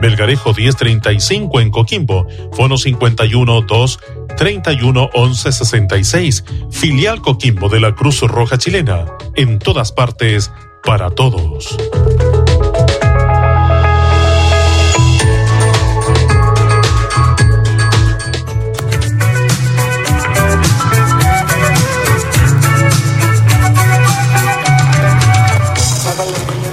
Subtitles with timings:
[0.00, 4.00] Belgarejo 1035 en Coquimbo, Fono 51 2
[4.36, 9.04] 31 11 66, filial Coquimbo de la Cruz Roja Chilena,
[9.36, 10.50] en todas partes,
[10.82, 11.76] para todos.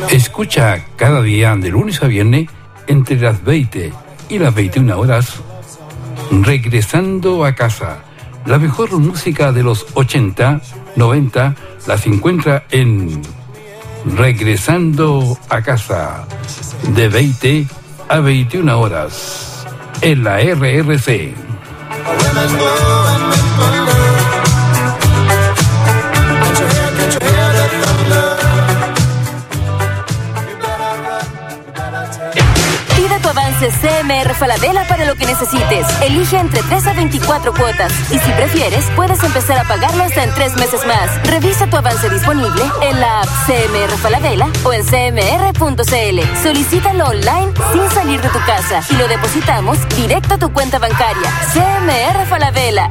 [0.09, 2.47] Escucha cada día de lunes a viernes
[2.87, 3.93] entre las 20
[4.29, 5.41] y las 21 horas
[6.29, 7.99] Regresando a casa.
[8.45, 10.61] La mejor música de los 80,
[10.95, 11.55] 90
[11.87, 13.21] las encuentra en
[14.17, 16.25] Regresando a casa
[16.95, 17.67] de 20
[18.09, 19.65] a 21 horas
[20.01, 21.33] en la RRC.
[33.65, 35.87] CMR Falabella para lo que necesites.
[36.01, 40.33] Elige entre 3 a 24 cuotas y si prefieres, puedes empezar a pagarlo hasta en
[40.33, 41.27] 3 meses más.
[41.27, 46.43] Revisa tu avance disponible en la app CMR Falabella o en cmr.cl.
[46.43, 51.31] Solicítalo online sin salir de tu casa y lo depositamos directo a tu cuenta bancaria.
[51.51, 52.87] CMR Falabella.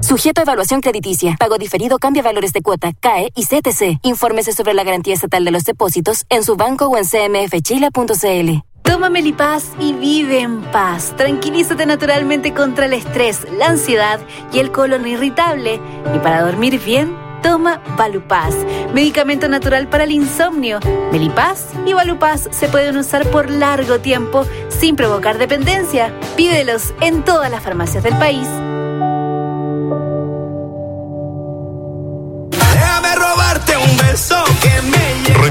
[0.00, 1.36] Sujeto a evaluación crediticia.
[1.38, 3.98] Pago diferido cambia valores de cuota, CAE y CTC.
[4.04, 8.62] Infórmese sobre la garantía estatal de los depósitos en su banco o en cmfchila.cl.
[8.86, 11.12] Toma Melipaz y vive en paz.
[11.16, 14.20] Tranquilízate naturalmente contra el estrés, la ansiedad
[14.52, 15.80] y el colon irritable.
[16.14, 18.54] Y para dormir bien, toma Valupaz,
[18.94, 20.78] medicamento natural para el insomnio.
[21.12, 26.12] Melipaz y Valupaz se pueden usar por largo tiempo sin provocar dependencia.
[26.36, 28.48] Pídelos en todas las farmacias del país.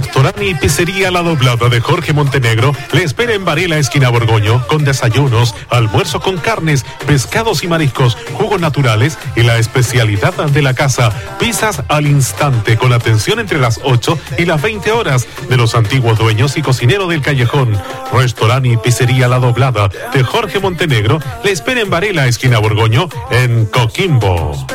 [0.06, 4.86] Restaurante y Pizzería La Doblada de Jorge Montenegro le espera en Varela, esquina Borgoño, con
[4.86, 11.11] desayunos, almuerzo con carnes, pescados y mariscos, jugos naturales y la especialidad de la casa,
[11.39, 16.20] pizzas al instante con atención entre las 8 y las 20 horas de los antiguos
[16.20, 17.76] dueños y cocineros del callejón.
[18.14, 23.65] Restaurante y Pizzería La Doblada de Jorge Montenegro le espera en Varela, esquina Borgoño, en
[23.65, 24.67] Coquimbo.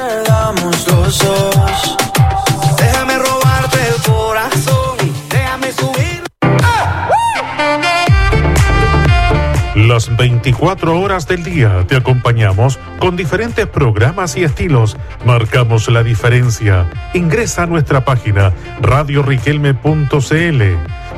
[9.90, 14.96] Las 24 horas del día te acompañamos con diferentes programas y estilos.
[15.26, 16.88] Marcamos la diferencia.
[17.12, 20.62] Ingresa a nuestra página radioriquelme.cl.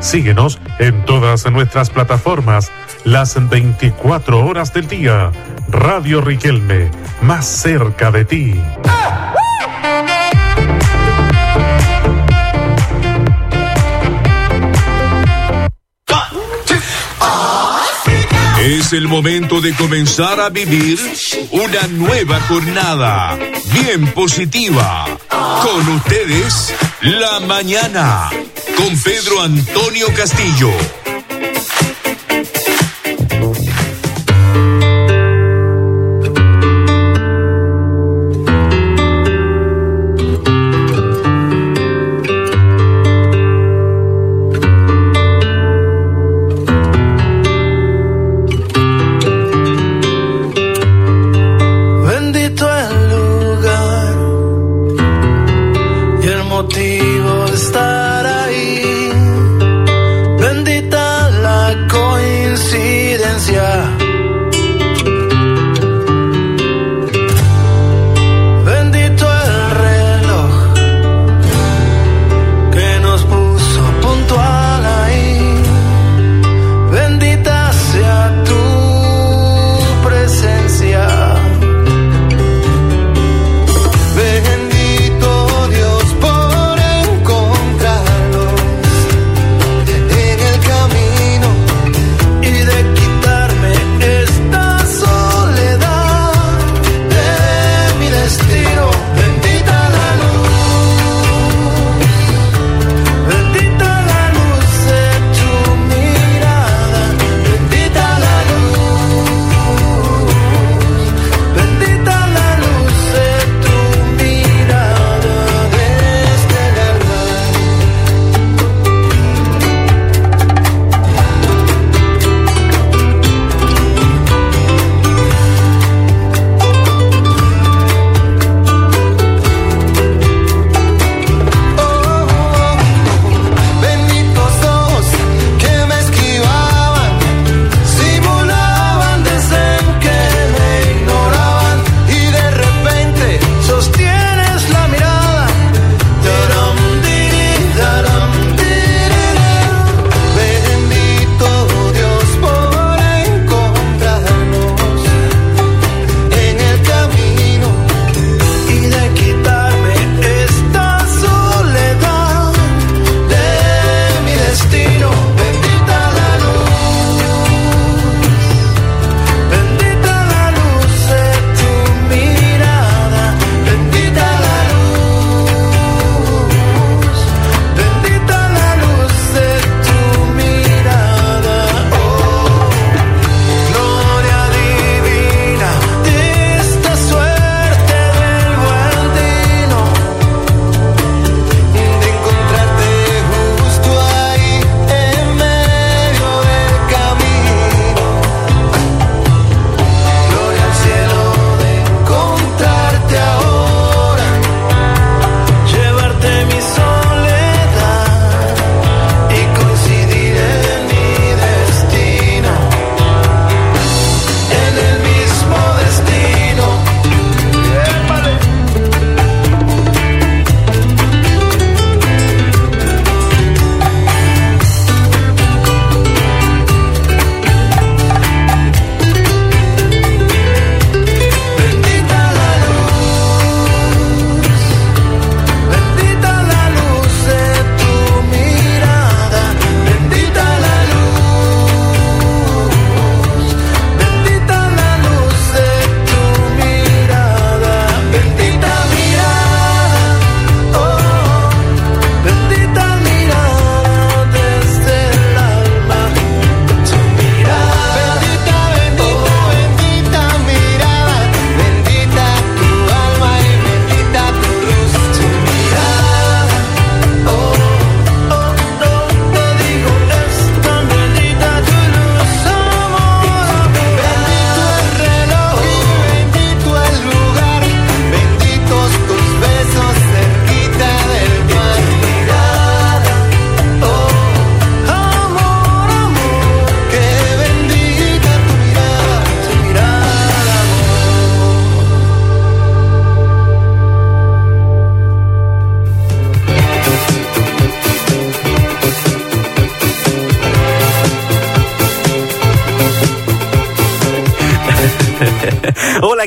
[0.00, 2.72] Síguenos en todas nuestras plataformas.
[3.05, 5.31] Las 24 horas del día.
[5.69, 6.91] Radio Riquelme,
[7.21, 8.59] más cerca de ti.
[18.72, 20.99] Es el momento de comenzar a vivir
[21.50, 23.38] una nueva jornada
[23.71, 25.06] bien positiva.
[25.28, 26.72] Con ustedes,
[27.03, 28.31] la mañana,
[28.75, 31.02] con Pedro Antonio Castillo.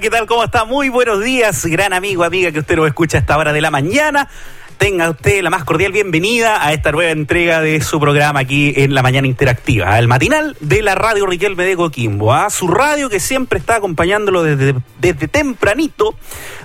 [0.06, 0.28] ¿Qué tal?
[0.28, 0.66] ¿Cómo está?
[0.66, 3.72] Muy buenos días, gran amigo, amiga que usted nos escucha a esta hora de la
[3.72, 4.30] mañana.
[4.78, 8.94] Tenga usted la más cordial bienvenida a esta nueva entrega de su programa aquí en
[8.94, 13.20] la mañana interactiva, el matinal de la radio Riquelme de Coquimbo, a su radio que
[13.20, 16.14] siempre está acompañándolo desde, desde tempranito,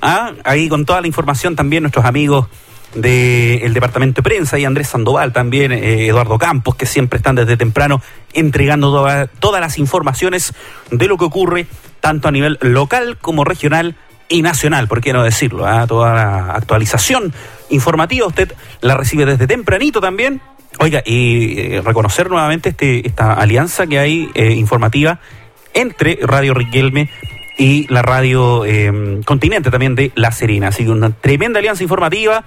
[0.02, 0.32] ¿ah?
[0.44, 2.46] ahí con toda la información también nuestros amigos
[2.94, 7.56] del departamento de prensa y Andrés Sandoval también, eh, Eduardo Campos, que siempre están desde
[7.56, 8.02] temprano
[8.32, 10.52] entregando toda- todas las informaciones
[10.90, 11.66] de lo que ocurre
[12.00, 13.94] tanto a nivel local como regional
[14.28, 15.86] y nacional, por qué no decirlo, ah?
[15.86, 17.32] toda la actualización
[17.68, 20.40] informativa usted la recibe desde tempranito también.
[20.78, 25.18] Oiga, y eh, reconocer nuevamente este, esta alianza que hay eh, informativa
[25.74, 27.10] entre Radio Riquelme
[27.58, 30.68] y la radio eh, Continente también de La Serena.
[30.68, 32.44] Así que una tremenda alianza informativa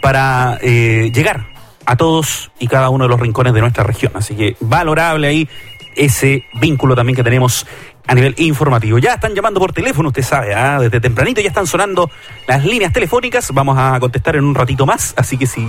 [0.00, 1.46] para eh, llegar
[1.86, 4.12] a todos y cada uno de los rincones de nuestra región.
[4.14, 5.48] Así que valorable ahí
[5.96, 7.66] ese vínculo también que tenemos
[8.06, 8.98] a nivel informativo.
[8.98, 10.80] Ya están llamando por teléfono, usted sabe, ¿ah?
[10.80, 12.10] desde tempranito ya están sonando
[12.46, 13.52] las líneas telefónicas.
[13.52, 15.64] Vamos a contestar en un ratito más, así que si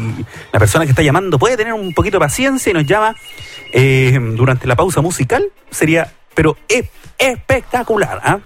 [0.51, 3.15] la persona que está llamando puede tener un poquito de paciencia y nos llama
[3.73, 6.85] eh, durante la pausa musical, sería, pero es
[7.17, 8.21] espectacular.
[8.23, 8.39] ¿ah?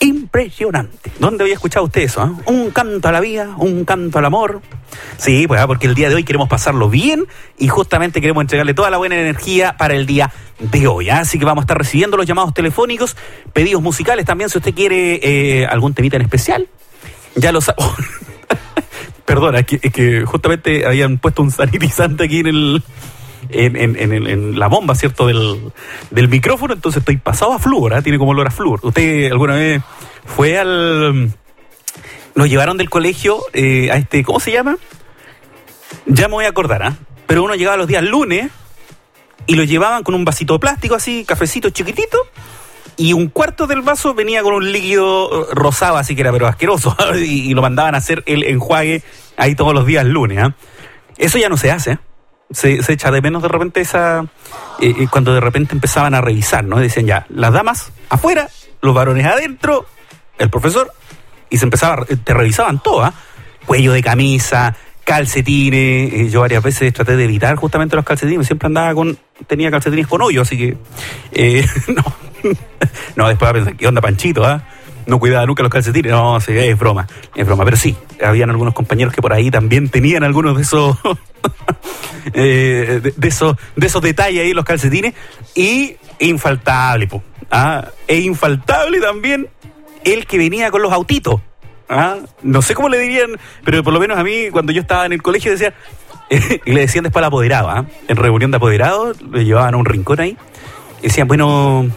[0.00, 1.10] Impresionante.
[1.18, 2.20] ¿Dónde había escuchado usted eso?
[2.20, 2.32] ah?
[2.46, 4.60] Un canto a la vida, un canto al amor.
[5.16, 7.26] Sí, pues ah, porque el día de hoy queremos pasarlo bien
[7.58, 11.08] y justamente queremos entregarle toda la buena energía para el día de hoy.
[11.10, 11.20] ah.
[11.20, 13.16] Así que vamos a estar recibiendo los llamados telefónicos,
[13.52, 16.68] pedidos musicales también si usted quiere eh, algún temita en especial.
[17.34, 17.78] Ya lo sabe.
[19.24, 22.82] Perdona, es que, es que justamente habían puesto un sanitizante aquí en el,
[23.50, 25.26] en, en- en en la bomba, ¿cierto?
[25.26, 25.72] Del,
[26.10, 28.02] del micrófono, entonces estoy pasado a flúor, ¿ah?
[28.02, 28.80] tiene como olor a flúor.
[28.82, 29.82] ¿Usted alguna vez
[30.24, 31.32] fue al...
[32.34, 34.76] Nos llevaron del colegio eh, a este, ¿cómo se llama?
[36.06, 36.96] Ya me voy a acordar, ¿ah?
[37.26, 38.50] Pero uno llegaba los días lunes
[39.46, 42.18] y lo llevaban con un vasito de plástico así, cafecito chiquitito,
[42.96, 46.46] y un cuarto del vaso venía con un líquido eh, rosado, así que era pero
[46.46, 49.02] asqueroso, y, lo mandaban a hacer el enjuague
[49.36, 50.38] ahí todos los días lunes.
[50.42, 50.54] ¿ah?
[51.16, 51.98] Eso ya no se hace.
[52.62, 52.82] ¿Eh?
[52.82, 54.20] Se, echa de menos de repente esa.
[54.80, 56.78] eh, eh, cuando de repente empezaban a revisar, ¿no?
[56.78, 58.48] Decían ya, las damas afuera,
[58.82, 59.86] los varones adentro,
[60.38, 60.92] el profesor,
[61.50, 63.14] y se empezaba, a- te revisaban todo, ¿ah?
[63.66, 66.12] Cuello de camisa, calcetines.
[66.12, 69.18] eh, yo varias veces traté de evitar justamente los calcetines, siempre andaba con.
[69.46, 70.76] tenía calcetines con hoyo, así que.
[71.32, 72.02] eh, no.
[73.16, 74.62] no, después pensé, ¿qué onda, Panchito, ah?
[75.06, 76.10] No cuidaba nunca los calcetines.
[76.10, 77.64] No, es broma, es broma.
[77.64, 80.96] Pero sí, habían algunos compañeros que por ahí también tenían algunos de esos.
[82.34, 85.14] eh, de, esos, de esos detalles ahí los calcetines.
[85.54, 87.86] Y infaltable, po, ¿ah?
[88.08, 89.48] E infaltable también
[90.04, 91.40] el que venía con los autitos.
[91.88, 92.18] ¿ah?
[92.42, 95.12] No sé cómo le dirían, pero por lo menos a mí, cuando yo estaba en
[95.12, 95.74] el colegio, decía.
[96.64, 97.86] y le decían después al apoderado, ¿ah?
[98.08, 100.36] En reunión de apoderados, le llevaban a un rincón ahí.
[101.00, 101.88] Y decían, bueno,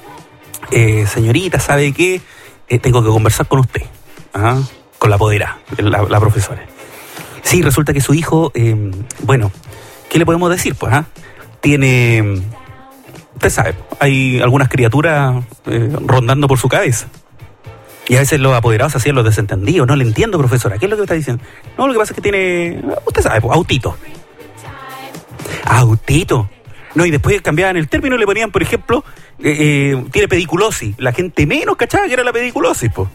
[0.71, 2.21] eh, señorita, ¿sabe qué?
[2.69, 3.81] Eh, tengo que conversar con usted.
[4.33, 4.61] ¿ah?
[4.97, 6.65] Con la apoderada, la, profesora.
[7.41, 8.91] Sí, resulta que su hijo, eh,
[9.23, 9.51] bueno,
[10.09, 10.75] ¿qué le podemos decir?
[10.75, 11.05] Pues, ah?
[11.61, 12.41] Tiene.
[13.33, 17.07] Usted sabe, hay algunas criaturas eh, rondando por su cabeza.
[18.07, 19.88] Y a veces los apoderados hacían los desentendidos.
[19.88, 20.77] No le entiendo, profesora.
[20.77, 21.43] ¿Qué es lo que está diciendo?
[21.77, 22.81] No, lo que pasa es que tiene.
[23.05, 23.95] Usted sabe, pues, autito.
[25.65, 26.49] Autito.
[26.95, 29.03] No, y después cambiaban el término y le ponían, por ejemplo,
[29.43, 30.96] eh, eh, tiene pediculosis.
[30.98, 33.10] La gente menos cachaba que era la pediculosis, pues.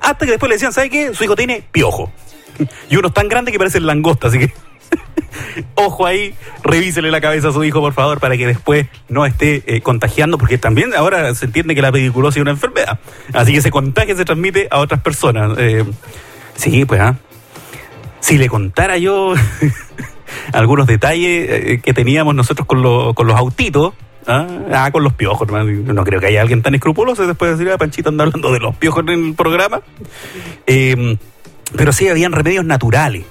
[0.00, 1.14] Hasta que después le decían, ¿sabe qué?
[1.14, 2.10] Su hijo tiene piojo.
[2.90, 4.52] Y uno es tan grande que parece langosta, así que.
[5.76, 9.62] Ojo ahí, revísele la cabeza a su hijo, por favor, para que después no esté
[9.66, 12.98] eh, contagiando, porque también ahora se entiende que la pediculosis es una enfermedad.
[13.32, 15.56] Así que se contagia, se transmite a otras personas.
[15.58, 15.84] Eh,
[16.56, 17.16] sí, pues, ¿ah?
[18.20, 19.32] Si le contara yo
[20.52, 23.94] algunos detalles que teníamos nosotros con, lo- con los autitos,
[24.30, 24.46] ¿ah?
[24.72, 27.78] Ah, con los piojos, no creo que haya alguien tan escrupuloso después de decir, ah,
[27.78, 29.80] Panchito anda hablando de los piojos en el programa.
[30.66, 31.16] Eh,
[31.76, 33.24] pero sí, habían remedios naturales.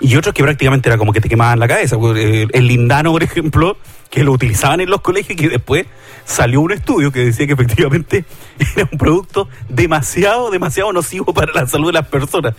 [0.00, 1.96] Y otros que prácticamente era como que te quemaban la cabeza.
[1.96, 3.76] El, el lindano, por ejemplo,
[4.10, 5.86] que lo utilizaban en los colegios y que después
[6.24, 8.24] salió un estudio que decía que efectivamente
[8.76, 12.54] era un producto demasiado, demasiado nocivo para la salud de las personas.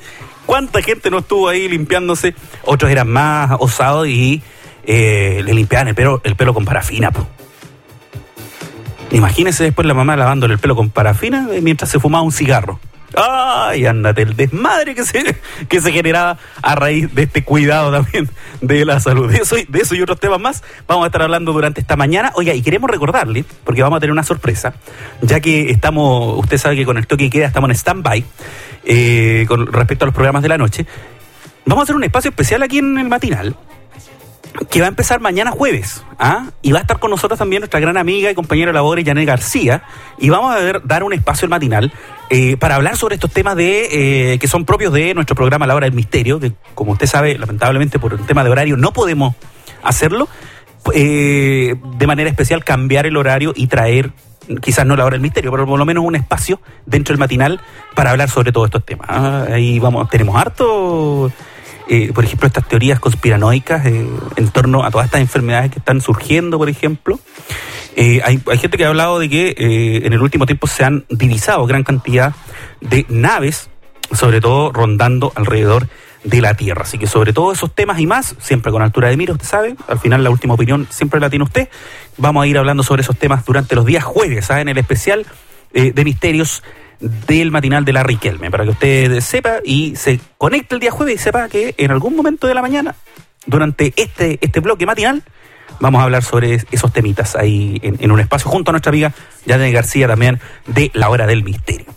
[0.45, 2.35] ¿Cuánta gente no estuvo ahí limpiándose?
[2.63, 4.41] Otros eran más osados y
[4.85, 7.11] eh, le limpiaban el pelo, el pelo con parafina.
[7.11, 7.27] po.
[9.11, 12.79] Imagínese después la mamá lavándole el pelo con parafina eh, mientras se fumaba un cigarro.
[13.17, 15.37] Ay, ándate, el desmadre que se,
[15.69, 19.31] que se generaba a raíz de este cuidado también de la salud.
[19.31, 19.55] De eso,
[19.95, 22.31] y- otros temas más vamos a estar hablando durante esta mañana.
[22.35, 24.73] Oiga, y queremos recordarle, porque vamos a tener una sorpresa,
[25.21, 28.25] ya que estamos, usted sabe que con el toque y queda estamos en stand-by
[28.83, 30.85] eh, con respecto a los programas de la noche.
[31.65, 33.55] Vamos a hacer un espacio especial aquí en el matinal
[34.69, 36.03] que va a empezar mañana jueves.
[36.19, 36.47] ¿ah?
[36.61, 39.83] Y va a estar con nosotros también nuestra gran amiga y compañera de Janet García.
[40.17, 41.91] Y vamos a dar un espacio al matinal
[42.29, 45.75] eh, para hablar sobre estos temas de eh, que son propios de nuestro programa La
[45.75, 49.35] Hora del Misterio, que como usted sabe, lamentablemente por un tema de horario no podemos
[49.83, 50.27] hacerlo.
[50.93, 54.11] Eh, de manera especial cambiar el horario y traer
[54.61, 57.59] quizás no la hora del misterio, pero por lo menos un espacio dentro del matinal
[57.95, 59.07] para hablar sobre todos estos temas.
[59.09, 61.31] Ah, ahí vamos, tenemos harto
[61.87, 66.01] eh, por ejemplo, estas teorías conspiranoicas eh, en torno a todas estas enfermedades que están
[66.01, 67.19] surgiendo, por ejemplo.
[67.95, 71.65] Eh, hay, gente que ha hablado de que en el último tiempo se han divisado
[71.65, 72.33] gran cantidad
[72.81, 73.69] de naves,
[74.11, 75.87] sobre todo rondando alrededor
[76.23, 76.81] de la Tierra.
[76.81, 79.75] Así que sobre todos esos temas y más, siempre con altura de mira, usted sabe,
[79.87, 81.69] al final la última opinión siempre la tiene usted.
[82.17, 84.61] Vamos a ir hablando sobre esos temas durante los días jueves, ¿sabe?
[84.61, 85.25] en el especial
[85.71, 86.63] de misterios
[86.99, 91.15] del matinal de la Riquelme, para que usted sepa y se conecte el día jueves
[91.15, 92.95] y sepa que en algún momento de la mañana,
[93.45, 95.23] durante este, este bloque matinal,
[95.79, 99.13] vamos a hablar sobre esos temitas ahí en, un espacio junto a nuestra amiga
[99.45, 101.87] Yane García también de La Hora del Misterio.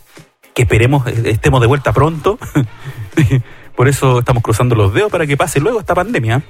[0.53, 2.37] Que esperemos eh, estemos de vuelta pronto.
[3.75, 6.41] Por eso estamos cruzando los dedos para que pase luego esta pandemia.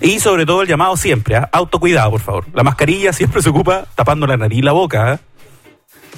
[0.00, 1.46] Y sobre todo el llamado siempre, ¿ah?
[1.52, 2.46] autocuidado, por favor.
[2.54, 5.12] La mascarilla siempre se ocupa tapando la nariz y la boca.
[5.12, 5.20] ¿ah?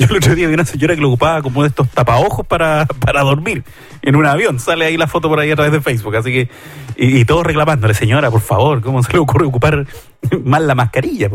[0.01, 2.87] Yo el otro día vi una señora que lo ocupaba como de estos tapaojos para,
[2.87, 3.65] para dormir
[4.01, 4.59] en un avión.
[4.59, 6.17] Sale ahí la foto por ahí a través de Facebook.
[6.17, 6.49] Así que,
[6.97, 9.87] y, todos reclamándole, señora, por favor, ¿cómo se le ocurre ocupar
[10.43, 11.29] mal la mascarilla?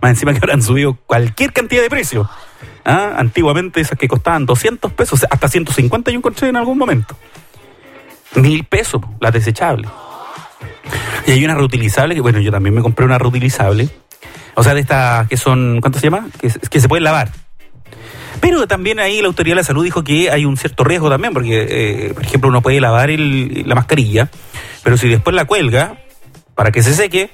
[0.00, 2.26] Más encima que habrán subido cualquier cantidad de precio.
[2.86, 3.16] ¿Ah?
[3.18, 7.14] Antiguamente esas que costaban 200 pesos, hasta 150 yo encontré en algún momento.
[8.34, 9.90] Mil pesos, las desechables.
[11.26, 13.90] Y hay una reutilizable, que bueno, yo también me compré una reutilizable.
[14.54, 16.28] O sea, de estas que son, ¿cuánto se llama?
[16.40, 17.45] Que se pueden lavar.
[18.40, 21.32] Pero también ahí la Autoridad de la Salud dijo que hay un cierto riesgo también,
[21.32, 24.30] porque, eh, por ejemplo, uno puede lavar la mascarilla,
[24.82, 25.98] pero si después la cuelga
[26.54, 27.30] para que se seque,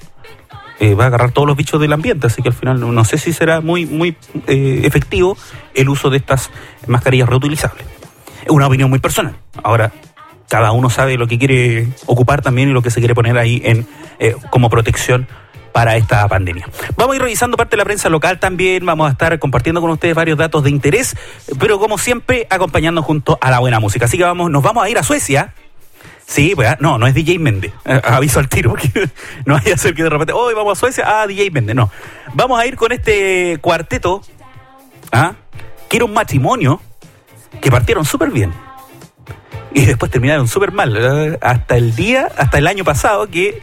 [0.79, 3.17] eh, va a agarrar todos los bichos del ambiente, así que al final no sé
[3.17, 4.17] si será muy, muy
[4.47, 5.37] eh, efectivo
[5.73, 6.51] el uso de estas
[6.87, 7.85] mascarillas reutilizables.
[8.43, 9.35] Es una opinión muy personal.
[9.63, 9.93] Ahora,
[10.49, 13.61] cada uno sabe lo que quiere ocupar también y lo que se quiere poner ahí
[13.63, 13.87] en
[14.49, 15.27] como protección
[15.73, 16.69] para esta pandemia.
[16.95, 19.89] Vamos a ir revisando parte de la prensa local también, vamos a estar compartiendo con
[19.89, 21.17] ustedes varios datos de interés,
[21.59, 24.05] pero como siempre acompañando junto a la buena música.
[24.05, 25.53] Así que vamos, nos vamos a ir a Suecia.
[26.25, 27.73] Sí, pues, ah, no, no es DJ Méndez.
[27.85, 29.09] Eh, aviso al tiro, porque
[29.45, 31.75] no vaya a ser que de repente, hoy vamos a Suecia, ah, DJ Méndez.
[31.75, 31.91] No.
[32.33, 34.21] Vamos a ir con este cuarteto,
[35.11, 35.33] ¿ah?
[35.89, 36.79] que era un matrimonio
[37.59, 38.53] que partieron súper bien.
[39.73, 40.95] Y después terminaron súper mal.
[40.95, 41.37] ¿eh?
[41.41, 43.61] Hasta el día, hasta el año pasado, que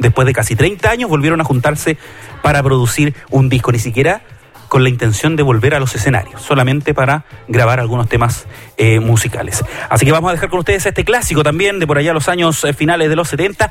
[0.00, 1.96] después de casi 30 años, volvieron a juntarse
[2.42, 4.22] para producir un disco, ni siquiera
[4.68, 9.64] con la intención de volver a los escenarios, solamente para grabar algunos temas eh, musicales.
[9.88, 12.62] Así que vamos a dejar con ustedes este clásico también de por allá los años
[12.64, 13.70] eh, finales de los 70,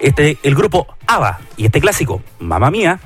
[0.00, 2.98] este, el grupo ABBA, y este clásico, Mamma Mía.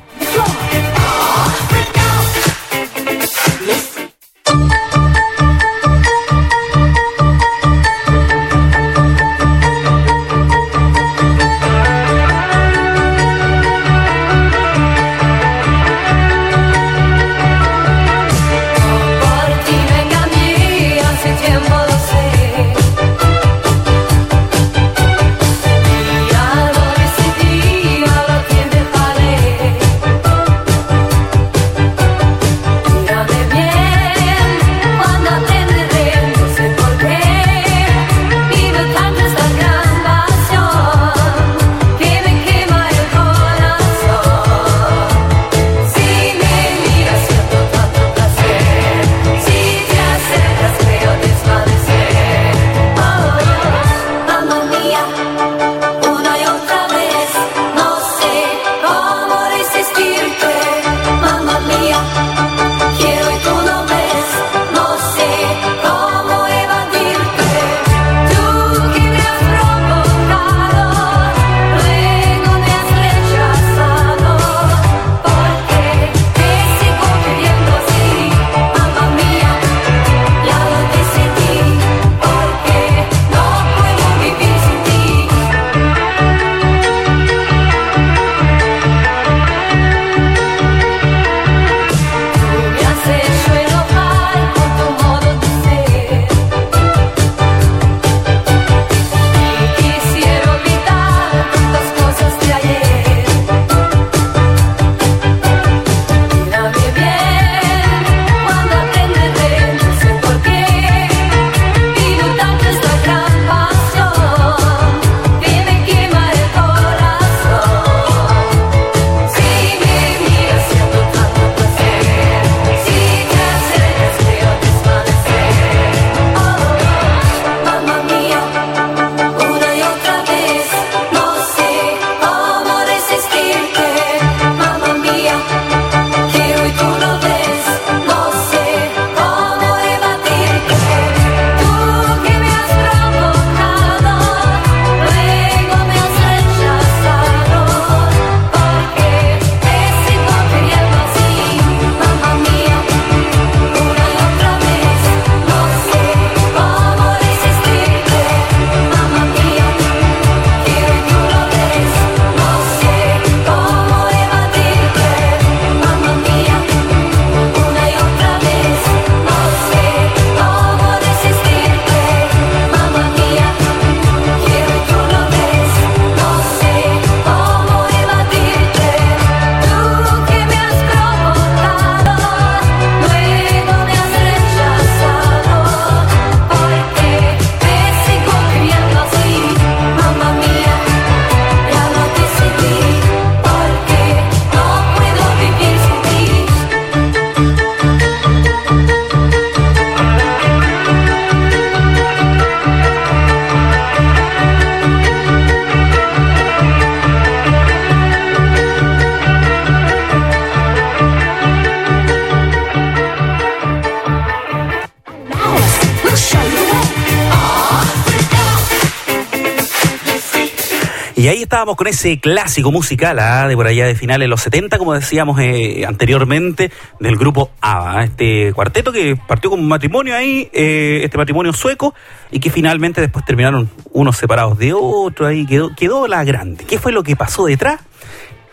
[221.46, 223.46] Estábamos con ese clásico musical ¿ah?
[223.46, 227.98] de por allá de finales de los 70, como decíamos eh, anteriormente, del grupo ABBA.
[227.98, 228.04] ¿ah?
[228.04, 231.94] Este cuarteto que partió como un matrimonio ahí, eh, este matrimonio sueco,
[232.32, 236.64] y que finalmente después terminaron unos separados de otros, ahí quedó, quedó la grande.
[236.64, 237.80] ¿Qué fue lo que pasó detrás?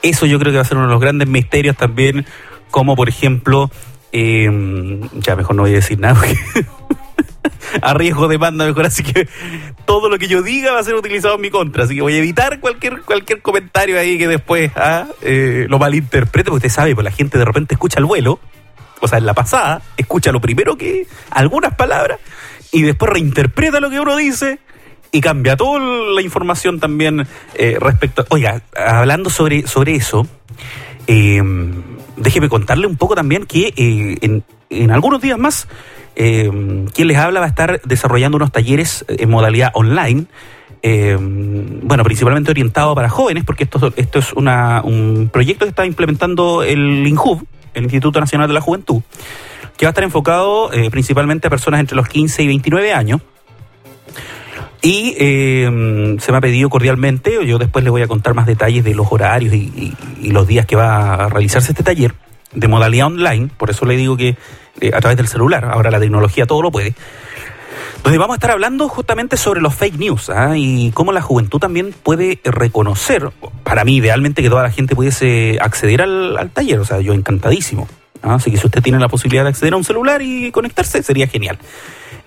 [0.03, 2.27] Eso yo creo que va a ser uno de los grandes misterios también,
[2.69, 3.71] como por ejemplo,
[4.11, 6.13] eh, ya mejor no voy a decir nada.
[6.13, 6.37] porque
[7.81, 9.27] a riesgo de banda mejor, así que
[10.13, 12.17] lo que yo diga va a ser utilizado en mi contra, así que voy a
[12.17, 17.03] evitar cualquier cualquier comentario ahí que después ah, eh, lo malinterprete, porque usted sabe, pues
[17.03, 18.39] la gente de repente escucha el vuelo,
[19.01, 22.19] o sea, en la pasada, escucha lo primero que, algunas palabras,
[22.71, 24.59] y después reinterpreta lo que uno dice
[25.11, 28.25] y cambia toda la información también eh, respecto.
[28.29, 30.27] Oiga, hablando sobre, sobre eso,
[31.07, 31.41] eh,
[32.17, 35.67] déjeme contarle un poco también que eh, en, en algunos días más
[36.15, 40.25] eh, quien les habla va a estar desarrollando unos talleres en modalidad online.
[40.81, 46.61] eh, bueno, principalmente orientado para jóvenes, porque esto, es una, un proyecto que está implementando
[46.61, 49.01] el INJUV, el Instituto Nacional de la Juventud,
[49.77, 53.21] que va a estar enfocado eh, principalmente a personas entre los 15 y 29 años.
[54.81, 58.83] Y eh, se me ha pedido cordialmente, yo después les voy a contar más detalles
[58.83, 62.13] de los horarios y los días que va a realizarse este taller
[62.55, 64.35] de modalidad online, por eso le digo que
[64.81, 66.93] eh, a través del celular, ahora la tecnología todo lo puede,
[68.03, 70.57] donde vamos a estar hablando justamente sobre los fake news ¿ah?
[70.57, 73.31] y cómo la juventud también puede reconocer,
[73.63, 77.13] para mí idealmente que toda la gente pudiese acceder al, al taller, o sea, yo
[77.13, 77.87] encantadísimo.
[78.21, 78.35] ¿ah?
[78.35, 81.27] Así que si usted tiene la posibilidad de acceder a un celular y conectarse, sería
[81.27, 81.57] genial.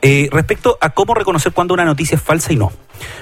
[0.02, 2.70] Eh, respecto a cómo reconocer cuando una noticia es falsa y no.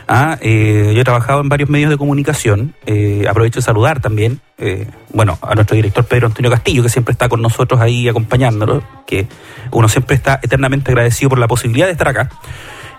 [0.07, 2.75] Ah, eh, yo he trabajado en varios medios de comunicación.
[2.87, 7.13] eh, aprovecho de saludar también, eh, bueno, a nuestro director Pedro Antonio Castillo, que siempre
[7.13, 9.27] está con nosotros ahí acompañándonos, que
[9.71, 12.29] uno siempre está eternamente agradecido por la posibilidad de estar acá.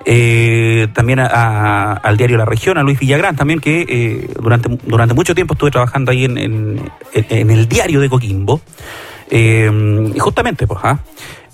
[0.05, 5.13] Eh, también a- al diario La Región, a Luis Villagrán también, que eh, durante, durante
[5.13, 6.37] mucho tiempo estuve trabajando ahí en,
[7.13, 8.61] en- el diario de Coquimbo.
[9.29, 10.99] Eh, justamente, pues, ¿ah?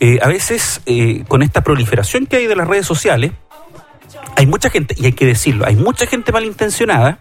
[0.03, 3.33] Eh, a veces eh, con esta proliferación que hay de las redes sociales,
[4.35, 7.19] hay mucha gente, y hay que decirlo, hay mucha gente malintencionada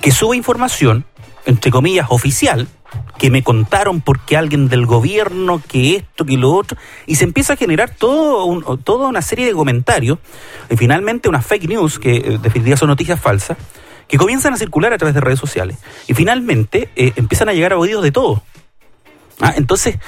[0.00, 1.04] que sube información,
[1.46, 2.66] entre comillas, oficial,
[3.16, 6.76] que me contaron porque alguien del gobierno, que esto, que lo otro,
[7.06, 10.18] y se empieza a generar todo toda una serie de comentarios,
[10.68, 13.56] y finalmente unas fake news, que eh, definitivamente son noticias falsas,
[14.08, 15.78] que comienzan a circular a través de redes sociales,
[16.08, 18.40] y finalmente empiezan a llegar a oídos de todos.
[19.40, 19.98] Ah, entonces,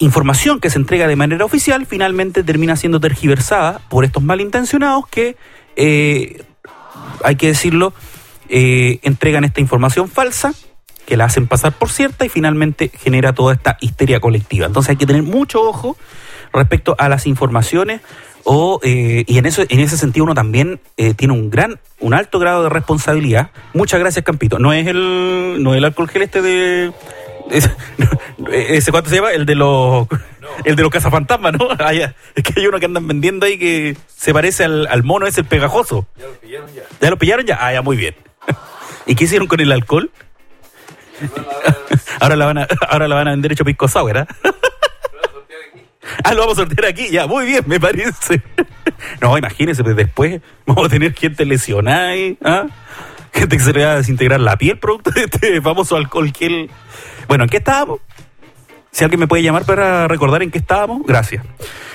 [0.00, 5.36] información que se entrega de manera oficial finalmente termina siendo tergiversada por estos malintencionados que,
[5.76, 6.42] eh,
[7.22, 7.92] hay que decirlo,
[8.48, 10.54] eh, entregan esta información falsa,
[11.06, 14.66] que la hacen pasar por cierta y finalmente genera toda esta histeria colectiva.
[14.66, 15.96] Entonces hay que tener mucho ojo
[16.52, 18.00] respecto a las informaciones
[18.44, 22.14] o, eh, y en eso en ese sentido uno también eh, tiene un gran un
[22.14, 26.22] alto grado de responsabilidad muchas gracias Campito no es el no es el alcohol gel
[26.22, 26.92] este de
[27.50, 30.06] ese, cuánto se llama el de los
[30.64, 32.14] el de los cazafantasmas no ya.
[32.34, 35.40] es que hay uno que andan vendiendo ahí que se parece al, al mono ese
[35.40, 38.14] el pegajoso ya lo pillaron ya ya lo pillaron ya ah ya muy bien
[39.06, 40.10] y qué hicieron con el alcohol
[42.20, 44.26] ahora la van a ahora la van a vender hecho pisco sour ¿ah?
[46.24, 48.42] Ah, lo vamos a sortear aquí, ya, muy bien, me parece.
[49.20, 52.12] No, imagínense, pues después vamos a tener gente lesionada
[52.44, 52.66] ¿ah?
[53.32, 56.70] Gente que se le va a desintegrar la piel producto de este famoso alcohol gel.
[57.30, 58.00] Bueno, ¿en qué estábamos?
[58.90, 61.44] Si alguien me puede llamar para recordar en qué estábamos, gracias.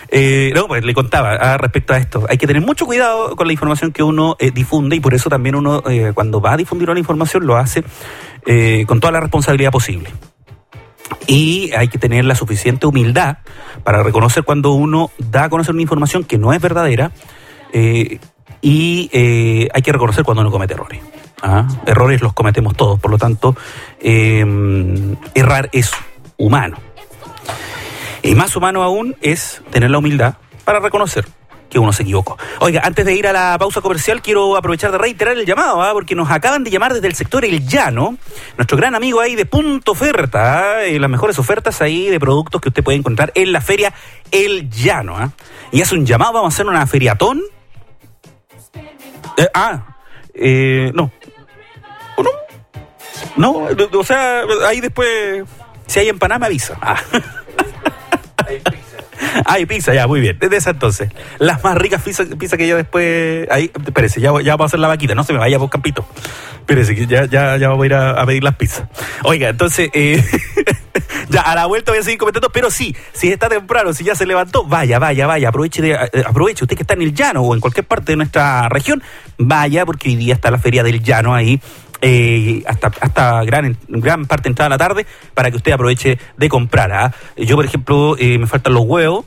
[0.09, 2.25] Eh, no, pues le contaba ah, respecto a esto.
[2.29, 5.29] Hay que tener mucho cuidado con la información que uno eh, difunde y por eso
[5.29, 7.83] también uno, eh, cuando va a difundir una información, lo hace
[8.45, 10.09] eh, con toda la responsabilidad posible.
[11.27, 13.39] Y hay que tener la suficiente humildad
[13.83, 17.11] para reconocer cuando uno da a conocer una información que no es verdadera
[18.61, 21.01] y hay que reconocer cuando uno comete errores.
[21.41, 21.67] ¿Ah?
[21.85, 23.55] Errores los cometemos todos, por lo tanto,
[23.99, 24.45] eh,
[25.33, 25.91] errar es
[26.37, 26.77] humano.
[28.23, 31.25] Y más humano aún es tener la humildad para reconocer
[31.69, 32.37] que uno se equivocó.
[32.59, 35.91] Oiga, antes de ir a la pausa comercial, quiero aprovechar de reiterar el llamado, ¿ah?
[35.93, 38.17] porque nos acaban de llamar desde el sector El Llano,
[38.57, 40.83] nuestro gran amigo ahí de Punto Oferta, ¿ah?
[40.87, 43.93] las mejores ofertas ahí de productos que usted puede encontrar en la feria
[44.31, 45.33] El Llano.
[45.71, 47.41] Y hace un llamado, vamos a hacer una feriatón.
[49.37, 49.94] Eh, ah,
[50.35, 51.11] eh, no.
[52.17, 52.29] ¿O no?
[53.37, 53.67] No,
[53.99, 55.43] o sea, ahí después,
[55.87, 56.77] si hay empanada me avisa.
[56.81, 57.01] Ah.
[59.45, 60.37] Hay pizza, ya, muy bien.
[60.39, 61.09] Desde esa entonces.
[61.39, 63.47] Las más ricas pizzas pizza que yo después.
[63.49, 65.15] Ahí, espérese, ya, ya vamos a hacer la vaquita.
[65.15, 66.05] No se me vaya por Campito.
[66.59, 68.87] Espérese, que ya, ya, ya vamos a ir a, a pedir las pizzas.
[69.23, 70.23] Oiga, entonces, eh,
[71.29, 74.15] ya, a la vuelta voy a seguir comentando, pero sí, si está temprano, si ya
[74.15, 77.41] se levantó, vaya, vaya, vaya, aproveche, de, eh, aproveche usted que está en el llano
[77.41, 79.03] o en cualquier parte de nuestra región,
[79.37, 81.59] vaya, porque hoy día está la feria del llano ahí.
[82.01, 86.49] eh, hasta hasta gran, gran parte entrada de la tarde para que usted aproveche de
[86.49, 86.91] comprar.
[86.91, 87.13] ¿ah?
[87.37, 89.25] Yo, por ejemplo, eh, me faltan los huevos,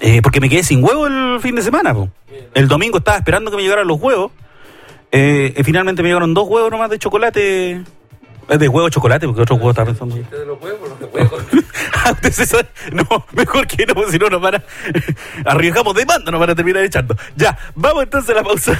[0.00, 1.94] eh, porque me quedé sin huevo el fin de semana.
[2.54, 4.32] El domingo estaba esperando que me llegaran los huevos.
[5.10, 7.84] Finalmente me llegaron dos huevos nomás de chocolate.
[8.48, 10.16] De huevo de chocolate, porque otro huevo estaba pensando.
[10.16, 11.42] De los huevos, los huevos.
[12.04, 12.14] Ah.
[12.92, 14.64] No, mejor que no, porque si no nos van a.
[15.44, 17.14] Arriesgamos demanda, nos van a terminar echando.
[17.36, 18.78] Ya, vamos entonces a la pausa.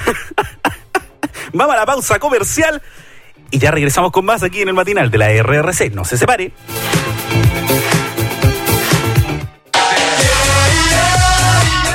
[1.53, 2.81] vamos a la pausa comercial.
[3.51, 5.91] Y ya regresamos con más aquí en el matinal de la RRC.
[5.91, 6.53] No se separe.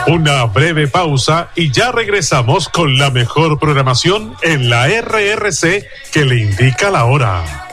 [0.06, 6.36] Una breve pausa y ya regresamos con la mejor programación en la RRC que le
[6.36, 7.63] indica la hora.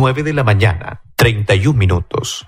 [0.00, 2.46] 9 de la mañana, 31 minutos.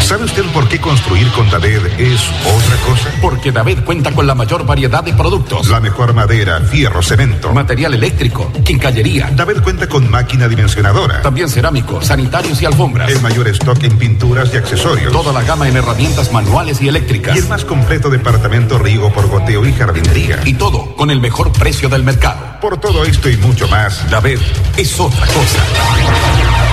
[0.00, 3.10] ¿Sabe usted por qué construir con Daved es otra cosa?
[3.20, 5.68] Porque David cuenta con la mayor variedad de productos.
[5.68, 7.52] La mejor madera, fierro, cemento.
[7.52, 9.30] Material eléctrico, quincallería.
[9.34, 11.22] David cuenta con máquina dimensionadora.
[11.22, 13.10] También cerámico, sanitarios y alfombras.
[13.10, 15.12] El mayor stock en pinturas y accesorios.
[15.12, 17.34] Toda la gama en herramientas manuales y eléctricas.
[17.34, 20.40] Y el más completo departamento riego por goteo y jardinería.
[20.44, 22.60] Y todo con el mejor precio del mercado.
[22.60, 24.38] Por todo esto y mucho más, David
[24.76, 26.65] es otra cosa.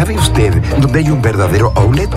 [0.00, 2.08] ¿Sabe usted dónde hay un verdadero outlet?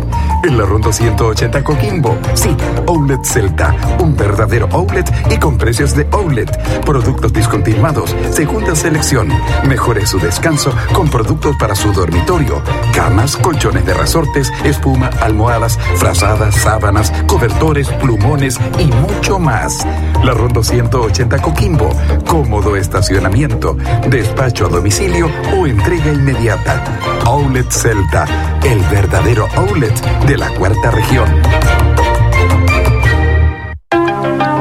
[0.45, 2.17] En la Ronda 180 Coquimbo.
[2.33, 2.55] Sí,
[2.87, 3.75] Outlet Celta.
[3.99, 6.49] Un verdadero outlet y con precios de outlet.
[6.85, 9.27] Productos discontinuados, segunda selección.
[9.67, 12.61] Mejore su descanso con productos para su dormitorio.
[12.93, 19.85] Camas, colchones de resortes, espuma, almohadas, frazadas, sábanas, cobertores, plumones y mucho más.
[20.23, 21.89] La Ronda 180 Coquimbo.
[22.27, 23.75] Cómodo estacionamiento,
[24.07, 26.81] despacho a domicilio o entrega inmediata.
[27.25, 28.25] Outlet Celta,
[28.63, 31.27] el verdadero outlet de la cuarta región.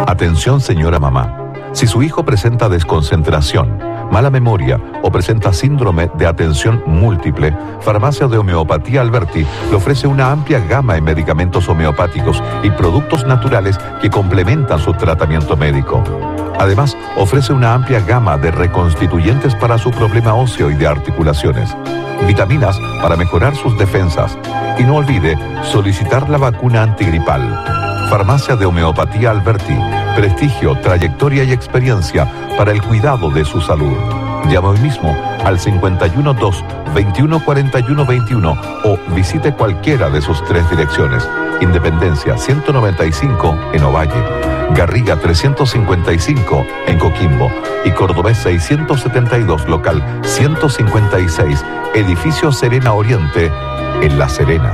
[0.09, 1.53] Atención señora mamá.
[1.73, 3.79] Si su hijo presenta desconcentración,
[4.13, 10.31] mala memoria o presenta síndrome de atención múltiple, Farmacia de Homeopatía Alberti le ofrece una
[10.31, 16.05] amplia gama en medicamentos homeopáticos y productos naturales que complementan su tratamiento médico.
[16.59, 21.75] Además, ofrece una amplia gama de reconstituyentes para su problema óseo y de articulaciones,
[22.27, 24.37] vitaminas para mejorar sus defensas
[24.79, 27.43] y no olvide solicitar la vacuna antigripal.
[28.11, 30.02] Farmacia de Homeopatía Alberti.
[30.17, 33.97] Prestigio, trayectoria y experiencia para el cuidado de su salud.
[34.51, 36.63] Llama hoy mismo al 512
[36.95, 41.27] 2141 21 o visite cualquiera de sus tres direcciones.
[41.63, 44.23] Independencia 195 en Ovalle,
[44.75, 47.51] Garriga 355 en Coquimbo
[47.85, 53.51] y Cordobés 672 local 156, edificio Serena Oriente
[54.03, 54.73] en La Serena.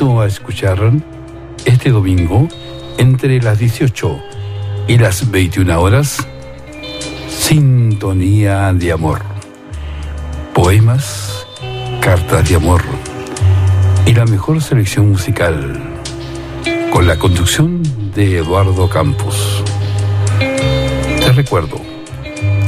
[0.00, 0.78] Invito a escuchar
[1.66, 2.48] este domingo
[2.96, 4.18] entre las 18
[4.88, 6.26] y las 21 horas
[7.28, 9.20] Sintonía de Amor.
[10.54, 11.46] Poemas,
[12.00, 12.82] cartas de amor
[14.06, 15.78] y la mejor selección musical
[16.90, 17.82] con la conducción
[18.14, 19.62] de Eduardo Campos.
[20.38, 21.78] Te recuerdo,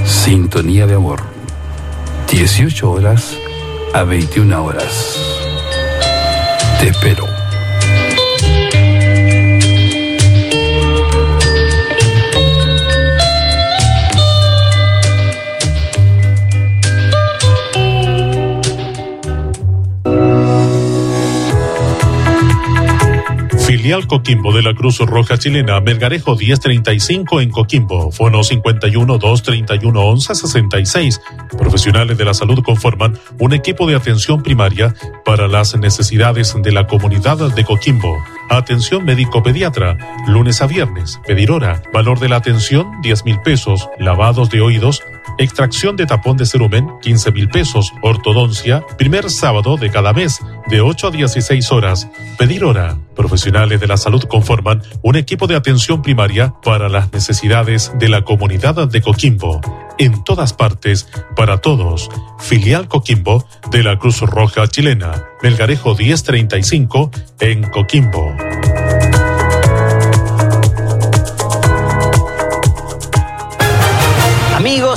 [0.04, 1.20] Sintonía de Amor,
[2.30, 3.38] 18 horas
[3.94, 5.31] a 21 horas.
[6.82, 7.31] Te espero.
[23.66, 30.34] Filial Coquimbo de la Cruz Roja Chilena, Melgarejo 1035 en Coquimbo, Fono 51 231 11
[30.34, 31.20] 66.
[31.56, 34.94] Profesionales de la salud conforman un equipo de atención primaria
[35.24, 38.22] para las necesidades de la comunidad de Coquimbo.
[38.50, 39.96] Atención médico-pediatra,
[40.26, 45.02] lunes a viernes, pedir hora, valor de la atención 10 mil pesos, lavados de oídos,
[45.38, 50.80] extracción de tapón de cerumen 15 mil pesos, ortodoncia, primer sábado de cada mes, de
[50.80, 52.08] 8 a 16 horas,
[52.38, 52.98] pedir hora.
[53.14, 58.22] Profesionales de la salud conforman un equipo de atención primaria para las necesidades de la
[58.22, 59.60] comunidad de Coquimbo.
[59.98, 62.08] En todas partes, para todos.
[62.38, 65.24] Filial Coquimbo de la Cruz Roja Chilena.
[65.42, 68.34] Melgarejo 1035 en Coquimbo.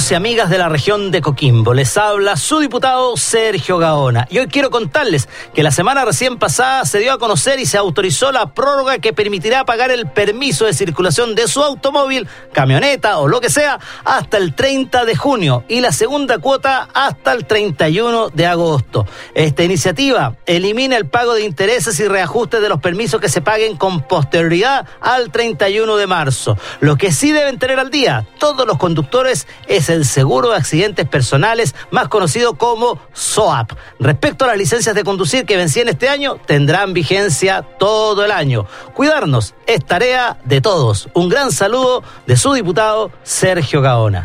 [0.08, 1.74] Y amigas de la región de Coquimbo.
[1.74, 4.28] Les habla su diputado Sergio Gaona.
[4.30, 7.80] Y hoy quiero contarles que la semana recién pasada se dio a conocer y se
[7.80, 13.28] autorizó la prórroga que permitirá pagar el permiso de circulación de su automóvil, camioneta o
[13.28, 18.30] lo que sea hasta el 30 de junio y la segunda cuota hasta el 31
[18.30, 19.08] de agosto.
[19.34, 23.76] Esta iniciativa elimina el pago de intereses y reajustes de los permisos que se paguen
[23.76, 26.58] con posterioridad al 31 de marzo.
[26.80, 31.08] Lo que sí deben tener al día todos los conductores es el seguro de accidentes
[31.08, 33.72] personales, más conocido como SOAP.
[34.00, 38.66] Respecto a las licencias de conducir que vencían este año, tendrán vigencia todo el año.
[38.94, 41.08] Cuidarnos es tarea de todos.
[41.14, 44.24] Un gran saludo de su diputado Sergio Gaona.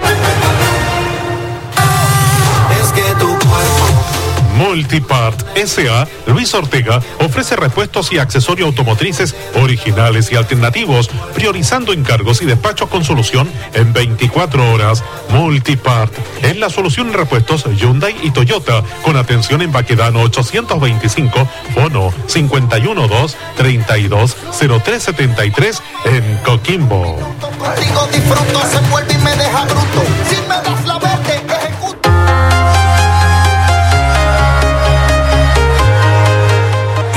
[4.61, 12.46] Multipart SA Luis Ortega ofrece repuestos y accesorios automotrices originales y alternativos, priorizando encargos y
[12.46, 15.03] despachos con solución en 24 horas.
[15.31, 22.12] Multipart es la solución en repuestos Hyundai y Toyota, con atención en Baquedano 825, Fono
[22.27, 27.18] 512 320373 en Coquimbo.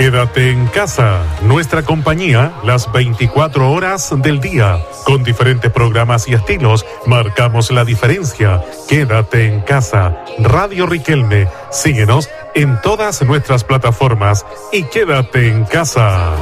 [0.04, 4.80] Quédate en casa, nuestra compañía, las 24 horas del día.
[5.06, 8.62] Con diferentes programas y estilos, marcamos la diferencia.
[8.90, 10.26] Quédate en casa.
[10.40, 16.34] Radio Riquelme, síguenos en todas nuestras plataformas y quédate en casa.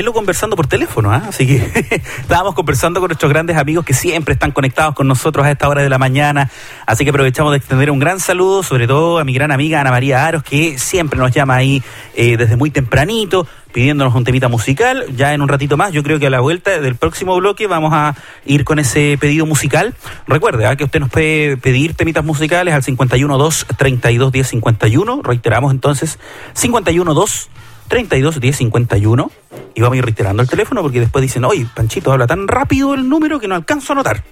[0.00, 1.24] Vuelo conversando por teléfono, ¿ah?
[1.28, 1.56] Así que
[2.20, 5.82] estábamos conversando con nuestros grandes amigos que siempre están conectados con nosotros a esta hora
[5.82, 6.50] de la mañana.
[6.86, 9.90] Así que aprovechamos de extender un gran saludo, sobre todo a mi gran amiga Ana
[9.90, 11.82] María Aros, que siempre nos llama ahí
[12.14, 15.04] eh, desde muy tempranito pidiéndonos un temita musical.
[15.14, 17.92] Ya en un ratito más, yo creo que a la vuelta del próximo bloque vamos
[17.92, 19.94] a ir con ese pedido musical.
[20.26, 20.76] Recuerde ¿ah?
[20.76, 25.20] que usted nos puede pedir temitas musicales al 512 32 10 51.
[25.22, 26.18] Reiteramos entonces
[26.58, 27.50] 512
[27.90, 29.30] 32 10 51
[29.74, 32.94] y vamos a ir reiterando el teléfono porque después dicen, oye, Panchito habla tan rápido
[32.94, 34.24] el número que no alcanzo a notar.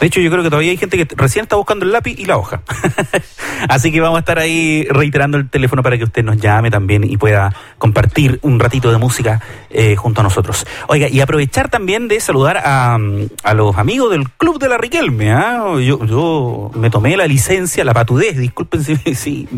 [0.00, 2.24] De hecho, yo creo que todavía hay gente que recién está buscando el lápiz y
[2.24, 2.62] la hoja.
[3.68, 7.04] Así que vamos a estar ahí reiterando el teléfono para que usted nos llame también
[7.04, 9.40] y pueda compartir un ratito de música
[9.70, 10.66] eh, junto a nosotros.
[10.88, 12.98] Oiga, y aprovechar también de saludar a,
[13.42, 15.32] a los amigos del Club de la Riquelme.
[15.32, 15.74] ¿ah?
[15.80, 19.48] Yo, yo me tomé la licencia, la patudez, disculpen si, si,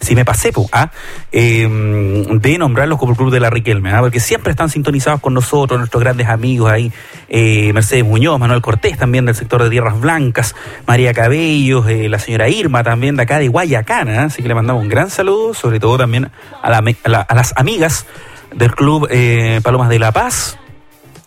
[0.00, 0.90] si me pasé, ¿ah?
[1.32, 4.00] eh, de nombrarlos como el Club de la Riquelme, ¿ah?
[4.00, 6.92] porque siempre están sintonizados con nosotros, nuestros grandes amigos ahí,
[7.28, 10.54] eh, Mercedes Muñoz, Manuel Cortés también del sector de Tierras Blancas,
[10.86, 14.82] María Cabellos, eh, la señora Irma también de acá de Guayacana, así que le mandamos
[14.82, 16.30] un gran saludo, sobre todo también
[16.62, 18.06] a, la, a, la, a las amigas
[18.54, 20.58] del Club eh, Palomas de la Paz.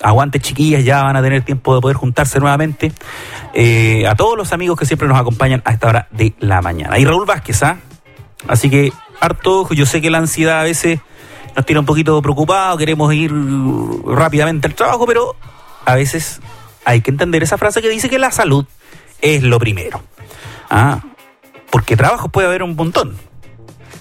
[0.03, 2.91] Aguante chiquillas, ya van a tener tiempo de poder juntarse nuevamente.
[3.53, 6.97] Eh, a todos los amigos que siempre nos acompañan a esta hora de la mañana.
[6.97, 7.77] Y Raúl Vázquez, ¿ah?
[8.47, 10.99] Así que harto, yo sé que la ansiedad a veces
[11.55, 13.31] nos tiene un poquito preocupados, queremos ir
[14.05, 15.35] rápidamente al trabajo, pero
[15.85, 16.41] a veces
[16.85, 18.65] hay que entender esa frase que dice que la salud
[19.21, 20.01] es lo primero.
[20.69, 21.01] Ah,
[21.69, 23.15] porque trabajos puede haber un montón,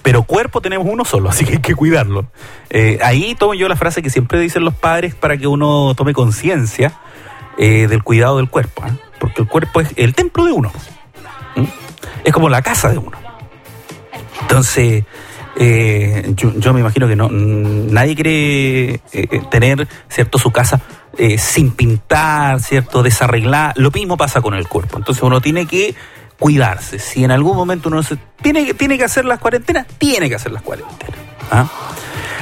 [0.03, 2.27] pero cuerpo tenemos uno solo, así que hay que cuidarlo.
[2.71, 6.13] Eh, ahí tomo yo la frase que siempre dicen los padres para que uno tome
[6.13, 6.95] conciencia
[7.59, 8.93] eh, del cuidado del cuerpo, ¿eh?
[9.19, 10.73] porque el cuerpo es el templo de uno,
[12.25, 13.19] es como la casa de uno.
[14.43, 15.05] Entonces,
[16.37, 19.01] yo, yo, me imagino que no nadie quiere
[19.51, 20.81] tener cierto su casa
[21.19, 23.75] eh, sin pintar, cierto desarreglar.
[23.77, 24.99] Lo mismo pasa con el cuerpo.
[24.99, 25.95] Entonces uno tiene que
[26.39, 26.99] cuidarse.
[26.99, 30.53] Si en algún momento uno se tiene, tiene que hacer las cuarentenas, tiene que hacer
[30.53, 31.19] las cuarentenas.
[31.51, 31.69] ¿ah?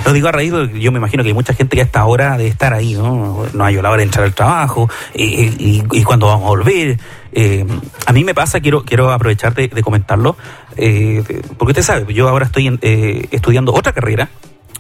[0.05, 2.05] Lo digo a raíz de yo me imagino que hay mucha gente que a esta
[2.05, 3.45] hora de estar ahí, ¿no?
[3.53, 6.99] No hay la hora de entrar al trabajo, y, y, y cuando vamos a volver.
[7.33, 7.67] Eh,
[8.07, 10.37] a mí me pasa, quiero, quiero aprovechar de, de comentarlo,
[10.77, 11.23] eh,
[11.59, 14.31] porque usted sabe, yo ahora estoy eh, estudiando otra carrera.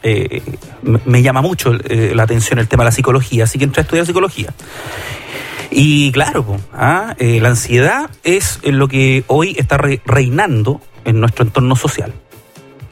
[0.03, 0.43] Eh,
[0.83, 3.85] me llama mucho eh, la atención el tema de la psicología, así que entré a
[3.85, 4.55] estudiar psicología.
[5.71, 7.15] Y claro, ¿ah?
[7.19, 12.15] la ansiedad es lo que hoy está re reinando en nuestro entorno social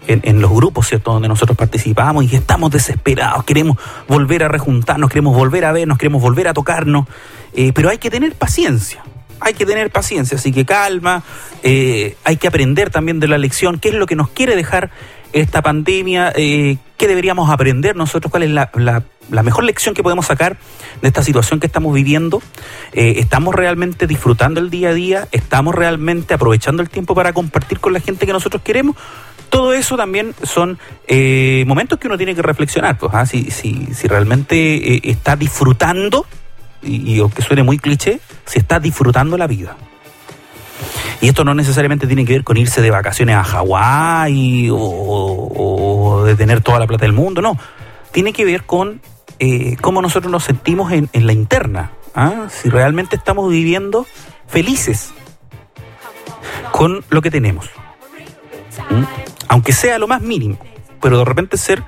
[0.06, 3.78] en, los grupos, ¿cierto?, donde nosotros participamos y estamos desesperados, queremos
[4.08, 7.06] volver a rejuntarnos, queremos volver a vernos, queremos volver a tocarnos,
[7.54, 9.02] eh, pero hay que tener paciencia.
[9.38, 11.22] Hay que tener paciencia, así que calma,
[11.62, 14.90] eh, hay que aprender también de la lección, qué es lo que nos quiere dejar
[15.32, 19.02] esta pandemia, eh, qué deberíamos aprender nosotros, cuál es la,
[19.42, 20.56] mejor lección que podemos sacar
[21.02, 22.42] de esta situación que estamos viviendo.
[22.92, 25.28] Eh, ¿Estamos realmente disfrutando el día a día?
[25.32, 28.96] ¿Estamos realmente aprovechando el tiempo para compartir con la gente que nosotros queremos?
[29.48, 33.26] todo eso también son eh, momentos que uno tiene que reflexionar, pues, ¿ah?
[33.26, 33.48] si,
[34.04, 36.26] realmente eh, está disfrutando,
[36.82, 39.76] y, y, aunque suene muy cliché, si está disfrutando la vida.
[41.20, 46.36] Y esto no necesariamente tiene que ver con irse de vacaciones a Hawái o, de
[46.36, 47.58] tener toda la plata del mundo, no.
[48.12, 49.00] Tiene que ver con
[49.38, 51.92] eh, cómo nosotros nos sentimos en, la interna.
[52.14, 52.48] ¿ah?
[52.48, 54.06] Si realmente estamos viviendo
[54.46, 55.12] felices
[56.72, 57.70] con lo que tenemos.
[59.48, 60.58] Aunque sea lo más mínimo,
[61.00, 61.82] pero de repente ser,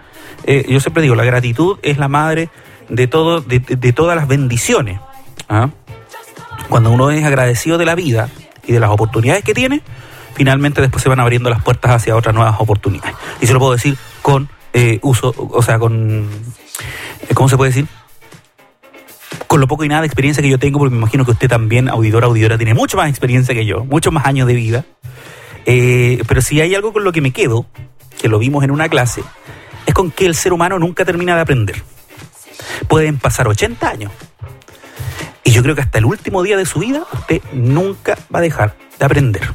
[0.45, 2.49] eh, yo siempre digo, la gratitud es la madre
[2.89, 5.01] de, todo, de, de todas las bendiciones.
[5.49, 5.69] ¿ah?
[6.69, 8.29] Cuando uno es agradecido de la vida
[8.69, 9.83] y de las oportunidades que tiene,
[10.35, 13.17] finalmente después se van abriendo las puertas hacia otras nuevas oportunidades.
[13.41, 16.29] Y se lo puedo decir con eh, uso, o sea, con,
[17.35, 17.89] ¿cómo se puede decir?
[19.47, 21.49] con lo poco y nada de experiencia que yo tengo, porque me imagino que usted
[21.49, 24.85] también, auditora, auditora, tiene mucho más experiencia que yo, muchos más años de vida.
[25.65, 27.65] Eh, pero si hay algo con lo que me quedo,
[28.21, 29.23] que lo vimos en una clase,
[29.87, 31.83] es con que el ser humano nunca termina de aprender.
[32.89, 34.13] Pueden pasar 80 años.
[35.49, 38.43] Y yo creo que hasta el último día de su vida usted nunca va a
[38.43, 39.55] dejar de aprender.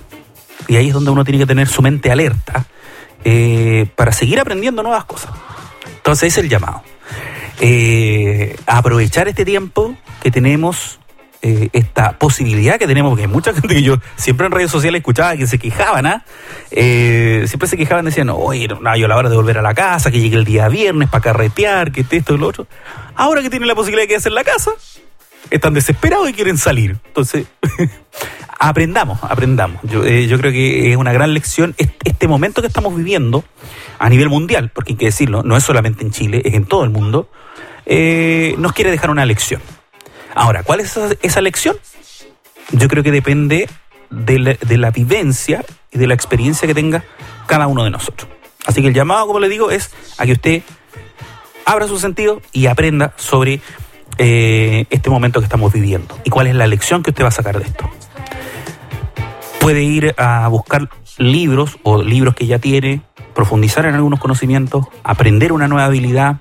[0.67, 2.65] Y ahí es donde uno tiene que tener su mente alerta
[3.23, 5.29] eh, para seguir aprendiendo nuevas cosas.
[5.97, 6.81] Entonces es el llamado.
[7.59, 10.99] Eh, aprovechar este tiempo que tenemos
[11.43, 15.01] eh, esta posibilidad que tenemos, porque hay mucha gente que yo siempre en redes sociales
[15.01, 16.25] escuchaba que se quejaban, ¿ah?
[16.71, 20.09] siempre se quejaban, decían, oye, no, yo a la hora de volver a la casa,
[20.09, 22.65] que llegue el día viernes para carretear, que esto y lo otro.
[23.13, 24.71] Ahora que tienen la posibilidad de quedarse en la casa,
[25.49, 26.97] están desesperados y quieren salir.
[27.07, 27.47] Entonces,
[28.59, 29.81] aprendamos, aprendamos.
[29.83, 33.43] Yo, eh, yo creo que es una gran lección este, momento que estamos viviendo
[33.99, 36.83] a nivel mundial, porque hay que decirlo, no es solamente en Chile, es en todo
[36.83, 37.29] el mundo,
[37.85, 39.61] eh, nos quiere dejar una lección.
[40.35, 41.77] Ahora, ¿cuál es esa, lección?
[42.71, 43.69] Yo creo que depende
[44.09, 47.03] de de la vivencia y de la experiencia que tenga
[47.45, 48.29] cada uno de nosotros.
[48.65, 50.63] Así que el llamado, como le digo, es a que usted
[51.65, 53.61] abra su sentido y aprenda sobre
[54.17, 57.31] eh, este momento que estamos viviendo y cuál es la lección que usted va a
[57.31, 57.89] sacar de esto.
[59.59, 63.01] Puede ir a buscar libros o libros que ya tiene,
[63.33, 66.37] profundizar en algunos conocimientos, aprender una nueva habilidad,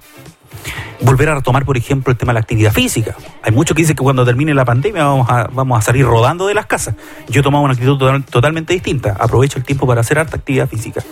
[1.01, 3.15] volver a retomar, por ejemplo, el tema de la actividad física.
[3.43, 6.47] Hay muchos que dicen que cuando termine la pandemia vamos a, vamos a salir rodando
[6.47, 6.95] de las casas.
[7.29, 9.17] Yo he tomado una actitud total- totalmente distinta.
[9.19, 11.03] Aprovecho el tiempo para hacer harta actividad física.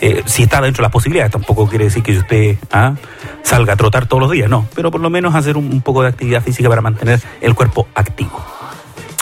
[0.00, 2.94] Eh, si está dentro de las posibilidades, tampoco quiere decir que usted ah,
[3.42, 4.66] salga a trotar todos los días, no.
[4.74, 7.86] Pero por lo menos hacer un, un poco de actividad física para mantener el cuerpo
[7.94, 8.44] activo.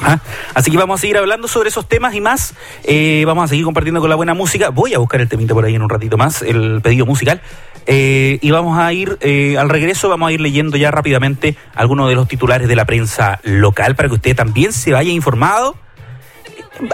[0.04, 0.18] ¿Ah?
[0.54, 2.54] Así que vamos a seguir hablando sobre esos temas y más.
[2.82, 4.70] Eh, vamos a seguir compartiendo con la buena música.
[4.70, 7.40] Voy a buscar el temita por ahí en un ratito más, el pedido musical.
[7.86, 12.08] Eh, y vamos a ir, eh, al regreso, vamos a ir leyendo ya rápidamente algunos
[12.08, 15.76] de los titulares de la prensa local para que usted también se vaya informado.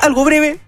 [0.03, 0.59] Algo breve,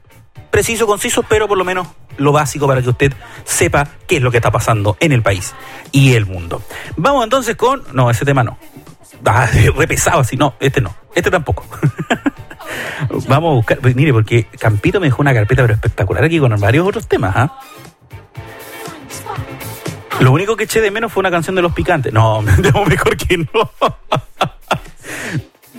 [0.50, 3.12] preciso, conciso, pero por lo menos lo básico para que usted
[3.44, 5.54] sepa qué es lo que está pasando en el país
[5.90, 6.62] y el mundo.
[6.96, 7.82] Vamos entonces con.
[7.92, 8.58] No, ese tema no.
[9.24, 10.36] Ah, re pesado así.
[10.36, 10.94] No, este no.
[11.14, 11.64] Este tampoco.
[13.28, 13.78] Vamos a buscar.
[13.78, 17.34] pues, Mire, porque Campito me dejó una carpeta pero espectacular aquí con varios otros temas.
[17.36, 17.60] ¿ah?
[20.20, 22.12] Lo único que eché de menos fue una canción de los picantes.
[22.12, 22.42] No,
[22.86, 23.46] mejor que no.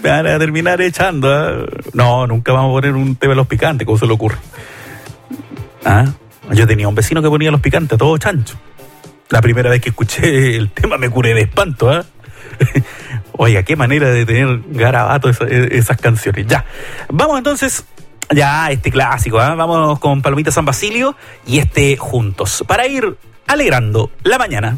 [0.03, 1.31] Me van a terminar echando.
[1.33, 1.65] ¿ah?
[1.93, 4.37] No, nunca vamos a poner un tema de los picantes, ¿cómo se le ocurre?
[5.85, 6.05] ¿Ah?
[6.51, 8.55] Yo tenía un vecino que ponía los picantes, todo chancho.
[9.29, 12.03] La primera vez que escuché el tema me curé de espanto, ¿ah?
[13.33, 16.47] Oiga, qué manera de tener garabato esa- esas canciones.
[16.47, 16.65] Ya.
[17.09, 17.85] Vamos entonces.
[18.33, 19.55] Ya, este clásico, ¿ah?
[19.55, 21.15] Vamos con Palomita San Basilio
[21.45, 22.63] y este juntos.
[22.65, 23.17] Para ir
[23.47, 24.77] alegrando la mañana.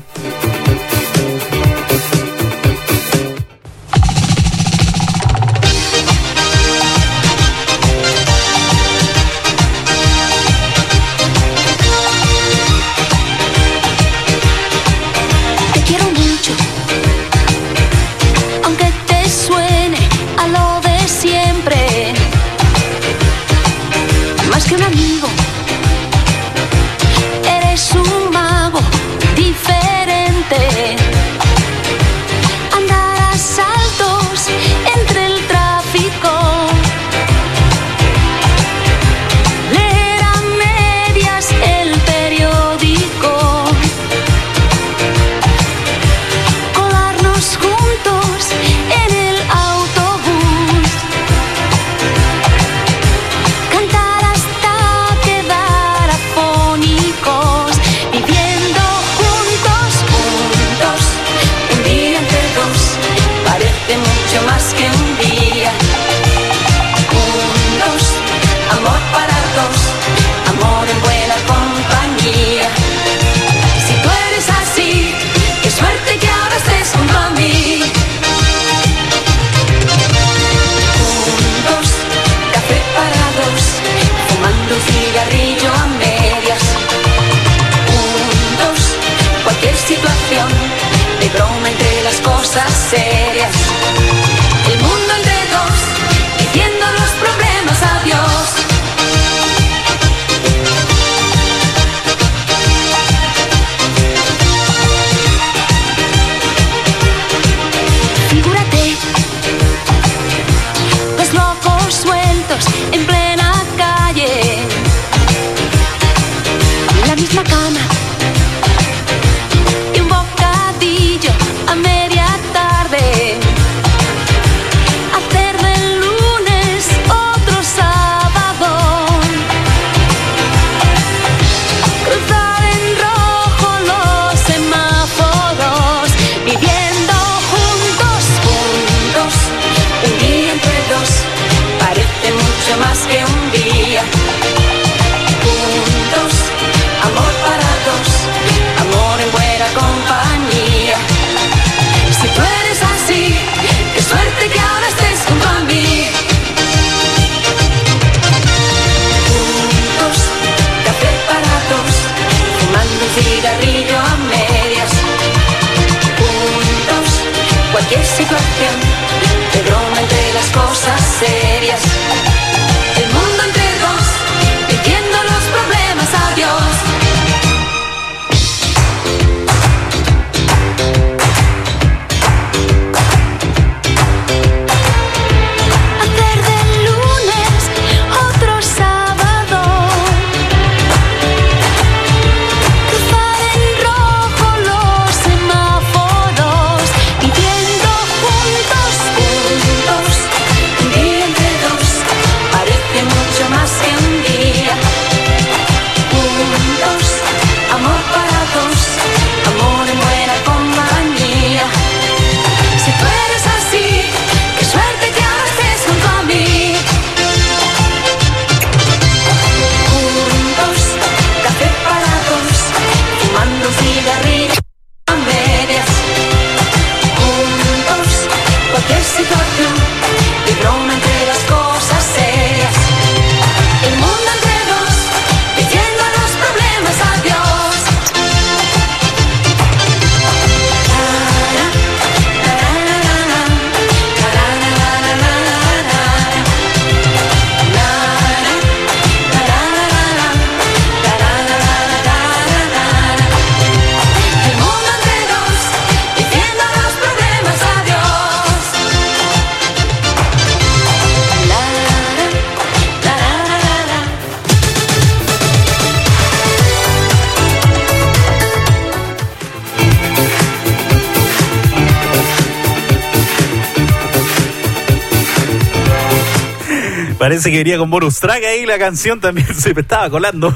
[277.41, 280.55] Parece que con bonus track ahí la canción también se me estaba colando.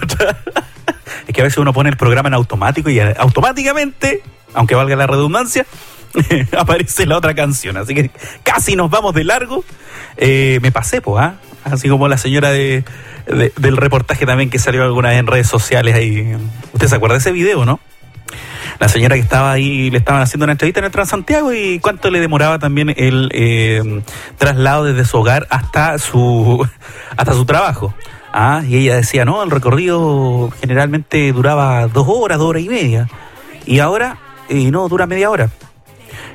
[1.28, 4.22] Es que a veces uno pone el programa en automático y automáticamente,
[4.54, 5.66] aunque valga la redundancia,
[6.58, 7.78] aparece la otra canción.
[7.78, 8.12] Así que
[8.44, 9.64] casi nos vamos de largo.
[10.18, 11.26] Eh, me pasé, pues.
[11.64, 12.84] Así como la señora de-
[13.58, 16.34] del reportaje también que salió alguna vez en redes sociales ahí.
[16.74, 17.80] ¿Usted se acuerda de ese video, no?
[18.80, 22.12] La señora que estaba ahí, le estaban haciendo una entrevista en el Transantiago y cuánto
[22.12, 24.04] le demoraba también el eh,
[24.38, 26.68] traslado desde su hogar hasta su,
[27.18, 27.94] hasta su trabajo.
[28.34, 33.10] Ah, y ella decía, no, el recorrido generalmente duraba dos horas, dos horas y media.
[33.66, 34.18] Y ahora,
[34.50, 35.50] no, dura media hora.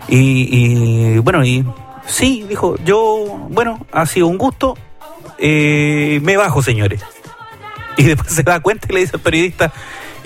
[0.09, 1.65] Y, y, bueno, y
[2.07, 4.77] sí, dijo, yo, bueno, ha sido un gusto,
[5.39, 7.05] eh, me bajo, señores.
[7.97, 9.73] Y después se da cuenta y le dice al periodista,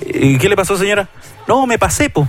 [0.00, 1.08] "Eh, ¿qué le pasó, señora?
[1.46, 2.28] No, me pasé, po.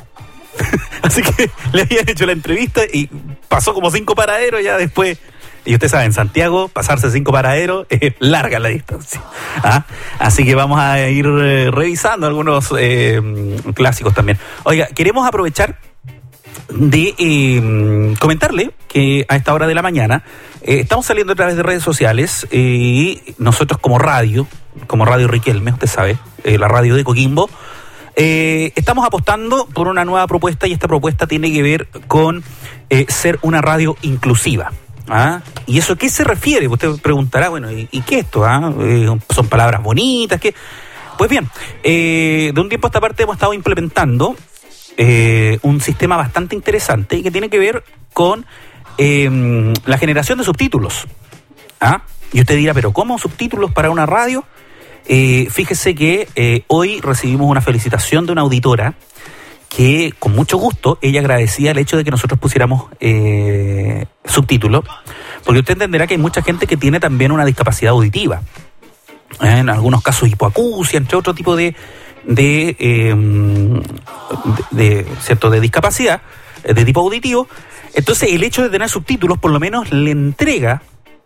[1.01, 3.09] Así que le habían hecho la entrevista y
[3.47, 5.17] pasó como cinco paraderos ya después.
[5.65, 9.21] Y usted sabe, en Santiago, pasarse cinco paraderos es larga la distancia.
[9.63, 9.85] ¿Ah?
[10.19, 13.21] Así que vamos a ir eh, revisando algunos eh,
[13.73, 14.37] clásicos también.
[14.63, 15.77] Oiga, queremos aprovechar
[16.69, 20.23] de eh, comentarle que a esta hora de la mañana
[20.61, 24.47] eh, estamos saliendo a través de redes sociales eh, y nosotros como radio,
[24.87, 27.49] como Radio Riquelme, usted sabe, la radio de Coquimbo,
[28.17, 32.43] eh, estamos apostando por una nueva propuesta y esta propuesta tiene que ver con
[32.89, 34.73] eh, ser una radio inclusiva.
[35.07, 35.41] ¿ah?
[35.67, 36.67] ¿Y eso a qué se refiere?
[36.67, 38.43] Usted preguntará, bueno, ¿y, qué es esto?
[38.43, 38.73] ah?
[38.81, 40.41] Eh, ¿Son palabras bonitas?
[40.41, 40.53] ¿qué?
[41.17, 41.47] Pues bien,
[41.83, 44.35] eh, de un tiempo a esta parte hemos estado implementando
[45.61, 48.47] un sistema bastante interesante y que tiene que ver con
[48.97, 51.07] eh, la generación de subtítulos.
[51.79, 52.01] ¿Ah?
[52.33, 54.43] Y usted dirá, pero ¿cómo subtítulos para una radio?
[55.09, 58.95] Eh, fíjese que eh, hoy recibimos una felicitación de una auditora
[59.69, 64.83] que con mucho gusto ella agradecía el hecho de que nosotros pusiéramos eh, subtítulos,
[65.45, 68.41] porque usted entenderá que hay mucha gente que tiene también una discapacidad auditiva,
[69.41, 71.73] en algunos casos hipoacusia, entre otro tipo de,
[72.25, 72.75] de,
[74.71, 75.49] de, ¿cierto?
[75.49, 76.21] de discapacidad
[76.63, 77.47] de tipo auditivo.
[77.93, 80.81] Entonces el hecho de tener subtítulos por lo menos le entrega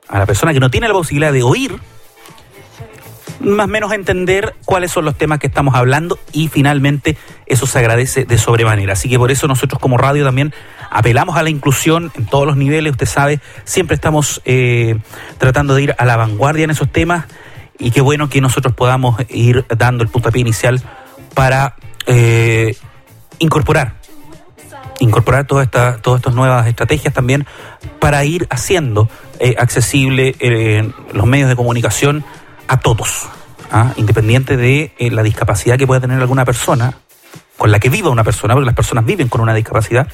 [0.07, 1.79] a la persona que no tiene la posibilidad de oír,
[3.43, 7.79] más o menos entender cuáles son los temas que estamos hablando y finalmente eso se
[7.79, 8.93] agradece de sobremanera.
[8.93, 10.53] Así que por eso nosotros como radio también
[10.89, 14.97] apelamos a la inclusión en todos los niveles, usted sabe, siempre estamos eh,
[15.37, 17.25] tratando de ir a la vanguardia en esos temas
[17.79, 20.81] y qué bueno que nosotros podamos ir dando el puntapié inicial
[21.33, 21.75] para
[22.05, 22.75] eh,
[23.39, 24.01] incorporar
[25.01, 27.45] incorporar todas estas todas estas nuevas estrategias también
[27.99, 32.23] para ir haciendo eh, accesible eh, los medios de comunicación
[32.71, 33.27] a todos,
[33.69, 33.91] ¿ah?
[33.97, 36.93] independiente de eh, la discapacidad que pueda tener alguna persona,
[37.57, 40.07] con la que viva una persona, porque las personas viven con una discapacidad,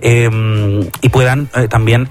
[0.00, 2.08] eh, y puedan eh, también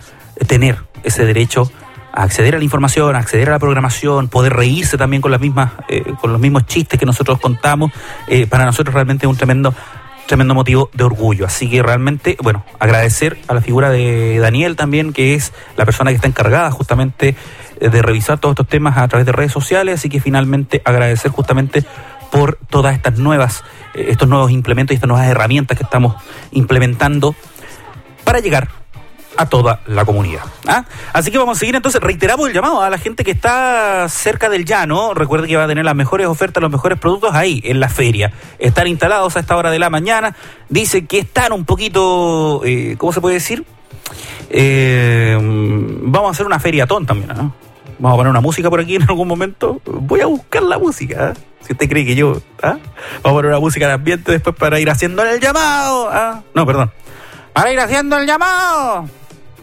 [0.48, 1.70] tener ese derecho
[2.14, 5.42] a acceder a la información, a acceder a la programación, poder reírse también con las
[5.42, 7.92] mismas, eh, con los mismos chistes que nosotros contamos,
[8.50, 9.76] para nosotros realmente es un tremendo
[10.34, 11.46] tremendo motivo de orgullo.
[11.46, 16.10] Así que realmente, bueno, agradecer a la figura de Daniel también, que es la persona
[16.10, 17.36] que está encargada justamente
[17.80, 20.00] eh, de revisar todos estos temas a través de redes sociales.
[20.00, 21.86] Así que finalmente agradecer justamente
[22.32, 23.64] por todas estas nuevas,
[23.94, 26.16] eh, estos nuevos implementos y estas nuevas herramientas que estamos
[26.52, 27.36] implementando
[28.24, 28.83] para llegar
[29.38, 30.44] a toda la comunidad.
[30.68, 30.86] ¿ah?
[31.14, 34.50] Así que vamos a seguir entonces, reiteramos el llamado a la gente que está cerca
[34.50, 37.80] del llano, recuerde que va a tener las mejores ofertas, los mejores productos ahí, en
[37.80, 38.32] la feria.
[38.60, 40.36] Están instalados a esta hora de la mañana,
[40.70, 43.66] dice que están un poquito, eh, ¿cómo se puede decir?
[44.50, 47.56] Eh, vamos a hacer una feriatón también, ¿no?
[48.00, 49.82] Vamos a poner una música por aquí en algún momento.
[49.86, 51.40] Voy a buscar la música, ¿ah?
[51.62, 52.78] si usted cree que yo, ¿ah?
[53.24, 56.44] Vamos a poner una música de ambiente después para ir haciendo el llamado, ¿ah?
[56.54, 56.92] No, perdón.
[57.54, 59.08] Para ir haciendo el llamado.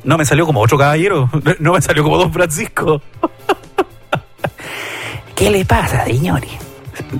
[0.05, 1.29] No me salió como otro caballero.
[1.59, 3.03] No me salió como Don Francisco.
[5.35, 6.51] ¿Qué le pasa, señores?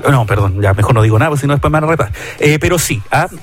[0.09, 2.13] No, perdón, ya mejor no digo nada, porque si no después me van a retar.
[2.39, 3.29] Eh, pero sí, ¿ah?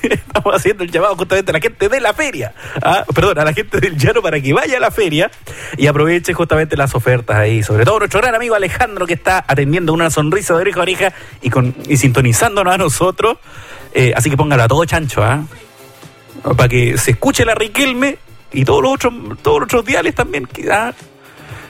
[0.00, 2.54] Eh, estamos haciendo el llamado justamente a la gente de la feria.
[2.82, 3.04] ¿ah?
[3.12, 5.28] Perdón, a la gente del llano para que vaya a la feria
[5.76, 7.64] y aproveche justamente las ofertas ahí.
[7.64, 11.12] Sobre todo nuestro gran amigo Alejandro que está atendiendo una sonrisa de oreja a oreja
[11.42, 13.38] y, con, y sintonizándonos a nosotros.
[13.92, 15.42] Eh, así que póngalo a todo chancho, ¿ah?
[16.56, 18.18] Para que se escuche la Riquelme
[18.52, 20.92] y todos los otros, todos los otros diales también que, ah,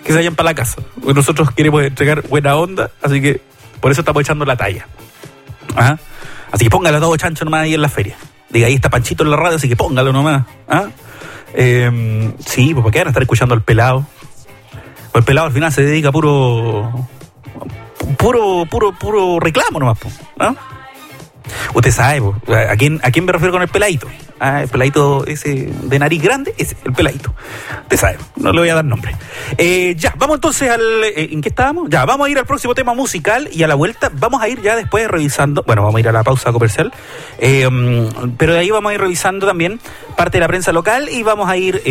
[0.05, 0.83] que se vayan para la casa.
[1.03, 3.41] Nosotros queremos entregar buena onda, así que
[3.81, 4.87] por eso estamos echando la talla.
[5.77, 5.97] ¿Ah?
[6.51, 8.17] Así que póngalo todo chancho nomás ahí en la feria.
[8.49, 10.45] Diga, ahí está Panchito en la radio, así que póngalo nomás.
[10.69, 10.87] ¿Ah?
[11.55, 14.07] Eh, sí, pues porque van a estar escuchando al pelado.
[15.13, 17.09] Pues el pelado al final se dedica a puro.
[18.17, 19.99] puro, puro, puro reclamo nomás.
[20.39, 20.55] ¿ah?
[21.75, 22.23] Usted sabe,
[22.69, 24.07] ¿a quién, ¿a quién me refiero con el peladito?
[24.41, 27.35] ah, el peladito ese de nariz grande, ese, el peladito.
[27.89, 29.17] Te sabe, no le voy a dar nombre.
[29.57, 30.81] Eh, ya, vamos entonces al.
[31.05, 31.89] eh, ¿En qué estábamos?
[31.91, 34.61] Ya, vamos a ir al próximo tema musical y a la vuelta vamos a ir
[34.63, 35.63] ya después revisando.
[35.67, 36.93] Bueno, vamos a ir a la pausa comercial.
[37.39, 39.81] eh, mm, pero de ahí vamos a ir revisando también
[40.17, 41.83] parte de la prensa local y vamos a ir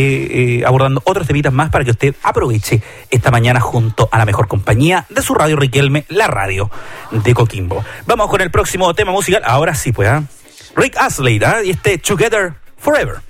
[0.65, 5.05] abordando otros temitas más para que usted aproveche esta mañana junto a la mejor compañía
[5.09, 6.69] de su radio Riquelme, la radio
[7.11, 7.83] de Coquimbo.
[8.05, 9.41] Vamos con el próximo tema musical.
[9.47, 10.23] Ahora sí, pues, ¿ah?
[10.75, 11.63] Rick Astley, ¿ah?
[11.63, 13.21] Y este Together Forever.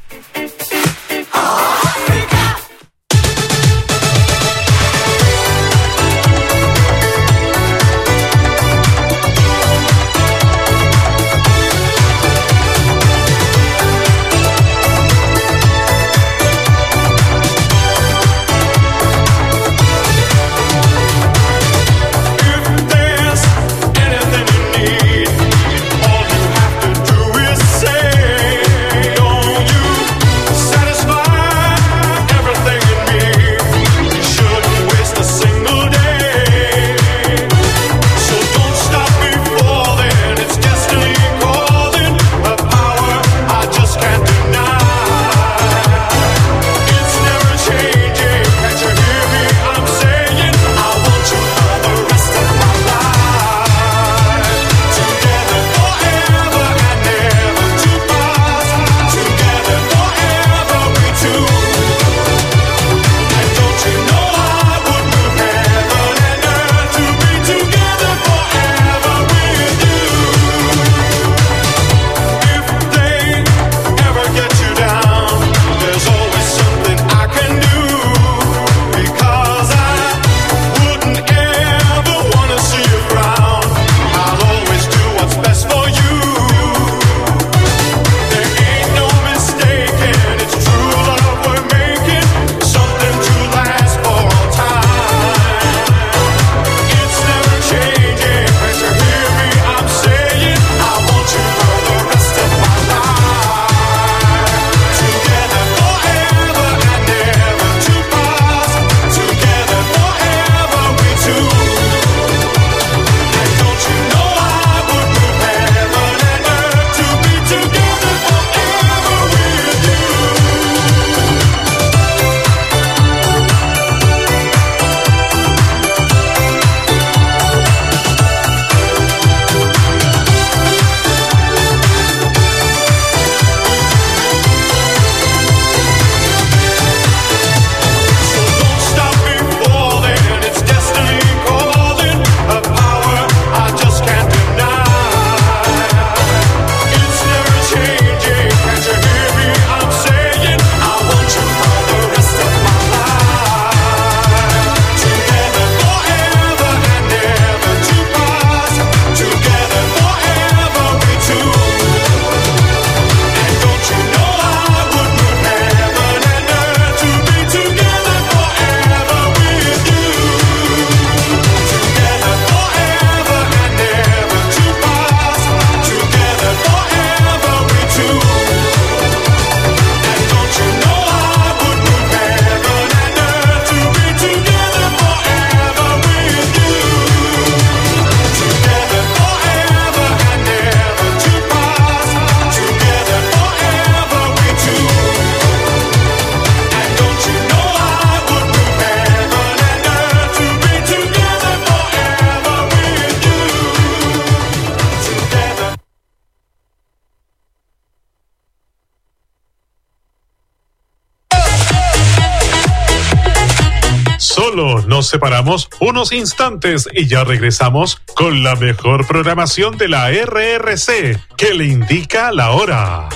[215.10, 221.66] Separamos unos instantes y ya regresamos con la mejor programación de la RRC que le
[221.66, 223.10] indica la hora.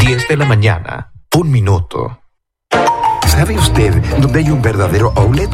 [0.00, 2.20] 10 de la mañana, un minuto.
[3.26, 5.50] ¿Sabe usted dónde hay un verdadero outlet?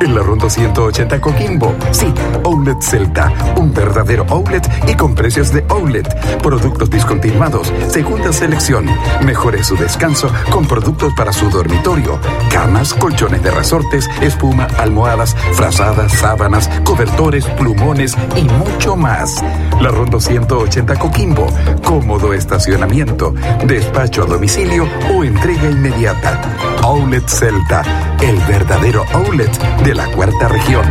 [0.00, 1.74] En la Ronda 180 Coquimbo.
[1.90, 2.12] Sí,
[2.44, 3.32] Outlet Celta.
[3.56, 6.06] Un verdadero outlet y con precios de outlet.
[6.42, 8.86] Productos discontinuados, segunda selección.
[9.24, 12.18] Mejore su descanso con productos para su dormitorio.
[12.50, 19.42] Camas, colchones de resortes, espuma, almohadas, frazadas, sábanas, cobertores, plumones y mucho más.
[19.80, 21.46] La Ronda 180 Coquimbo.
[21.84, 23.34] Cómodo estacionamiento,
[23.64, 26.40] despacho a domicilio o entrega inmediata.
[26.82, 27.82] Outlet Celta,
[28.24, 29.52] el verdadero outlet
[29.84, 30.84] de la cuarta región.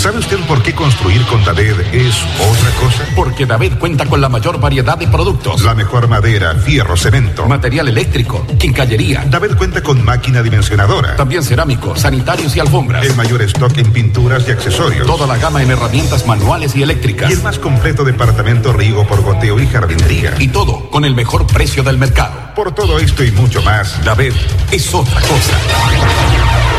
[0.00, 3.04] ¿Sabe usted por qué construir con David es otra cosa?
[3.14, 5.60] Porque David cuenta con la mayor variedad de productos.
[5.60, 7.46] La mejor madera, fierro, cemento.
[7.46, 9.26] Material eléctrico, quincallería.
[9.28, 11.16] David cuenta con máquina dimensionadora.
[11.16, 13.04] También cerámico, sanitarios y alfombras.
[13.04, 15.06] El mayor stock en pinturas y accesorios.
[15.06, 17.28] Toda la gama en herramientas manuales y eléctricas.
[17.28, 20.34] Y el más completo departamento riego por goteo y jardinería.
[20.38, 22.54] Y todo con el mejor precio del mercado.
[22.56, 24.32] Por todo esto y mucho más, David
[24.72, 26.69] es otra cosa.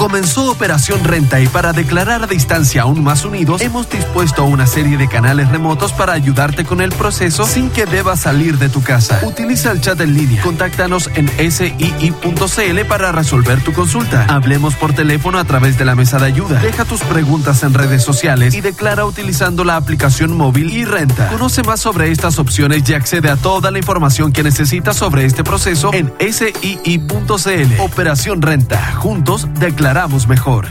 [0.00, 4.96] Comenzó Operación Renta y para declarar a distancia aún más unidos, hemos dispuesto una serie
[4.96, 9.20] de canales remotos para ayudarte con el proceso sin que debas salir de tu casa.
[9.22, 10.42] Utiliza el chat en línea.
[10.42, 14.24] Contáctanos en sii.cl para resolver tu consulta.
[14.24, 16.60] Hablemos por teléfono a través de la mesa de ayuda.
[16.60, 21.28] Deja tus preguntas en redes sociales y declara utilizando la aplicación móvil y renta.
[21.28, 25.44] Conoce más sobre estas opciones y accede a toda la información que necesitas sobre este
[25.44, 27.80] proceso en sii.cl.
[27.80, 28.94] Operación Renta.
[28.94, 29.89] Juntos declaramos
[30.28, 30.68] mejor.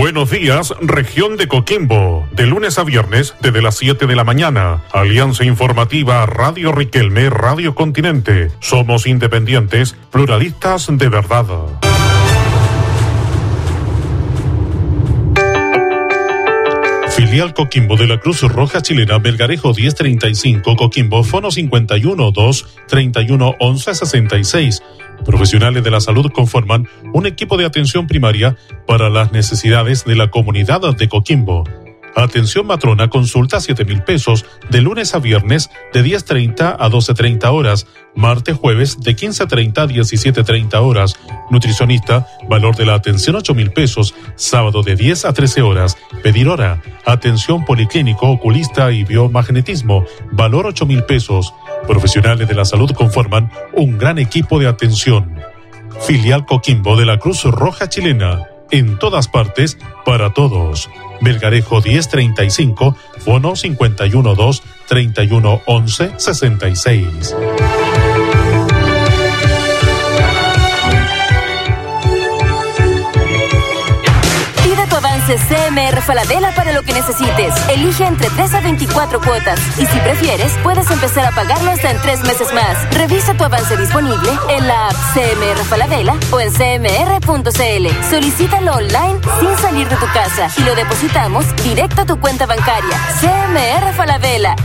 [0.00, 2.26] Buenos días, región de Coquimbo.
[2.32, 4.82] De lunes a viernes, desde las 7 de la mañana.
[4.90, 8.50] Alianza Informativa Radio Riquelme, Radio Continente.
[8.60, 11.44] Somos independientes, pluralistas de verdad.
[17.18, 23.94] Filial Coquimbo de la Cruz Roja Chilena, Belgarejo 1035, Coquimbo, Fono 51 2 31 11
[23.96, 24.82] 66.
[25.26, 28.56] Profesionales de la salud conforman un equipo de atención primaria
[28.86, 31.64] para las necesidades de la comunidad de Coquimbo.
[32.18, 37.86] Atención matrona, consulta 7 mil pesos de lunes a viernes de 10.30 a 12.30 horas,
[38.16, 41.14] martes, jueves de 15.30 a 17.30 horas.
[41.48, 45.96] Nutricionista, valor de la atención 8 mil pesos, sábado de 10 a 13 horas.
[46.24, 51.54] Pedir hora, atención policlínico, oculista y biomagnetismo, valor 8 mil pesos.
[51.86, 55.36] Profesionales de la salud conforman un gran equipo de atención.
[56.00, 58.57] Filial Coquimbo de la Cruz Roja Chilena.
[58.70, 60.90] En todas partes, para todos.
[61.20, 67.36] Belgarejo 1035, Fono 512 3111 66.
[75.28, 77.54] Avance CMR Falabella para lo que necesites.
[77.68, 79.60] Elige entre 3 a 24 cuotas.
[79.78, 82.90] Y si prefieres, puedes empezar a pagarlo hasta en 3 meses más.
[82.94, 88.08] Revisa tu avance disponible en la app CMR Falabella o en cmr.cl.
[88.08, 92.98] Solicítalo online sin salir de tu casa y lo depositamos directo a tu cuenta bancaria.
[93.20, 94.56] CMR Falabella.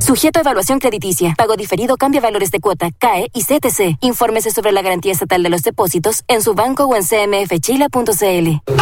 [0.00, 1.34] Sujeto a evaluación crediticia.
[1.36, 3.98] Pago diferido cambia valores de cuota, CAE y CTC.
[4.00, 8.72] Infórmese sobre la garantía estatal de los depósitos en su banco o en cmfchila.cl.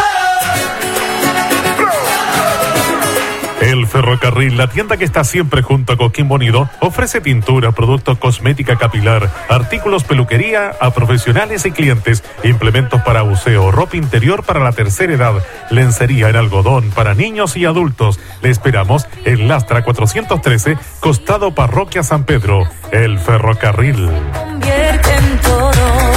[3.67, 8.77] El Ferrocarril, la tienda que está siempre junto a Coquimbo Unido, ofrece pintura, productos cosmética
[8.77, 15.13] capilar, artículos peluquería a profesionales y clientes, implementos para buceo, ropa interior para la tercera
[15.13, 15.33] edad,
[15.69, 18.21] lencería en algodón para niños y adultos.
[18.41, 22.63] Le esperamos en Lastra 413, costado Parroquia San Pedro.
[22.91, 24.09] El Ferrocarril.
[24.33, 26.16] convierte en todo.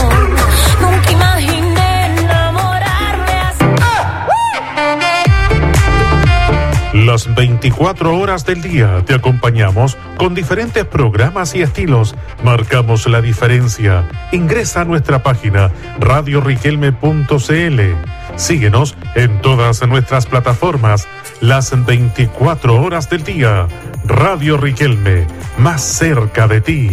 [7.07, 12.15] Las 24 horas del día te acompañamos con diferentes programas y estilos.
[12.45, 14.07] Marcamos la diferencia.
[14.33, 17.81] Ingresa a nuestra página radioriquelme.cl.
[18.37, 21.09] Síguenos en todas nuestras plataformas.
[21.41, 23.67] Las 24 horas del día.
[24.05, 25.27] Radio Riquelme,
[25.57, 26.91] más cerca de ti.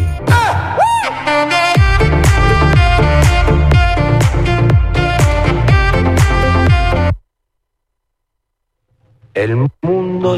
[9.34, 9.56] El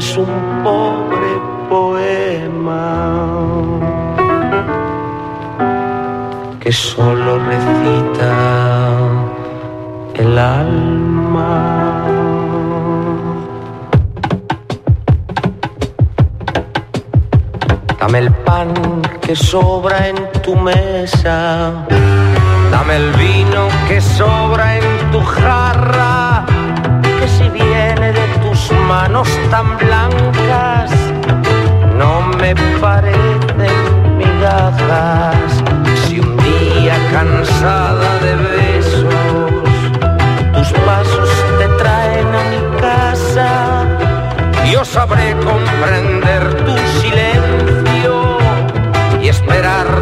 [0.00, 1.30] es un pobre
[1.68, 2.86] poema
[6.58, 8.32] que solo recita
[10.14, 12.06] el alma.
[18.00, 18.72] Dame el pan
[19.20, 21.86] que sobra en tu mesa.
[22.70, 26.29] Dame el vino que sobra en tu jarra.
[28.60, 30.90] Tus manos tan blancas,
[31.96, 35.62] no me parecen migajas.
[36.04, 39.14] Si un día cansada de besos,
[40.54, 43.86] tus pasos te traen a mi casa,
[44.70, 48.38] yo sabré comprender tu silencio
[49.22, 49.99] y esperar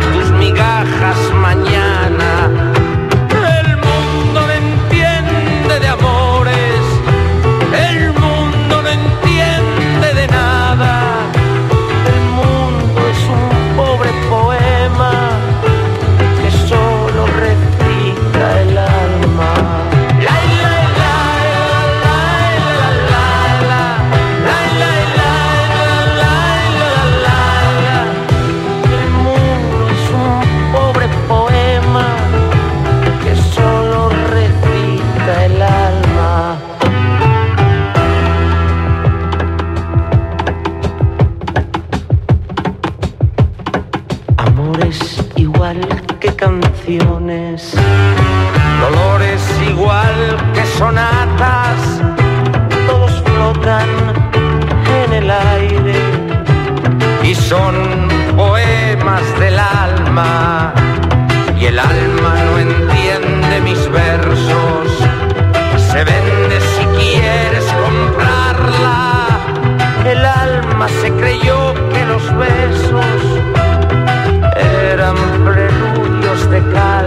[71.10, 73.40] creyó que los besos
[74.92, 76.97] eran preludios de calmas.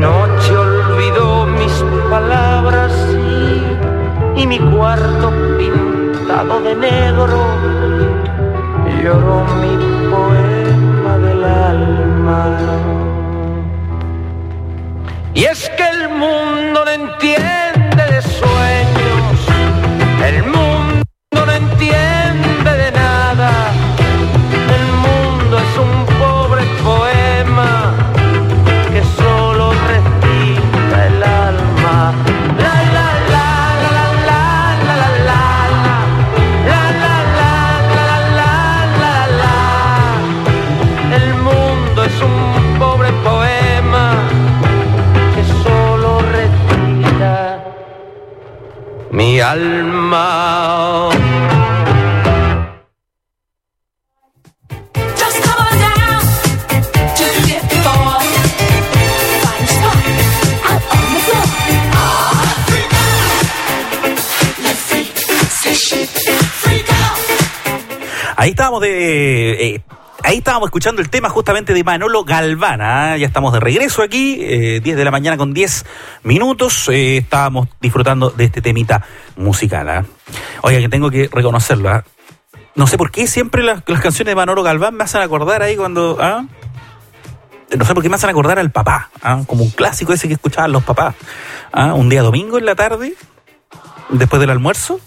[0.00, 2.92] Noche olvidó mis palabras
[4.34, 7.38] y, y mi cuarto pintado de negro.
[9.02, 9.99] Lloró mi
[70.70, 72.80] escuchando el tema justamente de Manolo Galván.
[72.80, 73.16] ¿ah?
[73.16, 75.84] Ya estamos de regreso aquí, eh, 10 de la mañana con 10
[76.22, 76.88] minutos.
[76.90, 79.04] eh, estábamos disfrutando de este temita
[79.34, 79.88] musical.
[79.88, 80.04] ¿ah?
[80.62, 81.88] Oiga, que tengo que reconocerlo.
[81.88, 82.04] ¿ah?
[82.76, 86.16] No sé por qué siempre las, canciones de Manolo Galván me hacen acordar ahí cuando.
[87.76, 89.10] No sé por qué me hacen acordar al papá,
[89.48, 91.16] como un clásico ese que escuchaban los papás.
[91.74, 93.14] Un día domingo en la tarde,
[94.08, 95.00] después del almuerzo,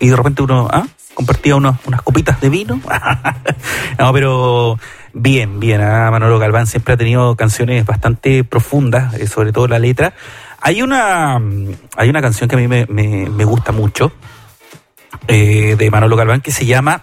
[0.00, 0.68] y de repente uno.
[1.14, 2.80] Compartía unos- unas copitas de vino.
[3.98, 4.78] no, pero
[5.12, 5.80] bien, bien.
[5.80, 6.10] ¿ah?
[6.10, 10.14] Manolo Galván siempre ha tenido canciones bastante profundas, eh, sobre todo la letra.
[10.60, 14.12] Hay una, mm, hay una canción que a mí me, me- gusta mucho
[15.28, 17.02] eh, de Manolo Galván que se llama,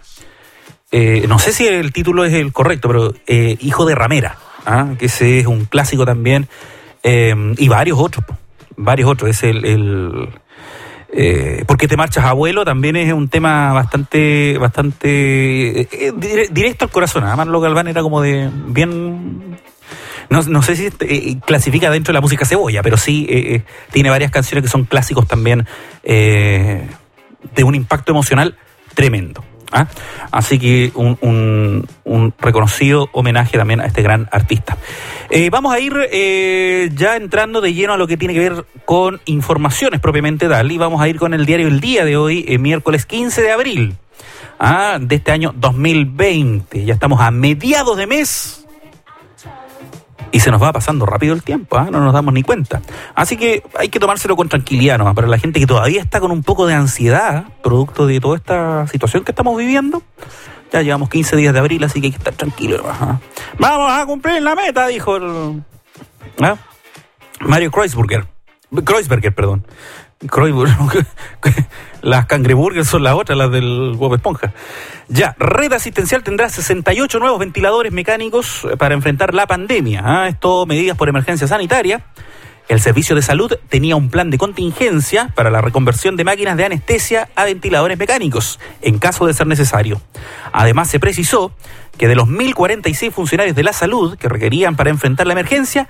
[0.91, 4.35] eh, no sé si el título es el correcto, pero eh, Hijo de Ramera,
[4.65, 4.89] ¿ah?
[4.99, 6.47] que ese es un clásico también,
[7.03, 8.25] y varios otros,
[8.75, 9.29] varios otros.
[9.31, 10.29] Es el,
[11.13, 12.63] eh, ¿Por qué te marchas, abuelo?
[12.65, 17.23] También es un tema bastante, bastante eh, eh, dire- directo al corazón.
[17.23, 19.57] Además, Manolo Galván era como de bien.
[20.29, 24.09] No, no sé si eh, clasifica dentro de la música cebolla, pero sí eh, tiene
[24.09, 25.67] varias canciones que son clásicos también
[26.03, 28.57] de un impacto emocional
[28.95, 29.43] tremendo.
[29.71, 29.87] ¿Ah?
[30.31, 34.77] Así que un, un- un reconocido homenaje también a este gran artista.
[35.29, 38.65] Eh, vamos a ir eh, ya entrando de lleno a lo que tiene que ver
[38.85, 42.45] con informaciones propiamente tal y vamos a ir con el diario El Día de hoy,
[42.47, 43.95] eh, miércoles 15 de abril
[44.59, 46.85] ah, de este año 2020.
[46.85, 48.60] Ya estamos a mediados de mes
[50.31, 51.89] y se nos va pasando rápido el tiempo, ¿ah?
[51.91, 52.81] no nos damos ni cuenta.
[53.15, 55.15] Así que hay que tomárselo con tranquilidad nomás.
[55.15, 58.87] Para la gente que todavía está con un poco de ansiedad, producto de toda esta
[58.87, 60.01] situación que estamos viviendo,
[60.71, 62.83] ya llevamos 15 días de abril, así que hay que estar tranquilo.
[62.87, 63.19] ¿ah?
[63.59, 65.63] Vamos a cumplir la meta, dijo el,
[66.41, 66.55] ¿ah?
[67.41, 68.27] Mario Kreuzberger.
[68.85, 69.65] Kreuzberger, perdón.
[70.27, 71.05] Kreuzberger.
[72.01, 74.53] Las cangreburgers son las otras, las del Bob Esponja.
[75.07, 80.01] Ya, Red Asistencial tendrá 68 nuevos ventiladores mecánicos para enfrentar la pandemia.
[80.03, 80.27] ¿ah?
[80.27, 82.05] Esto medidas por emergencia sanitaria.
[82.67, 86.65] El servicio de salud tenía un plan de contingencia para la reconversión de máquinas de
[86.65, 90.01] anestesia a ventiladores mecánicos, en caso de ser necesario.
[90.53, 91.53] Además, se precisó
[91.97, 95.89] que de los 1.046 funcionarios de la salud que requerían para enfrentar la emergencia,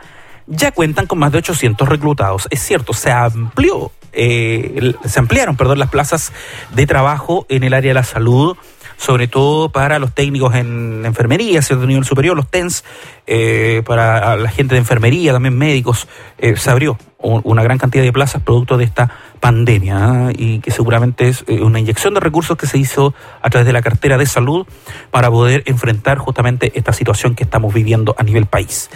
[0.52, 2.48] ya cuentan con más de 800 reclutados.
[2.52, 6.34] Es cierto, se amplió, eh, se ampliaron, perdón, las plazas
[6.76, 8.58] de trabajo en el área de la salud,
[8.98, 12.84] sobre todo para los técnicos en enfermería, cierto nivel superior, los TENS,
[13.26, 18.04] eh, para la gente de enfermería, también médicos, eh, se abrió un- una gran cantidad
[18.04, 19.10] de plazas producto de esta
[19.42, 20.30] pandemia ¿ah?
[20.34, 23.74] y que seguramente es eh, una inyección de recursos que se hizo a través de
[23.74, 24.66] la cartera de salud
[25.10, 28.90] para poder enfrentar justamente esta situación que estamos viviendo a nivel país.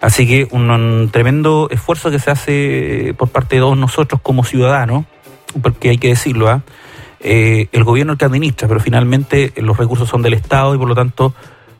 [0.00, 5.04] Así que un, tremendo esfuerzo que se hace por parte de todos nosotros como ciudadanos,
[5.62, 6.62] porque hay que decirlo, ¿ah?
[7.22, 10.78] Eh, el gobierno el que administra, pero finalmente eh, los recursos son del Estado y
[10.78, 11.34] por lo tanto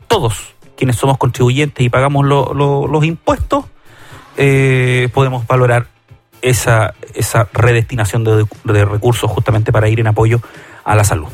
[0.07, 3.65] todos quienes somos contribuyentes y pagamos lo- lo- los impuestos,
[4.37, 5.87] eh, podemos valorar
[6.41, 10.41] esa, esa redestinación de, de recursos justamente para ir en apoyo
[10.83, 11.29] a la salud.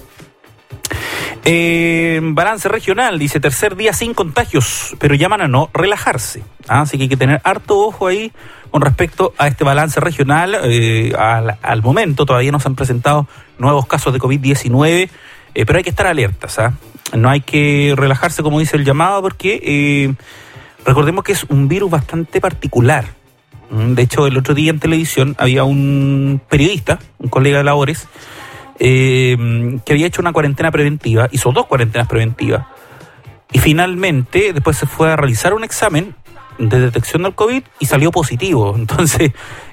[1.49, 6.43] Eh, balance regional, dice tercer día sin contagios, pero llaman a no relajarse.
[6.67, 8.33] Ah, Así que hay que tener harto ojo ahí
[8.69, 10.57] con respecto a este balance regional.
[10.63, 13.27] Eh, al, momento todavía no se han presentado
[13.59, 15.09] nuevos casos de COVID-19,
[15.55, 16.59] eh, pero hay que estar alertas.
[16.59, 16.73] ¿ah?
[17.15, 20.13] No hay que relajarse como dice el llamado porque
[20.85, 23.16] recordemos que es un virus bastante particular.
[23.69, 28.07] Mm, De hecho, el otro día en televisión había un periodista, un colega de labores,
[28.79, 32.65] eh, que había hecho una cuarentena preventiva, hizo dos cuarentenas preventivas,
[33.51, 36.15] y finalmente después se fue a realizar un examen
[36.57, 38.73] de detección del COVID y salió positivo.
[38.77, 39.31] Entonces,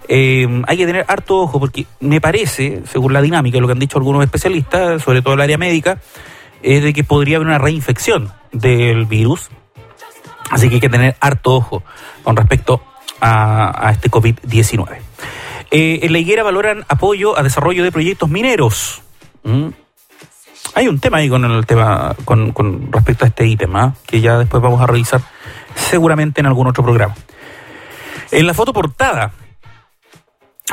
[0.09, 3.79] eh, hay que tener harto ojo porque me parece, según la dinámica, lo que han
[3.79, 5.99] dicho algunos especialistas, sobre todo el área médica,
[6.63, 9.51] es de que podría haber una reinfección del virus.
[10.51, 11.83] Así que hay que tener harto ojo
[12.23, 12.83] con respecto
[13.21, 14.99] a, este COVID-19.
[15.71, 19.03] Eh, en la higuera valoran apoyo a desarrollo de proyectos mineros.
[19.43, 19.69] ¿Mm?
[20.75, 23.95] Hay un tema ahí con el tema con, con respecto a este ítem, ¿ah?
[24.07, 25.21] que ya después vamos a revisar
[25.75, 27.15] seguramente en algún otro programa.
[28.31, 29.33] En la foto portada,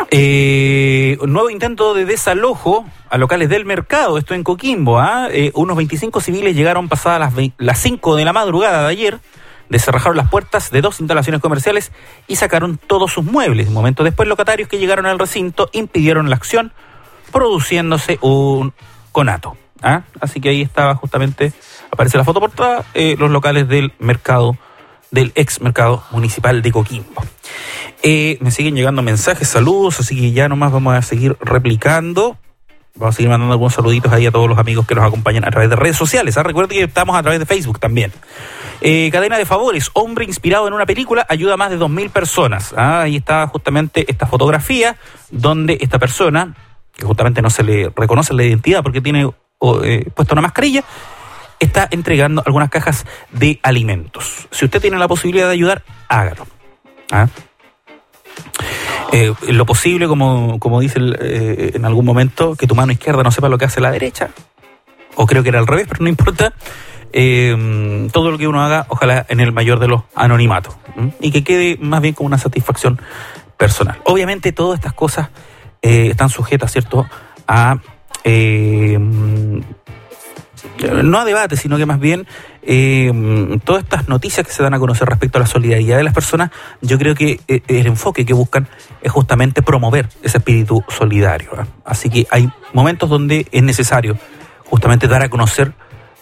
[0.09, 4.99] eh, nuevo intento de desalojo a locales del mercado, esto en Coquimbo.
[4.99, 5.27] ¿ah?
[5.30, 9.19] Eh, unos 25 civiles llegaron pasadas las, las 5 de la madrugada de ayer,
[9.72, 11.91] descerrajaron las puertas de dos instalaciones comerciales
[12.27, 13.69] y sacaron todos sus muebles.
[13.69, 16.73] Un momento después, locatarios que llegaron al recinto impidieron la acción,
[17.31, 18.73] produciéndose un
[19.14, 19.56] conato.
[19.81, 20.03] ¿ah?
[20.19, 21.53] Así que ahí estaba justamente,
[21.89, 24.57] aparece la foto portada, eh, los locales del mercado,
[25.10, 27.23] del ex mercado municipal de Coquimbo.
[28.03, 32.38] Eh, me siguen llegando mensajes, saludos, así que ya nomás vamos a seguir replicando.
[32.95, 35.51] Vamos a seguir mandando algunos saluditos ahí a todos los amigos que nos acompañan a
[35.51, 36.38] través de redes sociales.
[36.38, 36.43] ¿ah?
[36.43, 38.11] Recuerden que estamos a través de Facebook también.
[38.81, 42.73] Eh, cadena de favores, hombre inspirado en una película, ayuda a más de 2.000 personas.
[42.76, 44.97] Ah, ahí está justamente esta fotografía
[45.30, 46.55] donde esta persona,
[46.93, 50.84] que justamente no se le reconoce la identidad porque tiene o, eh, puesta una mascarilla,
[51.59, 54.47] está entregando algunas cajas de alimentos.
[54.49, 56.47] Si usted tiene la posibilidad de ayudar, hágalo.
[57.11, 57.27] ¿Ah?
[59.11, 63.23] Eh, lo posible, como, como dice el, eh, en algún momento, que tu mano izquierda
[63.23, 64.29] no sepa lo que hace la derecha.
[65.15, 66.53] O creo que era al revés, pero no importa.
[67.13, 70.77] Eh, todo lo que uno haga, ojalá en el mayor de los anonimatos.
[71.19, 73.01] Y que quede más bien como una satisfacción
[73.57, 73.99] personal.
[74.05, 75.29] Obviamente todas estas cosas
[75.81, 77.05] eh, están sujetas, ¿cierto?,
[77.47, 77.79] a...
[81.03, 82.27] no a debate, sino que más bien
[82.63, 86.13] eh, todas estas noticias que se dan a conocer respecto a la solidaridad de las
[86.13, 86.51] personas,
[86.81, 88.67] yo creo que eh, el enfoque que buscan
[89.01, 91.51] es justamente promover ese espíritu solidario.
[91.53, 91.65] ¿eh?
[91.85, 94.17] Así que hay momentos donde es necesario
[94.65, 95.73] justamente dar a conocer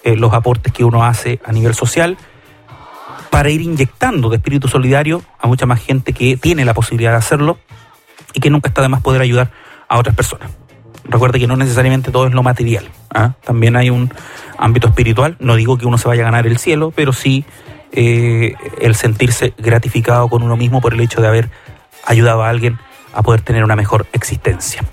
[0.04, 2.18] eh, los aportes que uno hace a nivel social
[3.30, 7.18] para ir inyectando de espíritu solidario a mucha más gente que tiene la posibilidad de
[7.18, 7.60] hacerlo
[8.34, 9.52] y que nunca está de más poder ayudar
[9.88, 10.50] a otras personas.
[11.10, 12.88] Recuerde que no necesariamente todo es lo material.
[13.10, 13.34] ¿ah?
[13.44, 14.14] También hay un
[14.58, 15.36] ámbito espiritual.
[15.40, 17.46] No digo que uno se vaya a ganar el cielo, pero sí
[17.92, 21.50] eh, el sentirse gratificado con uno mismo por el hecho de haber
[22.06, 22.78] ayudado a alguien
[23.14, 24.84] a poder tener una mejor existencia.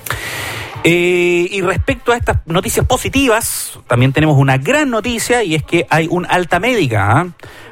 [0.85, 5.87] Eh, y respecto a estas noticias positivas, también tenemos una gran noticia y es que
[5.91, 7.21] hay un alta médica.
[7.21, 7.27] ¿ah?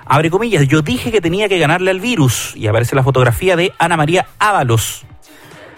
[0.04, 3.72] Abre comillas, yo dije que tenía que ganarle al virus y aparece la fotografía de
[3.78, 5.06] Ana María Ábalos.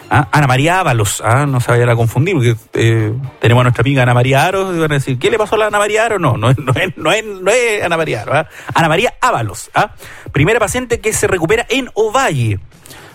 [0.09, 3.83] Ah, Ana María Ábalos, ah, no se vayan a confundir, porque eh, tenemos a nuestra
[3.83, 6.05] amiga Ana María Aro, y van a decir, ¿qué le pasó a la Ana María
[6.05, 6.21] Aro?
[6.21, 6.53] No, no,
[6.97, 8.49] no, es, Ana María Aro, ah.
[8.73, 9.95] Ana María Ábalos, ah,
[10.31, 12.61] primera paciente que se recupera en Ovalle.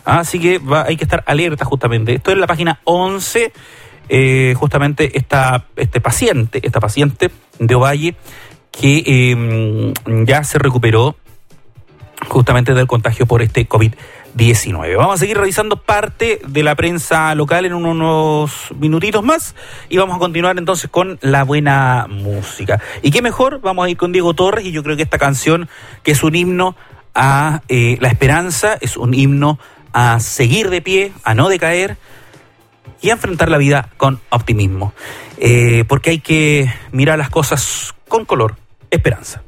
[0.04, 2.16] Ah, así que hay que estar alerta justamente.
[2.16, 3.54] Esto es la página 11,
[4.10, 8.16] eh, justamente esta, este paciente, esta paciente de Ovalle
[8.72, 9.94] que eh,
[10.26, 11.16] ya se recuperó
[12.28, 13.66] justamente del contagio por este
[14.34, 14.96] 19.
[14.96, 19.56] Vamos a seguir revisando parte de la prensa local en unos minutitos más
[19.90, 22.82] y vamos a continuar entonces con la buena música.
[23.02, 25.70] Y qué mejor, vamos a ir con Diego Torres y yo creo que esta canción,
[26.04, 26.76] que es un himno
[27.14, 29.60] a eh, la esperanza, es un himno
[29.94, 31.98] a seguir de pie, a no decaer
[33.02, 34.94] y a enfrentar la vida con optimismo.
[35.38, 38.56] Eh, porque hay que mirar las cosas con color,
[38.92, 39.42] esperanza.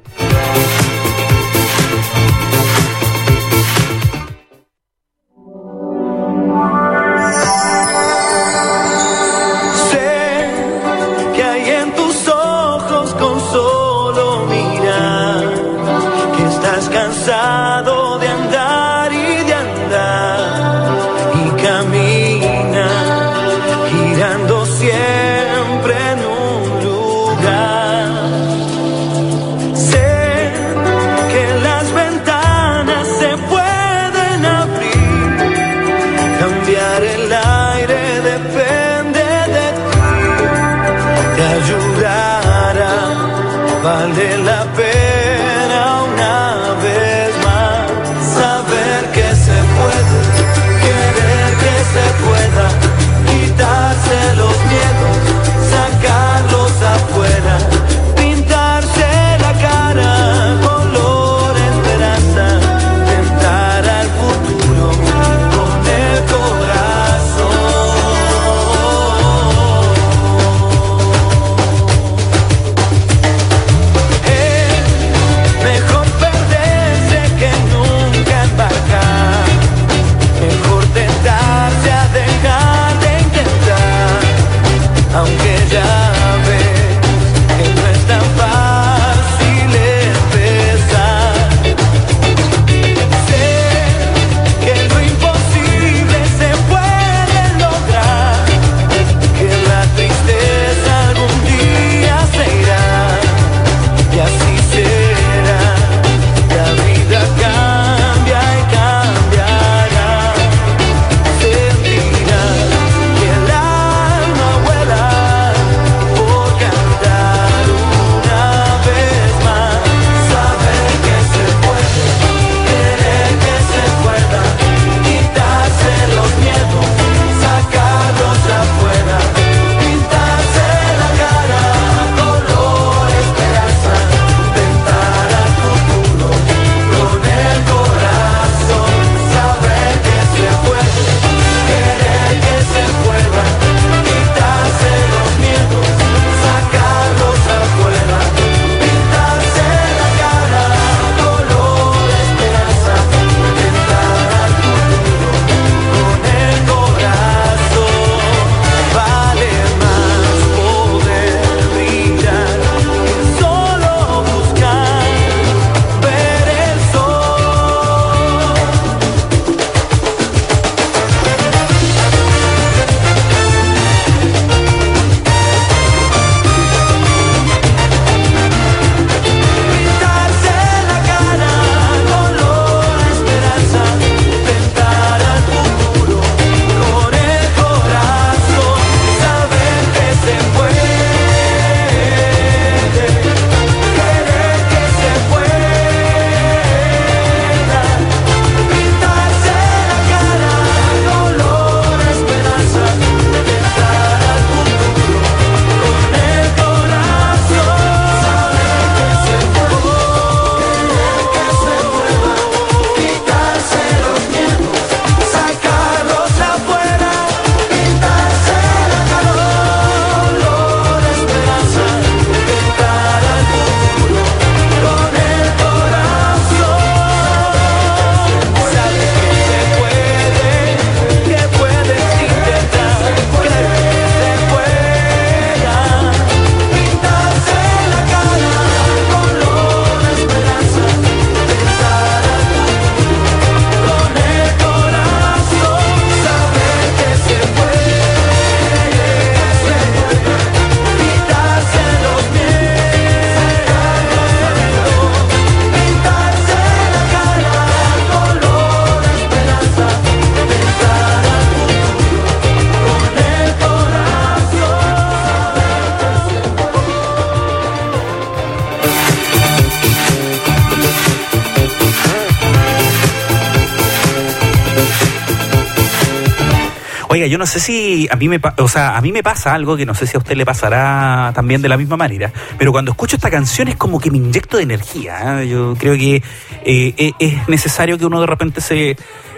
[277.44, 279.94] No sé si a mí me, o sea, a mí me pasa algo que no
[279.94, 283.30] sé si a usted le pasará también de la misma manera, pero cuando escucho esta
[283.30, 285.42] canción es como que me inyecto de energía.
[285.42, 285.50] ¿eh?
[285.50, 286.24] Yo creo que
[286.64, 288.96] eh, eh, es necesario que uno de repente se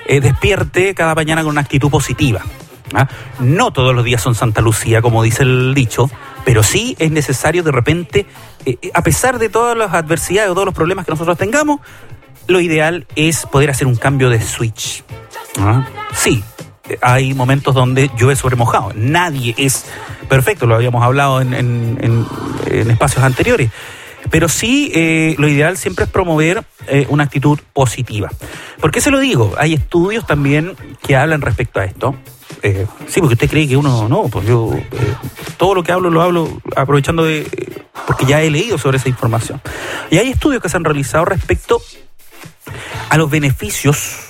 [0.08, 2.44] despierte cada mañana con una actitud positiva.
[2.94, 3.08] ¿ah?
[3.40, 6.08] No todos los días son Santa Lucía, como dice el dicho,
[6.46, 8.28] pero sí es necesario de repente,
[8.94, 11.80] a pesar de todas las adversidades o todos los problemas que nosotros tengamos,
[12.46, 15.04] lo ideal es poder hacer un cambio de switch.
[15.58, 15.88] ¿ah?
[16.14, 16.44] Sí,
[17.08, 18.92] hay momentos donde llueve sobre mojado.
[18.96, 19.86] Nadie es
[20.28, 23.70] perfecto, lo habíamos hablado en, en- en- espacios anteriores.
[24.32, 28.30] Pero sí, eh, lo ideal siempre es promover eh, una actitud positiva.
[28.82, 29.54] ¿Por qué se lo digo?
[29.60, 32.16] Hay estudios también que hablan respecto a esto.
[32.64, 34.72] Eh, sí, porque usted cree que uno no, pues yo
[35.58, 37.46] todo lo que hablo lo hablo aprovechando de.
[38.08, 39.62] porque ya he leído sobre esa información.
[40.10, 41.80] Y hay estudios que se han realizado respecto
[43.10, 44.22] a los beneficios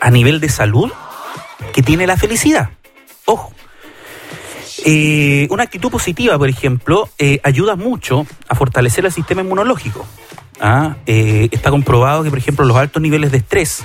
[0.00, 0.90] a nivel de salud
[1.82, 2.70] tiene la felicidad.
[3.24, 3.52] Ojo.
[4.84, 10.06] Eh, una actitud positiva, por ejemplo, eh, ayuda mucho a fortalecer el sistema inmunológico.
[10.60, 10.96] ¿ah?
[11.06, 13.82] Eh, está comprobado que, por ejemplo, los altos niveles de estrés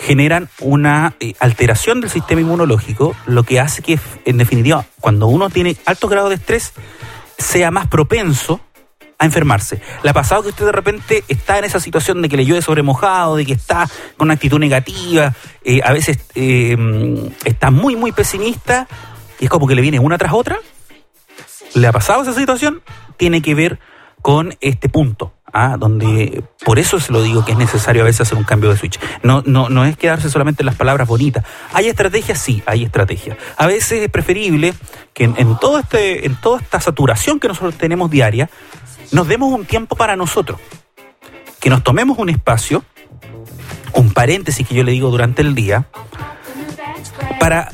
[0.00, 5.76] generan una alteración del sistema inmunológico, lo que hace que, en definitiva, cuando uno tiene
[5.84, 6.72] altos grados de estrés,
[7.38, 8.60] sea más propenso
[9.20, 9.80] a enfermarse.
[10.02, 12.62] ¿Le ha pasado que usted de repente está en esa situación de que le llueve
[12.62, 13.86] sobre mojado, de que está
[14.16, 16.76] con una actitud negativa, eh, a veces eh,
[17.44, 18.88] está muy, muy pesimista
[19.38, 20.56] y es como que le viene una tras otra?
[21.74, 22.82] ¿Le ha pasado esa situación?
[23.18, 23.78] Tiene que ver
[24.22, 25.76] con este punto, ¿ah?
[25.78, 28.76] donde por eso se lo digo que es necesario a veces hacer un cambio de
[28.76, 28.98] switch.
[29.22, 31.44] No, no, no es quedarse solamente en las palabras bonitas.
[31.72, 32.38] ¿Hay estrategias?
[32.38, 33.36] Sí, hay estrategias.
[33.56, 34.74] A veces es preferible
[35.12, 38.50] que en, en todo este, en toda esta saturación que nosotros tenemos diaria,
[39.12, 40.60] nos demos un tiempo para nosotros.
[41.60, 42.84] Que nos tomemos un espacio,
[43.92, 45.88] un paréntesis que yo le digo durante el día,
[47.38, 47.72] para,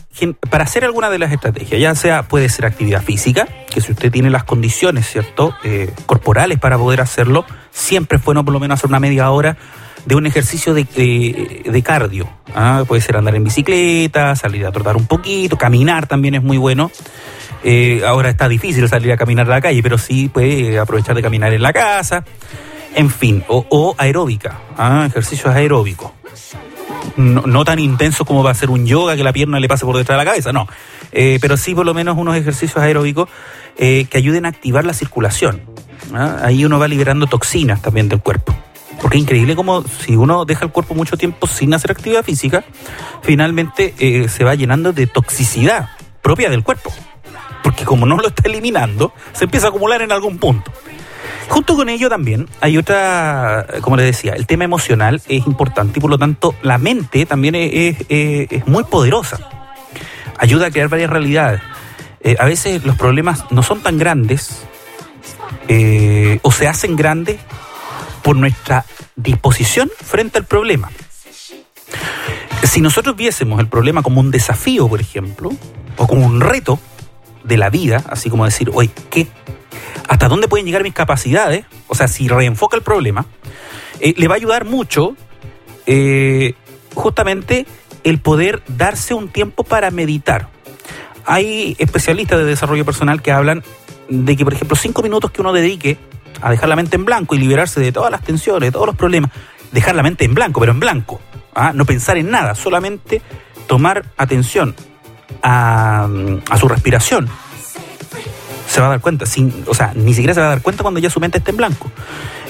[0.50, 4.10] para hacer alguna de las estrategias, ya sea puede ser actividad física, que si usted
[4.12, 8.78] tiene las condiciones, ¿cierto?, eh, corporales para poder hacerlo, siempre es bueno por lo menos
[8.78, 9.56] hacer una media hora
[10.04, 12.28] de un ejercicio de, de- de cardio.
[12.54, 12.84] ¿ah?
[12.86, 16.90] Puede ser andar en bicicleta, salir a trotar un poquito, caminar también es muy bueno.
[17.64, 21.22] Eh, ahora está difícil salir a caminar a la calle, pero sí puede aprovechar de
[21.22, 22.24] caminar en la casa.
[22.94, 25.04] En fin, o, o aeróbica, ¿ah?
[25.06, 26.12] ejercicios aeróbicos
[27.16, 29.96] no, tan intenso como va a ser un yoga que la pierna le pase por
[29.96, 30.68] detrás de la cabeza, no.
[31.12, 33.28] Eh, pero sí por lo menos unos ejercicios aeróbicos
[33.78, 35.62] eh, que ayuden a activar la circulación.
[36.14, 36.38] ¿ah?
[36.42, 38.54] Ahí uno va liberando toxinas también del cuerpo.
[39.00, 42.64] Porque es increíble como si uno deja el cuerpo mucho tiempo sin hacer actividad física,
[43.22, 45.90] finalmente eh, se va llenando de toxicidad
[46.22, 46.92] propia del cuerpo.
[47.62, 50.72] Porque como no lo está eliminando, se empieza a acumular en algún punto.
[51.48, 56.02] Junto con ello también hay otra, como les decía, el tema emocional es importante y
[56.02, 59.38] por lo tanto la mente también es, es- muy poderosa.
[60.38, 61.60] Ayuda a crear varias realidades.
[62.20, 64.62] Eh, a veces los problemas no son tan grandes
[65.68, 67.38] eh, o se hacen grandes
[68.22, 70.90] por nuestra disposición frente al problema.
[72.64, 75.50] Si nosotros viésemos el problema como un desafío, por ejemplo,
[75.96, 76.80] o como un reto
[77.44, 79.28] de la vida, así como decir, oye, ¿qué,
[80.08, 81.64] ¿hasta dónde pueden llegar mis capacidades?
[81.88, 83.26] O sea, si reenfoca el problema,
[84.00, 85.16] eh, le va a ayudar mucho
[85.86, 86.54] eh,
[86.94, 87.66] justamente
[88.04, 90.48] el poder darse un tiempo para meditar.
[91.24, 93.64] Hay especialistas de desarrollo personal que hablan
[94.08, 95.98] de que, por ejemplo, cinco minutos que uno dedique
[96.40, 98.96] a dejar la mente en blanco y liberarse de todas las tensiones, de todos los
[98.96, 99.30] problemas,
[99.72, 101.20] dejar la mente en blanco, pero en blanco,
[101.54, 101.72] ¿ah?
[101.74, 103.22] no pensar en nada, solamente
[103.66, 104.74] tomar atención
[105.42, 106.08] a,
[106.48, 107.28] a su respiración,
[108.68, 110.82] se va a dar cuenta, sin, o sea, ni siquiera se va a dar cuenta
[110.82, 111.90] cuando ya su mente esté en blanco.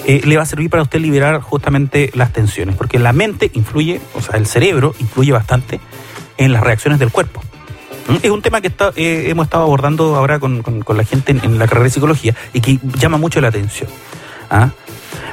[0.05, 3.99] Eh, le va a servir para usted liberar justamente las tensiones, porque la mente influye,
[4.13, 5.79] o sea, el cerebro influye bastante
[6.37, 7.41] en las reacciones del cuerpo.
[8.07, 8.15] ¿Mm?
[8.23, 11.43] Es un tema que está- eh, hemos estado abordando ahora con, con- la gente en,
[11.43, 13.89] en la carrera de psicología y que llama mucho la atención.
[14.49, 14.69] ¿ah?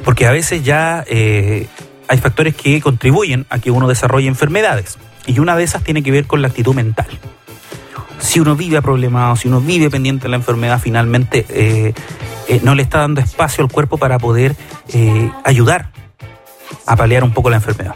[0.05, 1.69] Porque a veces ya eh,
[2.09, 6.11] hay factores que contribuyen a que uno desarrolle enfermedades y una de esas tiene que
[6.11, 7.06] ver con la actitud mental
[8.19, 11.95] si uno vive problemado, si uno vive pendiente de la enfermedad, finalmente eh,
[12.49, 14.57] eh, no le está dando espacio al cuerpo para poder
[14.93, 15.91] eh, ayudar
[16.86, 17.95] a paliar un poco la enfermedad.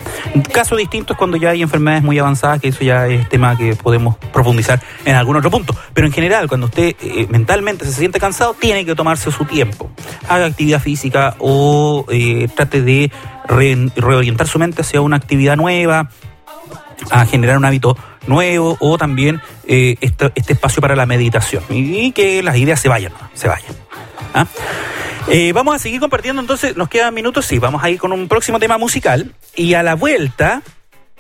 [0.53, 3.74] Caso distinto es cuando ya hay enfermedades muy avanzadas, que eso ya es tema que
[3.74, 5.74] podemos profundizar en algún otro punto.
[5.93, 9.90] Pero en general, cuando usted eh, mentalmente se siente cansado, tiene que tomarse su tiempo.
[10.28, 13.11] Haga actividad física o eh, trate de
[13.47, 16.11] re- reorientar su mente hacia una actividad nueva,
[17.11, 17.97] a generar un hábito
[18.27, 23.12] nuevo o también eh, este, espacio para la meditación y, que las ideas se vayan,
[23.35, 23.73] se vayan.
[24.35, 24.47] ¿ah?
[25.28, 28.28] Eh, vamos a seguir compartiendo entonces, nos quedan minutos, sí, vamos a ir con un
[28.28, 30.62] próximo tema musical y a la vuelta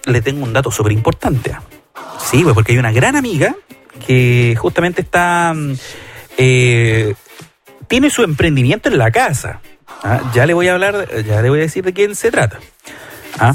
[0.06, 1.54] le tengo un dato súper importante.
[2.18, 3.54] Sí, pues porque hay una gran amiga
[4.06, 5.52] que justamente está.
[5.54, 5.74] mm,
[6.38, 7.14] eh,
[7.86, 9.60] tiene su emprendimiento en la casa.
[10.02, 12.58] Ah, Ya le voy a hablar, ya le voy a decir de quién se trata.
[13.38, 13.54] Ah,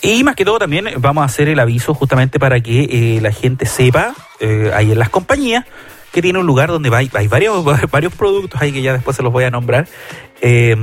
[0.00, 3.32] Y más que todo también vamos a hacer el aviso justamente para que eh, la
[3.32, 5.64] gente sepa, eh, ahí en las compañías,
[6.12, 9.32] que tiene un lugar donde hay, varios, varios productos ahí que ya después se los
[9.32, 9.86] voy a nombrar,
[10.40, 10.76] eh,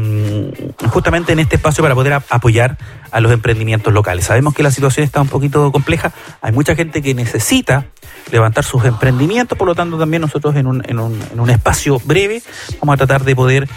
[0.89, 2.77] justamente en este espacio para poder apoyar
[3.11, 4.25] a los emprendimientos locales.
[4.25, 7.87] Sabemos que la situación está un poquito compleja, hay mucha gente que necesita
[8.31, 11.99] levantar sus emprendimientos, por lo tanto también nosotros en un, en un, en un espacio
[12.05, 12.41] breve
[12.79, 13.67] vamos a tratar de poder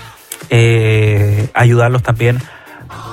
[1.54, 2.38] ayudarlos también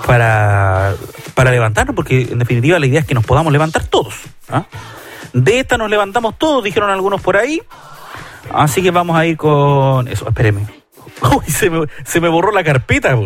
[0.06, 0.96] para,
[1.40, 4.14] para levantarnos, porque en definitiva la idea es que nos podamos levantar todos.
[4.50, 4.66] ¿ah?
[5.32, 7.62] De esta nos levantamos todos, dijeron algunos por ahí.
[8.52, 10.28] Así que vamos a ir con eso.
[10.28, 10.68] Espéreme.
[11.22, 13.18] Uy, se me, se me borró la carpeta.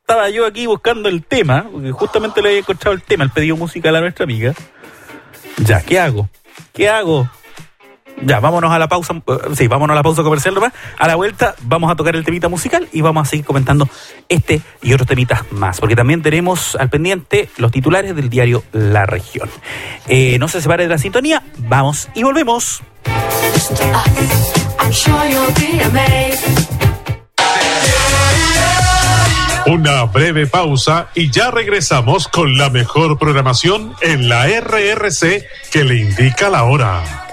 [0.00, 3.58] Estaba yo aquí buscando el tema, porque justamente le había encontrado el tema, el pedido
[3.58, 4.54] musical a nuestra amiga.
[5.58, 6.30] Ya, ¿qué hago?
[6.72, 7.28] ¿Qué hago?
[8.22, 9.14] Ya, vámonos a la pausa.
[9.14, 10.72] eh, Sí, vámonos a la pausa comercial nomás.
[10.98, 13.88] A la vuelta vamos a tocar el temita musical y vamos a seguir comentando
[14.28, 15.80] este y otros temitas más.
[15.80, 19.48] Porque también tenemos al pendiente los titulares del diario La Región.
[20.08, 21.42] Eh, no se separe de la sintonía.
[21.58, 22.82] Vamos y volvemos.
[29.66, 35.96] Una breve pausa y ya regresamos con la mejor programación en la RRC que le
[35.96, 37.27] indica la hora.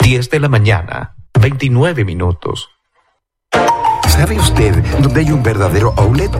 [0.00, 2.77] 10 de la mañana, 29 minutos.
[4.18, 6.32] ¿Sabe usted dónde hay un verdadero outlet?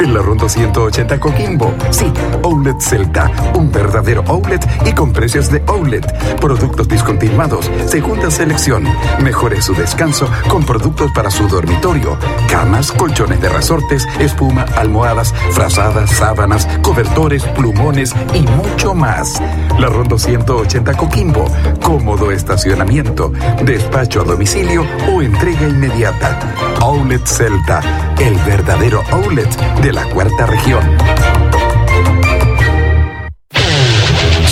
[0.00, 1.74] En la Ronda 180 Coquimbo.
[1.90, 2.10] Sí,
[2.42, 3.30] Outlet Celta.
[3.54, 6.06] Un verdadero outlet y con precios de outlet.
[6.40, 8.84] Productos discontinuados, segunda selección.
[9.22, 12.16] Mejore su descanso con productos para su dormitorio.
[12.50, 19.42] Camas, colchones de resortes, espuma, almohadas, frazadas, sábanas, cobertores, plumones y mucho más.
[19.78, 21.44] La Ronda 180 Coquimbo.
[21.82, 23.30] Cómodo estacionamiento,
[23.62, 26.38] despacho a domicilio o entrega inmediata.
[26.80, 27.80] Outlet Celta,
[28.20, 29.50] el verdadero outlet
[29.82, 31.25] de la cuarta región.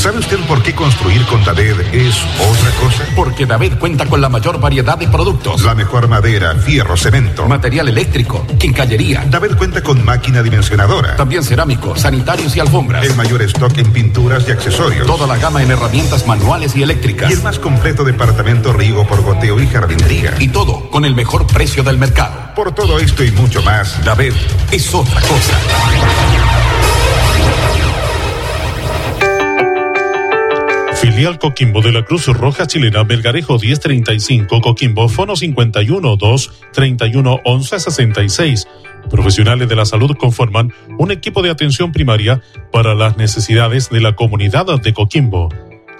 [0.04, 3.04] ¿Sabe usted por qué construir con Daved es otra cosa?
[3.16, 5.62] Porque David cuenta con la mayor variedad de productos.
[5.62, 7.48] La mejor madera, fierro, cemento.
[7.48, 9.24] Material eléctrico, quincallería.
[9.26, 11.16] David cuenta con máquina dimensionadora.
[11.16, 13.02] También cerámicos, sanitarios y alfombras.
[13.02, 15.06] El mayor stock en pinturas y accesorios.
[15.06, 17.30] Toda la gama en herramientas manuales y eléctricas.
[17.30, 20.34] Y el más completo departamento riego por goteo y jardinería.
[20.38, 22.52] Y todo con el mejor precio del mercado.
[22.54, 24.34] Por todo esto y mucho más, David
[24.70, 26.63] es otra cosa.
[31.04, 37.78] Filial Coquimbo de la Cruz Roja Chilena, Belgarejo 1035, Coquimbo, Fono 51 2 31 11
[37.78, 38.66] 66.
[39.10, 42.40] Profesionales de la salud conforman un equipo de atención primaria
[42.72, 45.50] para las necesidades de la comunidad de Coquimbo.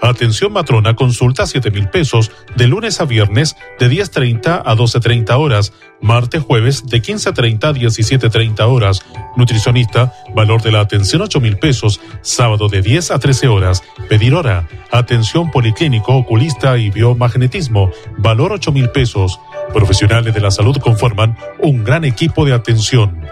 [0.01, 5.73] Atención matrona, consulta 7 mil pesos de lunes a viernes de 10.30 a 12.30 horas,
[6.01, 9.05] martes, jueves de 15.30 a 17.30 horas.
[9.35, 13.83] Nutricionista, valor de la atención 8 mil pesos, sábado de 10 a 13 horas.
[14.09, 14.67] Pedir hora.
[14.91, 19.39] Atención policlínico, oculista y biomagnetismo, valor 8 mil pesos.
[19.73, 23.25] Profesionales de la salud conforman un gran equipo de atención.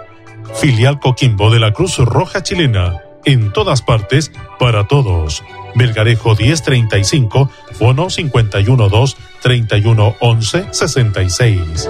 [0.55, 3.01] Filial Coquimbo de la Cruz Roja Chilena.
[3.25, 5.43] En todas partes, para todos.
[5.75, 11.89] Belgarejo 1035, Fono 512 3111 66.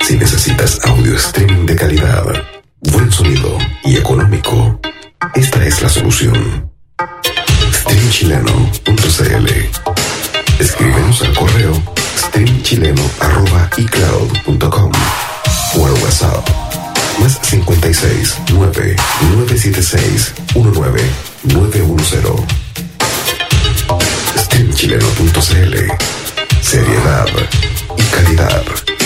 [0.00, 2.24] Si necesitas audio streaming de calidad,
[2.80, 4.80] buen sonido y económico,
[5.34, 6.68] esta es la solución.
[7.72, 9.48] Streamchileno.cl
[10.58, 11.72] Escríbenos al correo
[12.18, 14.92] streamchileno.icloud.com
[15.74, 16.48] o al WhatsApp.
[17.18, 18.96] Más 56 9
[19.32, 21.02] 976 19
[21.44, 22.60] 910
[24.36, 25.92] streamchileno.cl
[26.62, 27.28] Seriedad
[27.96, 28.99] y calidad.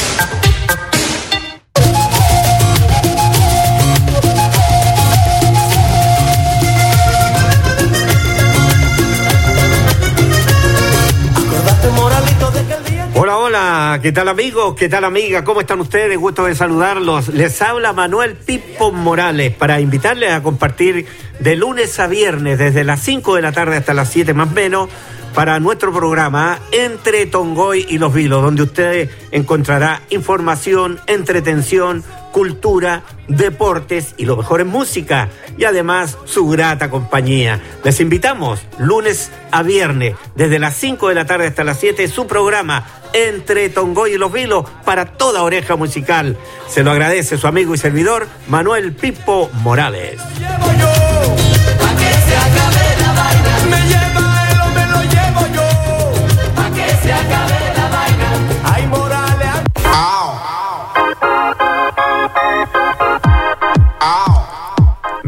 [13.17, 14.75] Hola, hola, ¿qué tal amigos?
[14.75, 15.45] ¿Qué tal amigas?
[15.45, 16.19] ¿Cómo están ustedes?
[16.19, 17.29] Gusto de saludarlos.
[17.29, 21.07] Les habla Manuel Pipo Morales para invitarles a compartir
[21.39, 24.89] de lunes a viernes desde las 5 de la tarde hasta las 7 más menos
[25.33, 34.15] para nuestro programa Entre Tongoy y los Vilos, donde usted encontrará información, entretención, cultura, deportes
[34.17, 37.61] y lo mejor en música y además su grata compañía.
[37.85, 42.27] Les invitamos lunes a viernes desde las 5 de la tarde hasta las 7 su
[42.27, 42.85] programa
[43.15, 46.37] entre Tongoy y Los Vilos para toda oreja musical.
[46.69, 50.21] Se lo agradece su amigo y servidor Manuel Pipo Morales.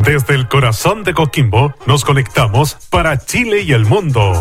[0.07, 4.35] Desde el corazón de Coquimbo nos conectamos para Chile y el mundo.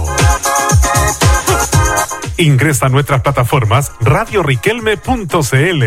[2.38, 5.84] Ingresa a nuestras plataformas radioriquelme.cl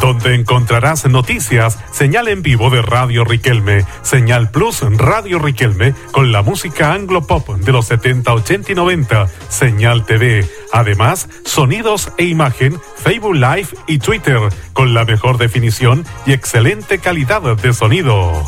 [0.00, 6.42] donde encontrarás noticias, señal en vivo de Radio Riquelme, señal plus Radio Riquelme con la
[6.42, 12.80] música anglo pop de los 70, 80 y 90, señal TV, además sonidos e imagen,
[12.96, 14.40] Facebook Live y Twitter
[14.72, 18.44] con la mejor definición y excelente calidad de sonido.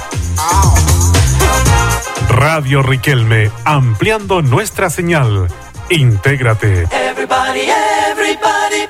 [2.29, 5.49] Radio Riquelme, ampliando nuestra señal.
[5.91, 6.89] Intégrate.
[6.91, 7.69] Everybody,
[8.11, 8.89] everybody.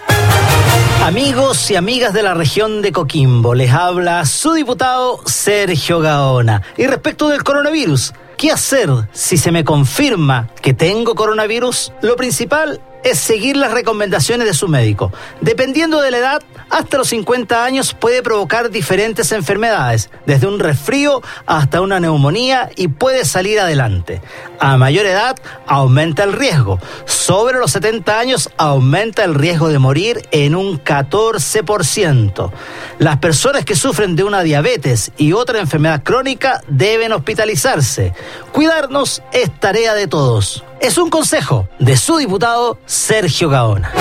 [1.04, 6.62] Amigos y amigas de la región de Coquimbo, les habla su diputado Sergio Gaona.
[6.76, 11.92] Y respecto del coronavirus, ¿qué hacer si se me confirma que tengo coronavirus?
[12.02, 15.12] Lo principal es seguir las recomendaciones de su médico.
[15.40, 21.20] Dependiendo de la edad, hasta los 50 años puede provocar diferentes enfermedades, desde un resfrío
[21.46, 24.22] hasta una neumonía y puede salir adelante.
[24.58, 26.78] A mayor edad aumenta el riesgo.
[27.04, 32.50] Sobre los 70 años aumenta el riesgo de morir en un 14%.
[32.98, 38.12] Las personas que sufren de una diabetes y otra enfermedad crónica deben hospitalizarse.
[38.52, 40.64] Cuidarnos es tarea de todos.
[40.82, 43.92] Es un consejo de su diputado Sergio Gaona.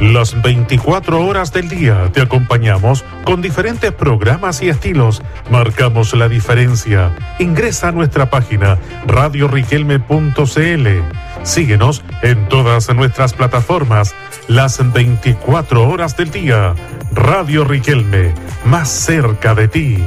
[0.00, 5.20] Las 24 horas del día te acompañamos con diferentes programas y estilos.
[5.50, 7.14] Marcamos la diferencia.
[7.38, 10.88] Ingresa a nuestra página radioriquelme.cl.
[11.42, 14.14] Síguenos en todas nuestras plataformas.
[14.48, 16.74] Las 24 horas del día.
[17.12, 18.32] Radio Riquelme,
[18.64, 20.02] más cerca de ti.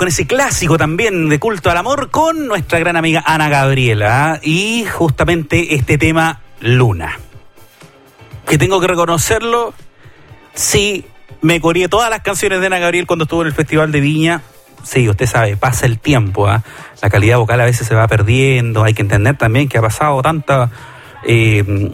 [0.00, 4.40] Con ese clásico también de culto al amor con nuestra gran amiga Ana Gabriela.
[4.42, 7.18] Y justamente este tema, Luna.
[8.48, 9.74] Que tengo que reconocerlo,
[10.54, 11.04] sí,
[11.42, 14.40] me coreé todas las canciones de Ana Gabriel cuando estuvo en el Festival de Viña.
[14.82, 16.62] Sí, usted sabe, pasa el tiempo, ¿ah?
[17.02, 20.22] la calidad vocal a veces se va perdiendo, hay que entender también que ha pasado
[20.22, 20.70] tanta...
[21.26, 21.92] eh,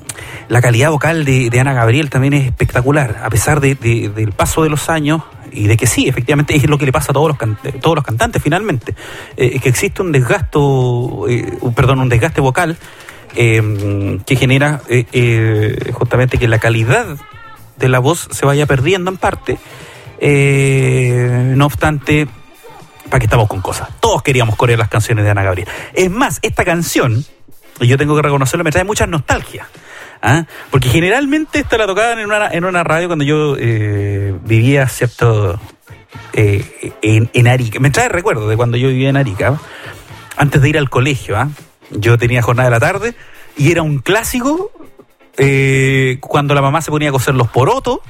[0.48, 4.62] la calidad vocal de, Ana Gabriel también es espectacular, a pesar de- de- del paso
[4.62, 5.22] de los años
[5.56, 7.96] y de que sí, efectivamente es lo que le pasa a todos los, can- todos
[7.96, 8.94] los cantantes finalmente,
[9.36, 12.76] eh, que existe un desgasto, eh, perdón, un desgaste vocal
[13.34, 17.16] eh, que genera eh, eh, justamente que la calidad
[17.76, 19.58] de la voz se vaya perdiendo en parte.
[20.18, 22.26] Eh, no obstante,
[23.10, 23.88] ¿para qué estamos con cosas?
[24.00, 25.68] Todos queríamos corear las canciones de Ana Gabriel.
[25.92, 27.24] Es más, esta canción,
[27.80, 29.68] y yo tengo que reconocerlo, me trae mucha nostalgia.
[30.22, 30.44] ¿Ah?
[30.70, 35.58] Porque generalmente esta la tocaban en una, en una radio cuando yo eh, vivía, ¿cierto?
[36.32, 37.80] Eh, en, en Arica.
[37.80, 39.58] Me trae recuerdo de cuando yo vivía en Arica,
[40.36, 41.36] antes de ir al colegio.
[41.36, 41.48] ¿ah?
[41.90, 43.14] Yo tenía jornada de la tarde
[43.56, 44.70] y era un clásico
[45.38, 48.00] eh, cuando la mamá se ponía a coser los porotos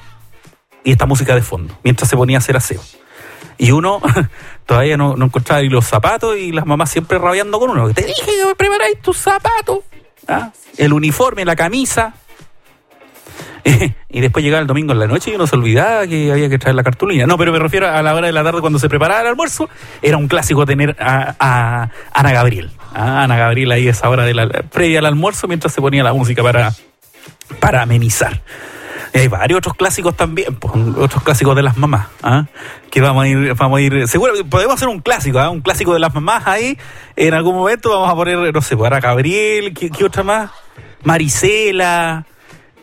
[0.85, 2.81] y esta música de fondo, mientras se ponía a hacer aseo.
[3.59, 4.01] Y uno
[4.67, 7.93] todavía no, no encontraba ni los zapatos y las mamás siempre rabiando con uno.
[7.93, 9.81] Te dije que preparáis tus zapatos.
[10.29, 10.53] ¿Ah?
[10.77, 12.15] El uniforme, la camisa.
[14.09, 16.59] y después llegaba el domingo en la noche y uno se olvidaba que había que
[16.59, 17.27] traer la cartulina.
[17.27, 19.69] No, pero me refiero a la hora de la tarde cuando se preparaba el almuerzo.
[20.03, 22.71] Era un clásico tener a, Ana Gabriel.
[22.95, 26.13] Ana Gabriel ahí a esa hora de la, previa al almuerzo mientras se ponía la
[26.13, 26.73] música para,
[27.61, 28.41] para amenizar.
[29.17, 32.47] Y hay varios otros clásicos también, pues, otros clásicos de las mamás, ¿ah?
[32.91, 35.51] que vamos a ir, vamos a ir, seguro, podemos hacer un clásico, ¿ah?
[35.51, 36.79] un clásico de las mamás ahí,
[37.17, 40.51] en algún momento vamos a poner, no sé, para Gabriel, ¿qué, qué otra más?
[41.05, 42.27] Marisela,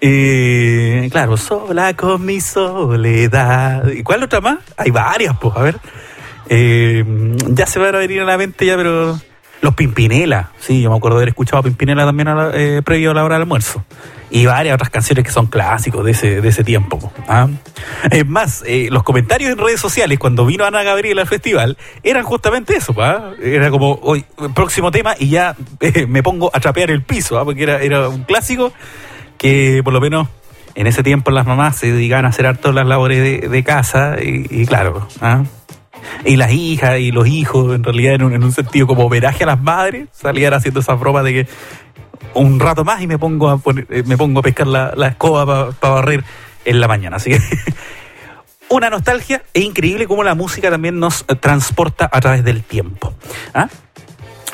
[0.01, 4.57] eh, claro, sola con mi soledad, ¿y cuál otra más?
[4.77, 5.77] Hay varias, pues, a ver,
[6.49, 7.05] Eh,
[7.49, 9.17] ya se van a venir a la mente ya, pero
[9.63, 12.81] los Pimpinela, sí, yo me acuerdo de haber escuchado a Pimpinela también a la- eh,
[12.83, 13.83] previo a la hora del almuerzo.
[14.29, 16.99] Y varias otras canciones que son clásicos de ese, de ese tiempo.
[16.99, 17.47] po, ¿ah?
[18.11, 22.23] Es más, eh, los comentarios en redes sociales cuando vino Ana Gabriel al festival eran
[22.23, 22.93] justamente eso.
[22.99, 23.31] ¿ah?
[23.41, 27.45] Era como, hoy, próximo tema y ya eh, me pongo a trapear el piso, ¿ah?
[27.45, 28.73] porque era, era un clásico
[29.37, 30.27] que por lo menos
[30.75, 34.17] en ese tiempo las mamás se dedicaban a hacer harto las labores de, de casa
[34.21, 35.43] y, y claro, ¿ah?
[36.25, 39.43] Y las hijas y los hijos, en realidad en un, en un sentido como homenaje
[39.43, 41.47] a las madres, salían haciendo esa broma de que
[42.33, 45.07] un rato más y me pongo a poner- eh, me pongo a pescar la, la
[45.09, 46.23] escoba para barrer
[46.65, 47.17] en la mañana.
[47.17, 47.39] Así que
[48.69, 53.13] una nostalgia e increíble cómo la música también nos transporta a través del tiempo.
[53.53, 53.67] ¿ah?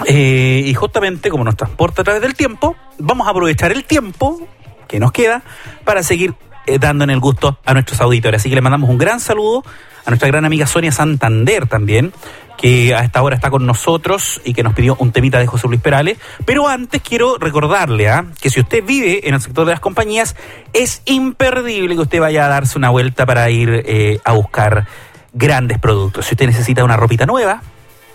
[0.06, 4.48] Eh, y justamente como nos transporta a través del tiempo, vamos a aprovechar el tiempo
[4.88, 5.44] que nos queda
[5.86, 6.34] para seguir
[6.70, 8.42] eh, dando en el gusto a nuestros auditores.
[8.42, 9.64] Así que le mandamos un gran saludo
[10.06, 12.14] a nuestra gran amiga Sonia Santander también,
[12.58, 15.68] que a esta hora está con nosotros y que nos pidió un temita de José
[15.68, 16.18] Luis Perales.
[16.46, 18.26] Pero antes quiero recordarle ¿ah?
[18.42, 20.36] que si usted vive en el sector de las compañías,
[20.74, 24.88] es imperdible que usted vaya a darse una vuelta para ir eh, a buscar
[25.34, 26.26] grandes productos.
[26.26, 27.62] Si usted necesita una ropita nueva,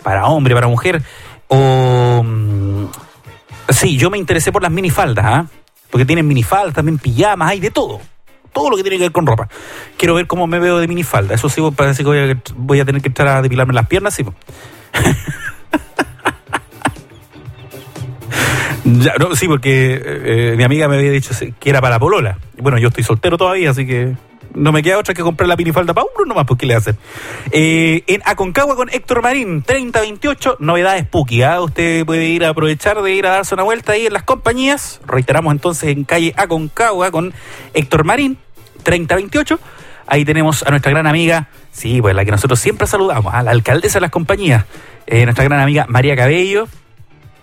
[0.03, 1.03] para hombre, para mujer,
[1.49, 2.23] o...
[2.25, 2.87] mm,
[3.69, 5.47] Sí, yo me interesé por las minifaldas, ¿ah?
[5.91, 8.01] Porque tienen minifaldas, también pijamas, hay de todo.
[8.55, 9.49] Todo lo que tiene que ver con ropa.
[9.99, 11.35] Quiero ver cómo me veo de minifalda.
[11.35, 14.15] Eso sí, parece que voy a, voy a tener que entrar a depilarme las piernas,
[14.15, 14.25] sí.
[18.85, 22.39] Ya, no, sí, porque eh, mi amiga me había dicho que era para la polola.
[22.59, 24.15] Bueno, yo estoy soltero todavía, así que
[24.55, 26.97] no me queda otra que comprar la minifalda para uno nomás, porque le hacen?
[27.51, 31.43] Eh, en Aconcagua con Héctor Marín, 3028, novedades Puki.
[31.43, 31.61] ¿ah?
[31.61, 35.01] Usted puede ir a aprovechar de ir a darse una vuelta ahí en las compañías.
[35.07, 37.35] Reiteramos entonces en calle Aconcagua con
[37.75, 38.39] Héctor Marín,
[38.83, 39.59] 3028.
[40.07, 43.53] Ahí tenemos a nuestra gran amiga, sí, pues la que nosotros siempre saludamos, a la
[43.53, 44.67] alcaldesa de las compañías,
[45.07, 46.69] eh, nuestra gran amiga María Cabello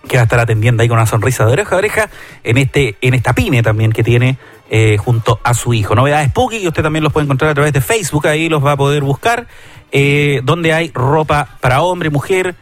[0.08, 2.10] que va a estar atendiendo ahí con una sonrisa de oreja a oreja
[2.42, 4.36] en este en esta pyme también que tiene
[4.74, 5.94] eh, junto a su hijo.
[5.94, 8.72] Novedades Spooky, que usted también los puede encontrar a través de Facebook, ahí los va
[8.72, 9.46] a poder buscar,
[9.92, 12.54] eh, donde hay ropa para hombre, mujer,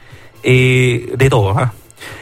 [0.43, 1.57] eh, de todo.
[1.57, 1.73] ¿ah?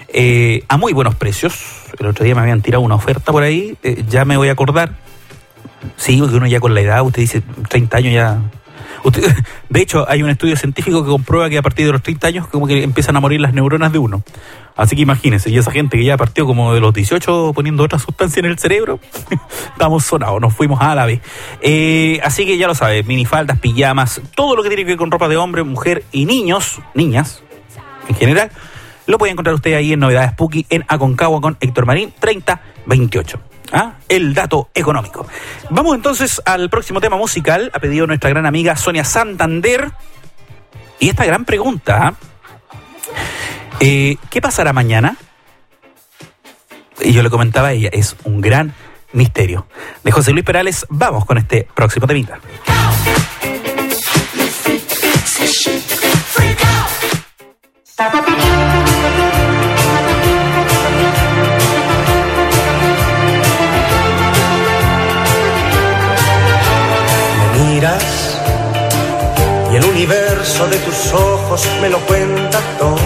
[0.09, 1.55] Eh, a muy buenos precios.
[1.99, 4.53] El otro día me habían tirado una oferta por ahí, eh, ya me voy a
[4.53, 4.93] acordar.
[5.97, 8.43] Sí, porque uno ya con la edad, usted dice 30 años ya...
[9.69, 12.47] De hecho, hay un estudio científico que comprueba que a partir de los 30 años
[12.49, 14.23] como que empiezan a morir las neuronas de uno.
[14.77, 17.99] Así que imagínense, y esa gente que ya partió como de los 18 poniendo otra
[17.99, 19.01] sustancia en el cerebro,
[19.73, 21.21] estamos sonados, nos fuimos a la vez.
[21.61, 25.11] Eh, así que ya lo sabe, minifaldas, pijamas, todo lo que tiene que ver con
[25.11, 27.43] ropa de hombre, mujer y niños, niñas
[28.09, 28.51] en general,
[29.07, 33.48] lo puede encontrar usted ahí en Novedades Spooky en Aconcagua con Héctor Marín 3028.
[33.73, 33.95] ¿Ah?
[34.09, 35.27] El dato económico.
[35.71, 39.93] Vamos entonces al próximo tema musical, ha pedido nuestra gran amiga Sonia Santander.
[40.99, 42.15] Y esta gran pregunta,
[43.81, 45.17] eh, ¿qué pasará mañana?
[47.01, 48.75] Y yo le comentaba a ella, es un gran
[49.13, 49.67] misterio.
[50.03, 52.41] De José Luis Perales, vamos con este próximo temita.
[70.67, 72.97] De tus ojos me lo cuenta todo.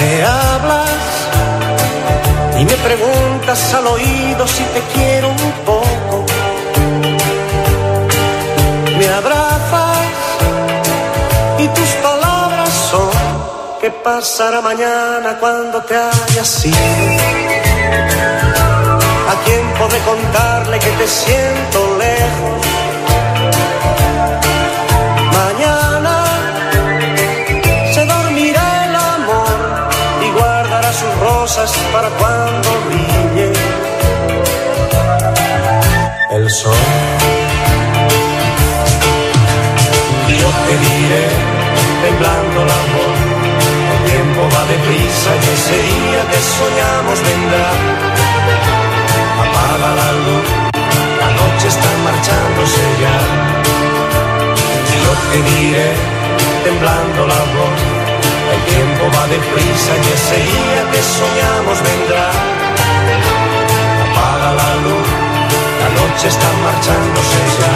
[0.00, 0.98] Me hablas
[2.58, 6.26] y me preguntas al oído si te quiero un poco.
[8.98, 10.08] Me abrazas
[11.58, 13.10] y tus palabras son
[13.80, 16.76] ¿qué pasará mañana cuando te hayas ido?
[19.30, 22.71] ¿A quién podré contarle que te siento lejos?
[36.52, 36.72] Sol.
[40.40, 41.26] Yo te diré,
[42.04, 43.18] temblando la voz,
[43.92, 48.12] el tiempo va deprisa y ese día que soñamos vendrá
[49.42, 50.48] apaga la luz,
[51.20, 53.18] la noche está marchándose ya.
[55.04, 55.90] Yo te diré,
[56.64, 57.78] temblando la voz,
[58.54, 62.61] el tiempo va deprisa y ese día que soñamos vendrá.
[66.12, 67.70] Noche está marchándose ya.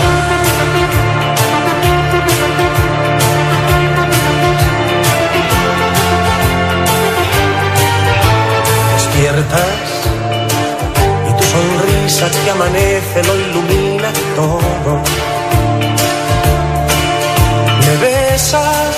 [8.94, 9.88] Despiertas
[11.28, 15.00] y tu sonrisa que amanece lo ilumina todo.
[17.86, 18.96] Me besas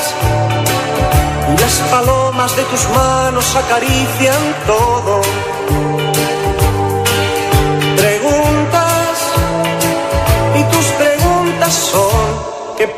[1.52, 5.20] y las palomas de tus manos acarician todo.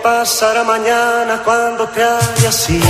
[0.03, 2.87] Pasará mañana cuando te hayas ido?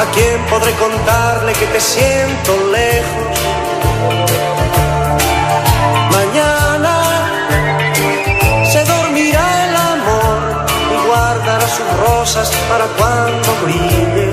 [0.00, 3.38] ¿A quién podré contarle que te siento lejos?
[6.16, 6.94] Mañana
[8.72, 14.32] se dormirá el amor y guardará sus rosas para cuando brille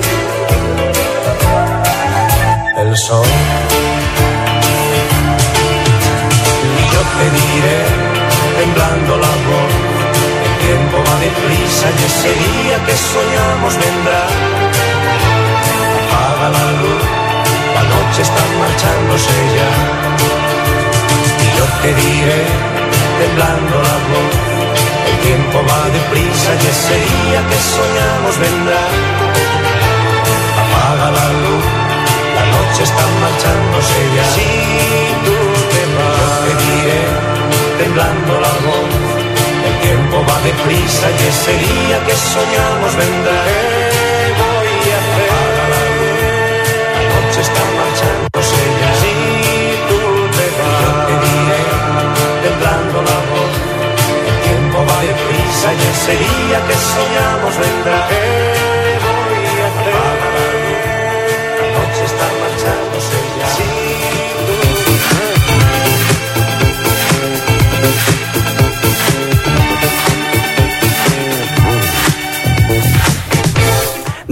[2.78, 3.26] el sol.
[6.78, 7.80] Y yo te diré,
[8.58, 9.79] temblando la voz,
[11.26, 14.70] deprisa y ese día que soñamos vendrá
[16.10, 17.02] apaga la luz,
[17.74, 19.70] la noche está marchándose ya.
[21.44, 22.42] Y yo te diré,
[23.20, 24.32] temblando la voz,
[25.10, 28.84] el tiempo va deprisa y ese día que soñamos vendrá.
[30.62, 31.66] Apaga la luz,
[32.36, 34.26] la noche está marchándose ya.
[34.36, 34.50] Si
[35.24, 35.36] tú
[35.72, 37.02] te vas, yo te diré,
[37.78, 39.09] temblando la voz,
[39.80, 43.38] tiempo va deprisa y ese día que soñamos vendrá.
[43.46, 45.30] ¿Qué voy a hacer?
[46.94, 48.90] La noche está marchándose ya.
[49.02, 49.14] Si
[49.88, 50.00] tú
[50.36, 51.10] te vas,
[52.44, 53.52] temblando la voz,
[54.30, 58.08] el tiempo va deprisa y ese día que soñamos vendrá.
[58.08, 58.59] ¿Qué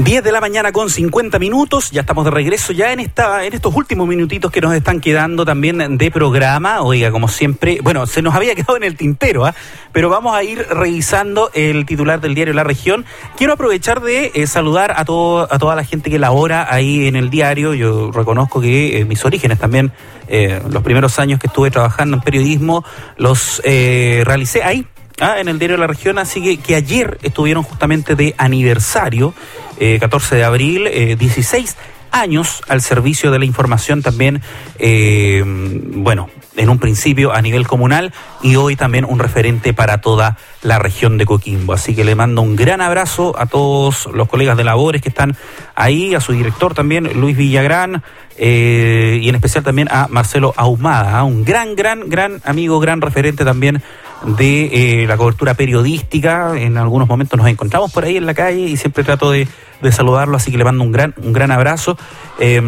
[0.09, 3.53] 10 de la mañana con 50 minutos, ya estamos de regreso ya en esta en
[3.53, 6.81] estos últimos minutitos que nos están quedando también de programa.
[6.81, 9.55] Oiga, como siempre, bueno, se nos había quedado en el tintero, ¿ah?
[9.93, 13.05] pero vamos a ir revisando el titular del diario La Región.
[13.37, 17.15] Quiero aprovechar de eh, saludar a todo a toda la gente que labora ahí en
[17.15, 17.75] el diario.
[17.75, 19.93] Yo reconozco que eh, mis orígenes también
[20.27, 22.83] eh, los primeros años que estuve trabajando en periodismo
[23.19, 24.87] los eh, realicé ahí
[25.21, 29.35] Ah, en el diario la región, así que, que ayer estuvieron justamente de aniversario,
[29.79, 31.77] eh, 14 de abril, eh, 16
[32.11, 34.43] años al servicio de la información también,
[34.79, 40.37] eh, bueno, en un principio a nivel comunal y hoy también un referente para toda
[40.63, 41.73] la región de Coquimbo.
[41.73, 45.37] Así que le mando un gran abrazo a todos los colegas de labores que están
[45.75, 48.03] ahí, a su director también, Luis Villagrán,
[48.37, 51.25] eh, y en especial también a Marcelo Ahumada, ¿ah?
[51.25, 53.83] un gran, gran, gran amigo, gran referente también
[54.27, 56.53] de eh, la cobertura periodística.
[56.59, 59.47] En algunos momentos nos encontramos por ahí en la calle y siempre trato de,
[59.83, 61.97] de saludarlo, así que le mando un gran, un gran abrazo.
[62.39, 62.61] Eh,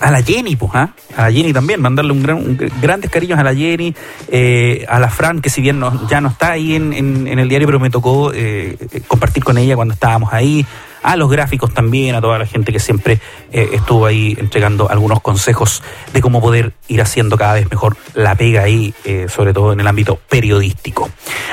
[0.00, 0.90] a la Jenny, pues, ¿ah?
[1.16, 3.94] a la Jenny también, mandarle un gran, un gr- grandes cariños a la Jenny,
[4.32, 7.38] eh, a la Fran, que si bien no- ya no está ahí en, en- en
[7.38, 10.66] el diario, pero me tocó eh, eh, compartir con ella cuando estábamos ahí,
[11.02, 13.20] a los gráficos también, a toda la gente que siempre
[13.52, 18.34] eh, estuvo ahí entregando algunos consejos de cómo poder ir haciendo cada vez mejor la
[18.34, 21.10] pega ahí, eh, sobre todo en el ámbito periodístico.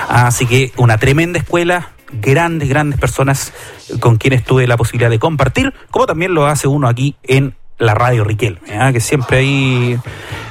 [0.08, 3.54] Así que una tremenda escuela, grandes, grandes personas
[4.00, 7.96] con quienes tuve la posibilidad de compartir, como también lo hace uno aquí en la
[7.96, 8.92] radio Riquelme, ¿ah?
[8.92, 9.98] que siempre hay...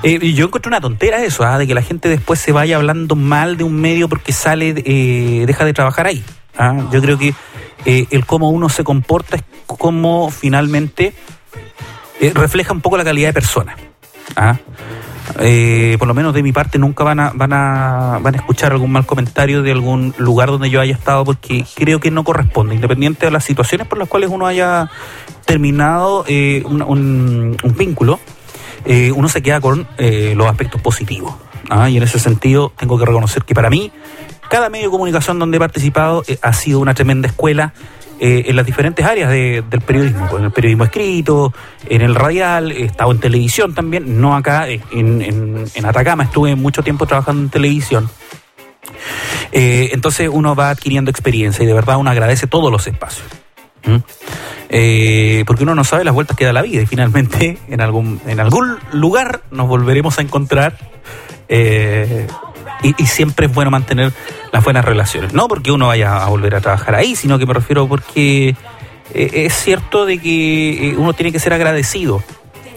[0.02, 1.58] eh, yo encuentro una tontera eso, ¿ah?
[1.58, 5.44] de que la gente después se vaya hablando mal de un medio porque sale, eh,
[5.46, 6.24] deja de trabajar ahí.
[6.56, 6.88] ¿ah?
[6.90, 7.34] Yo creo que
[7.84, 11.14] eh, el cómo uno se comporta es como finalmente
[12.20, 13.76] eh, refleja un poco la calidad de persona.
[14.36, 14.58] ¿ah?
[15.40, 18.72] Eh, por lo menos de mi parte nunca van a, van a van a escuchar
[18.72, 22.74] algún mal comentario de algún lugar donde yo haya estado porque creo que no corresponde,
[22.74, 24.90] independiente de las situaciones por las cuales uno haya
[25.44, 28.18] terminado eh, un, vínculo,
[29.14, 31.34] uno se queda con los aspectos positivos.
[31.70, 31.88] ¿ah?
[31.88, 33.92] Y en ese sentido tengo que reconocer que para mí
[34.50, 37.72] cada medio de comunicación donde he participado eh, ha sido una tremenda escuela
[38.20, 41.52] eh, en las diferentes áreas de- del periodismo, pues, en el periodismo escrito,
[41.88, 46.82] en el radial, he estado en televisión también, no acá, eh, en, Atacama estuve mucho
[46.82, 48.10] tiempo trabajando en televisión.
[49.52, 53.26] Entonces uno va adquiriendo experiencia y de verdad uno agradece todos los espacios.
[55.46, 58.40] Porque uno no sabe las vueltas que da la vida y finalmente en algún, en
[58.40, 60.76] algún lugar nos volveremos a encontrar
[62.82, 64.12] y, y siempre es bueno mantener
[64.52, 65.32] las buenas relaciones.
[65.32, 68.54] No porque uno vaya a volver a trabajar ahí, sino que me refiero porque
[69.14, 72.22] eh, es cierto de que eh, uno tiene que ser agradecido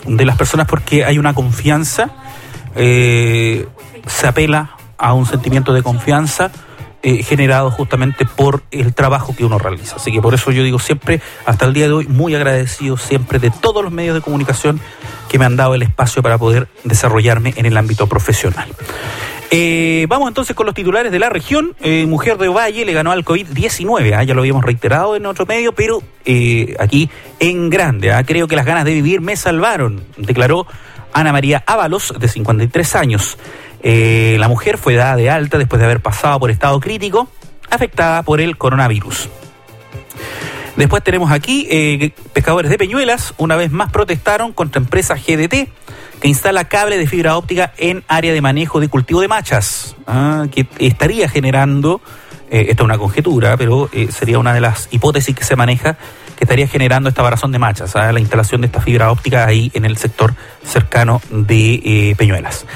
[0.06, 2.12] de las personas porque hay una confianza,
[2.76, 3.68] eh,
[4.08, 6.52] se apela a un sentimiento de confianza
[7.04, 9.96] generado justamente por el trabajo que uno realiza.
[9.96, 13.40] Así que por eso yo digo siempre, hasta el día de hoy, muy agradecido siempre
[13.40, 14.80] de todos los medios de comunicación
[15.28, 18.68] que me han dado el espacio para poder desarrollarme en el ámbito profesional.
[19.54, 21.76] Eh, vamos entonces con los titulares de la región.
[21.82, 25.46] Eh, Mujer de Valle le ganó al COVID-19, ah, ya lo habíamos reiterado en otro
[25.46, 27.10] medio, pero eh, aquí
[27.40, 28.14] en grande.
[28.14, 30.68] ah, creo que las ganas de vivir me salvaron, declaró
[31.12, 33.38] Ana María Ábalos, de 53 años.
[33.84, 37.28] La mujer fue dada de alta después de haber pasado por estado crítico,
[37.70, 39.28] afectada por el coronavirus.
[40.78, 45.68] Después tenemos aquí pescadores de Peñuelas, una vez más protestaron contra empresa GDT
[46.22, 50.46] que instala cable de fibra óptica en área de manejo de cultivo de machas, ah,
[50.52, 52.00] que estaría generando,
[52.52, 55.98] eh, esto es una conjetura, pero eh, sería una de las hipótesis que se maneja,
[56.38, 59.72] que estaría generando esta varazón de machas, ah, la instalación de esta fibra óptica ahí
[59.74, 62.68] en el sector cercano de eh, Peñuelas.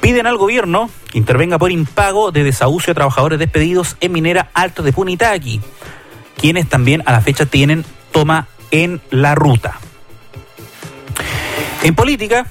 [0.00, 4.82] Piden al gobierno que intervenga por impago de desahucio a trabajadores despedidos en minera Alto
[4.82, 5.60] de Punitaqui,
[6.36, 9.78] quienes también a la fecha tienen toma en la ruta.
[11.82, 12.46] En política,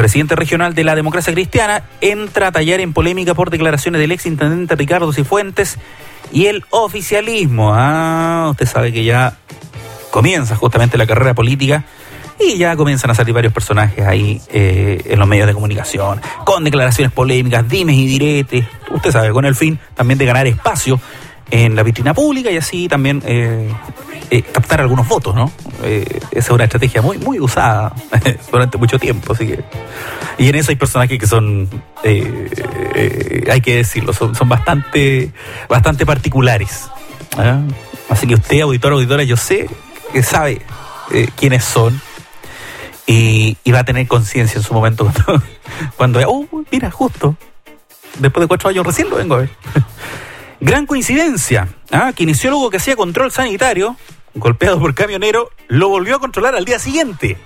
[0.00, 4.24] presidente regional de la democracia cristiana entra a tallar en polémica por declaraciones del ex
[4.24, 5.76] intendente Ricardo Cifuentes
[6.32, 7.72] y el oficialismo.
[7.74, 9.36] Ah, usted sabe que ya
[10.10, 11.84] comienza justamente la carrera política
[12.40, 16.64] y ya comienzan a salir varios personajes ahí eh, en los medios de comunicación, con
[16.64, 20.98] declaraciones polémicas, dimes y diretes, usted sabe, con el fin también de ganar espacio
[21.50, 23.68] en la vitrina pública y así también eh,
[24.30, 25.52] eh, captar algunos votos, ¿no?
[25.82, 27.92] Eh, esa es una estrategia muy, muy usada
[28.52, 29.64] durante mucho tiempo, así que...
[30.38, 31.68] Y en eso hay personajes que son,
[32.02, 35.32] hay que decirlo, son, son bastante,
[35.68, 36.88] bastante particulares.
[37.36, 37.60] ¿ah?
[38.08, 39.68] Así que usted, auditor, auditora, yo sé
[40.14, 40.62] que sabe
[41.36, 42.00] quiénes son
[43.06, 45.42] y, va a tener conciencia en su momento cuando,
[45.96, 47.36] cuando oh, mira, justo,
[48.18, 49.50] después de cuatro años recién lo vengo a ver.
[50.60, 52.12] Gran coincidencia, ¿ah?
[52.14, 53.96] kinesiólogo que hacía control sanitario,
[54.34, 57.38] golpeado por camionero, lo volvió a controlar al día siguiente.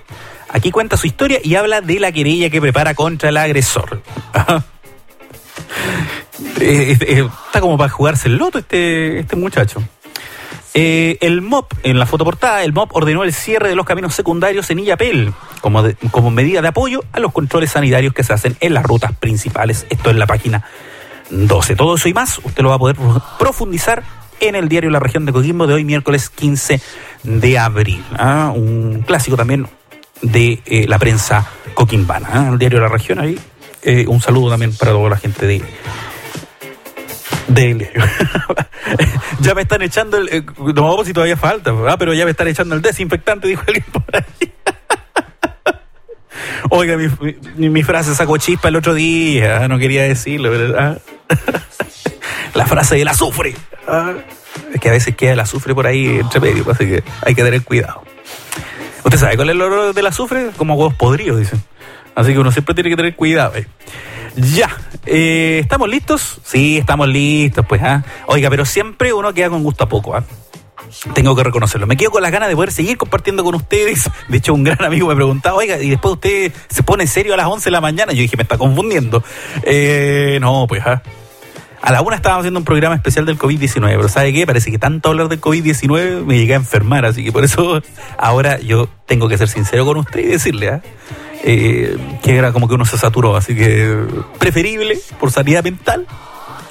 [0.50, 4.02] Aquí cuenta su historia y habla de la querella que prepara contra el agresor.
[4.34, 4.62] Ah.
[6.60, 9.82] Eh, está como para jugarse el loto este, este muchacho.
[10.74, 14.68] Eh, el MOP, en la fotoportada, el MOP ordenó el cierre de los caminos secundarios
[14.70, 18.56] en Illapel como, de- como medida de apoyo a los controles sanitarios que se hacen
[18.60, 19.86] en las rutas principales.
[19.88, 20.64] Esto es la página
[21.30, 21.76] 12.
[21.76, 24.02] Todo eso y más usted lo va a poder pro- profundizar
[24.40, 26.80] en el diario La Región de Coquimbo de hoy, miércoles 15
[27.22, 28.04] de abril.
[28.18, 28.52] ¿ah?
[28.54, 29.66] Un clásico también
[30.22, 32.28] de eh, la prensa coquimbana.
[32.32, 32.48] ¿ah?
[32.52, 33.38] El diario La Región ahí.
[33.82, 35.62] Eh, un saludo también para toda la gente de,
[37.48, 37.86] del
[39.40, 40.28] ya me están echando el.
[40.30, 40.42] eh,
[40.74, 44.04] no, si todavía falta, ah, pero ya me están echando el desinfectante, dijo alguien por
[44.14, 44.52] ahí.
[46.70, 46.96] Oiga,
[47.56, 51.00] mi, frase sacó chispa el otro día, no quería decirlo, ¿verdad?
[52.54, 53.54] La frase del azufre.
[53.86, 54.14] Ah,
[54.72, 57.42] Es que a veces queda el azufre por ahí entre medio, así que hay que
[57.42, 58.02] tener cuidado.
[59.04, 60.50] ¿Usted sabe cuál es el olor del azufre?
[60.56, 61.62] Como huevos podridos, dicen.
[62.14, 63.56] Así que uno siempre tiene que tener cuidado.
[63.56, 63.66] eh.
[64.36, 64.68] Ya,
[65.06, 66.40] eh, ¿estamos listos?
[66.44, 67.82] Sí, estamos listos, pues.
[67.82, 68.02] ¿ah?
[68.26, 70.16] Oiga, pero siempre uno queda con gusto a poco.
[70.16, 70.24] ¿ah?
[71.14, 71.86] Tengo que reconocerlo.
[71.86, 74.10] Me quedo con las ganas de poder seguir compartiendo con ustedes.
[74.28, 77.36] De hecho, un gran amigo me preguntaba, oiga, y después usted se pone serio a
[77.36, 78.12] las 11 de la mañana.
[78.12, 79.22] Yo dije, me está confundiendo.
[79.62, 81.02] Eh, no, pues, ¿ah?
[81.84, 84.46] A la una estábamos haciendo un programa especial del COVID-19, pero ¿sabe qué?
[84.46, 87.82] Parece que tanto hablar del COVID-19 me llegué a enfermar, así que por eso
[88.16, 90.82] ahora yo tengo que ser sincero con usted y decirle, ¿ah?
[91.44, 93.98] Eh, que era como que uno se saturó, así que
[94.38, 96.06] preferible, por sanidad mental,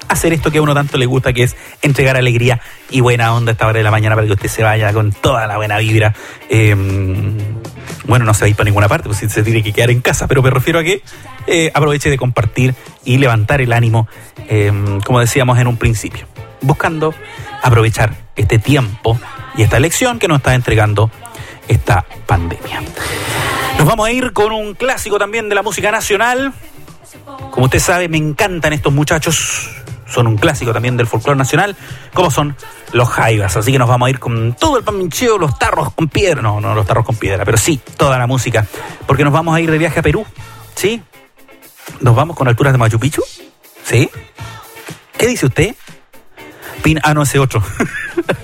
[0.08, 2.60] hacer esto que a uno tanto le gusta, que es entregar alegría
[2.90, 5.12] y buena onda a esta hora de la mañana para que usted se vaya con
[5.12, 6.14] toda la buena vibra.
[6.48, 6.74] Eh,
[8.06, 10.00] bueno, no se va a ir para ninguna parte, pues se tiene que quedar en
[10.00, 11.02] casa, pero me refiero a que
[11.46, 12.74] eh, aproveche de compartir
[13.04, 14.08] y levantar el ánimo,
[14.48, 14.72] eh,
[15.04, 16.26] como decíamos en un principio,
[16.60, 17.14] buscando
[17.62, 19.18] aprovechar este tiempo
[19.56, 21.10] y esta lección que nos está entregando
[21.68, 22.82] esta pandemia.
[23.78, 26.52] Nos vamos a ir con un clásico también de la música nacional.
[27.50, 29.73] Como usted sabe, me encantan estos muchachos.
[30.06, 31.76] Son un clásico también del folclore nacional,
[32.12, 32.56] como son
[32.92, 33.56] los jaivas.
[33.56, 36.42] Así que nos vamos a ir con todo el pamincheo, los tarros con piedra.
[36.42, 38.66] No, no los tarros con piedra, pero sí, toda la música.
[39.06, 40.26] Porque nos vamos a ir de viaje a Perú.
[40.74, 41.02] ¿Sí?
[42.00, 43.22] Nos vamos con alturas de Machu Picchu.
[43.84, 44.10] ¿Sí?
[45.16, 45.74] ¿Qué dice usted?
[46.82, 47.62] Pin, ah, no, ese otro.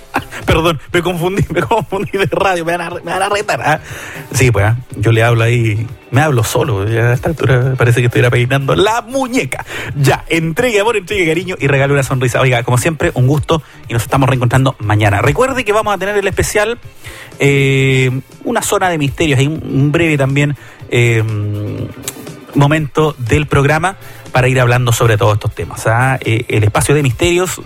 [0.51, 3.60] Perdón, me confundí, me confundí de radio, me van a, retar.
[3.62, 3.81] ¿ah?
[4.32, 4.77] Sí, pues, ¿ah?
[4.97, 8.74] yo le hablo ahí, me hablo solo, ya a esta altura parece que estuviera peinando
[8.74, 9.64] la muñeca.
[9.94, 12.40] Ya, entregue amor, entregue cariño y regale una sonrisa.
[12.40, 15.22] Oiga, como siempre, un gusto y nos estamos reencontrando mañana.
[15.22, 16.78] Recuerde que vamos a tener el especial,
[17.39, 20.56] eh, una zona de misterios, hay un, un breve también
[20.90, 21.22] eh,
[22.55, 23.97] momento del programa
[24.32, 25.86] para ir hablando sobre todos estos temas.
[25.86, 26.18] ¿ah?
[26.20, 27.60] Eh, el espacio de misterios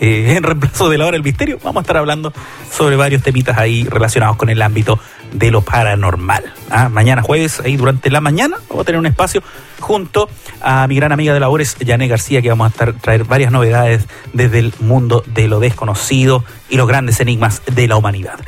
[0.00, 2.32] eh, en reemplazo de la hora del misterio, vamos a estar hablando
[2.70, 4.98] sobre varios temitas ahí relacionados con el ámbito
[5.32, 6.52] de lo paranormal.
[6.70, 6.88] ¿ah?
[6.88, 9.42] Mañana jueves, ahí durante la mañana, vamos a tener un espacio
[9.80, 10.28] junto
[10.60, 14.06] a mi gran amiga de labores, Yané García, que vamos a estar, traer varias novedades
[14.32, 18.38] desde el mundo de lo desconocido y los grandes enigmas de la humanidad.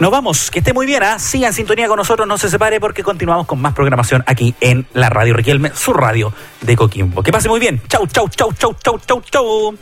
[0.00, 1.18] Nos vamos, que esté muy bien, ¿ah?
[1.18, 4.86] siga en sintonía con nosotros, no se separe porque continuamos con más programación aquí en
[4.94, 6.32] la Radio Riquelme, su radio
[6.62, 7.22] de Coquimbo.
[7.22, 9.74] Que pase muy bien, chau, chau, chau, chau, chau, chau, chau.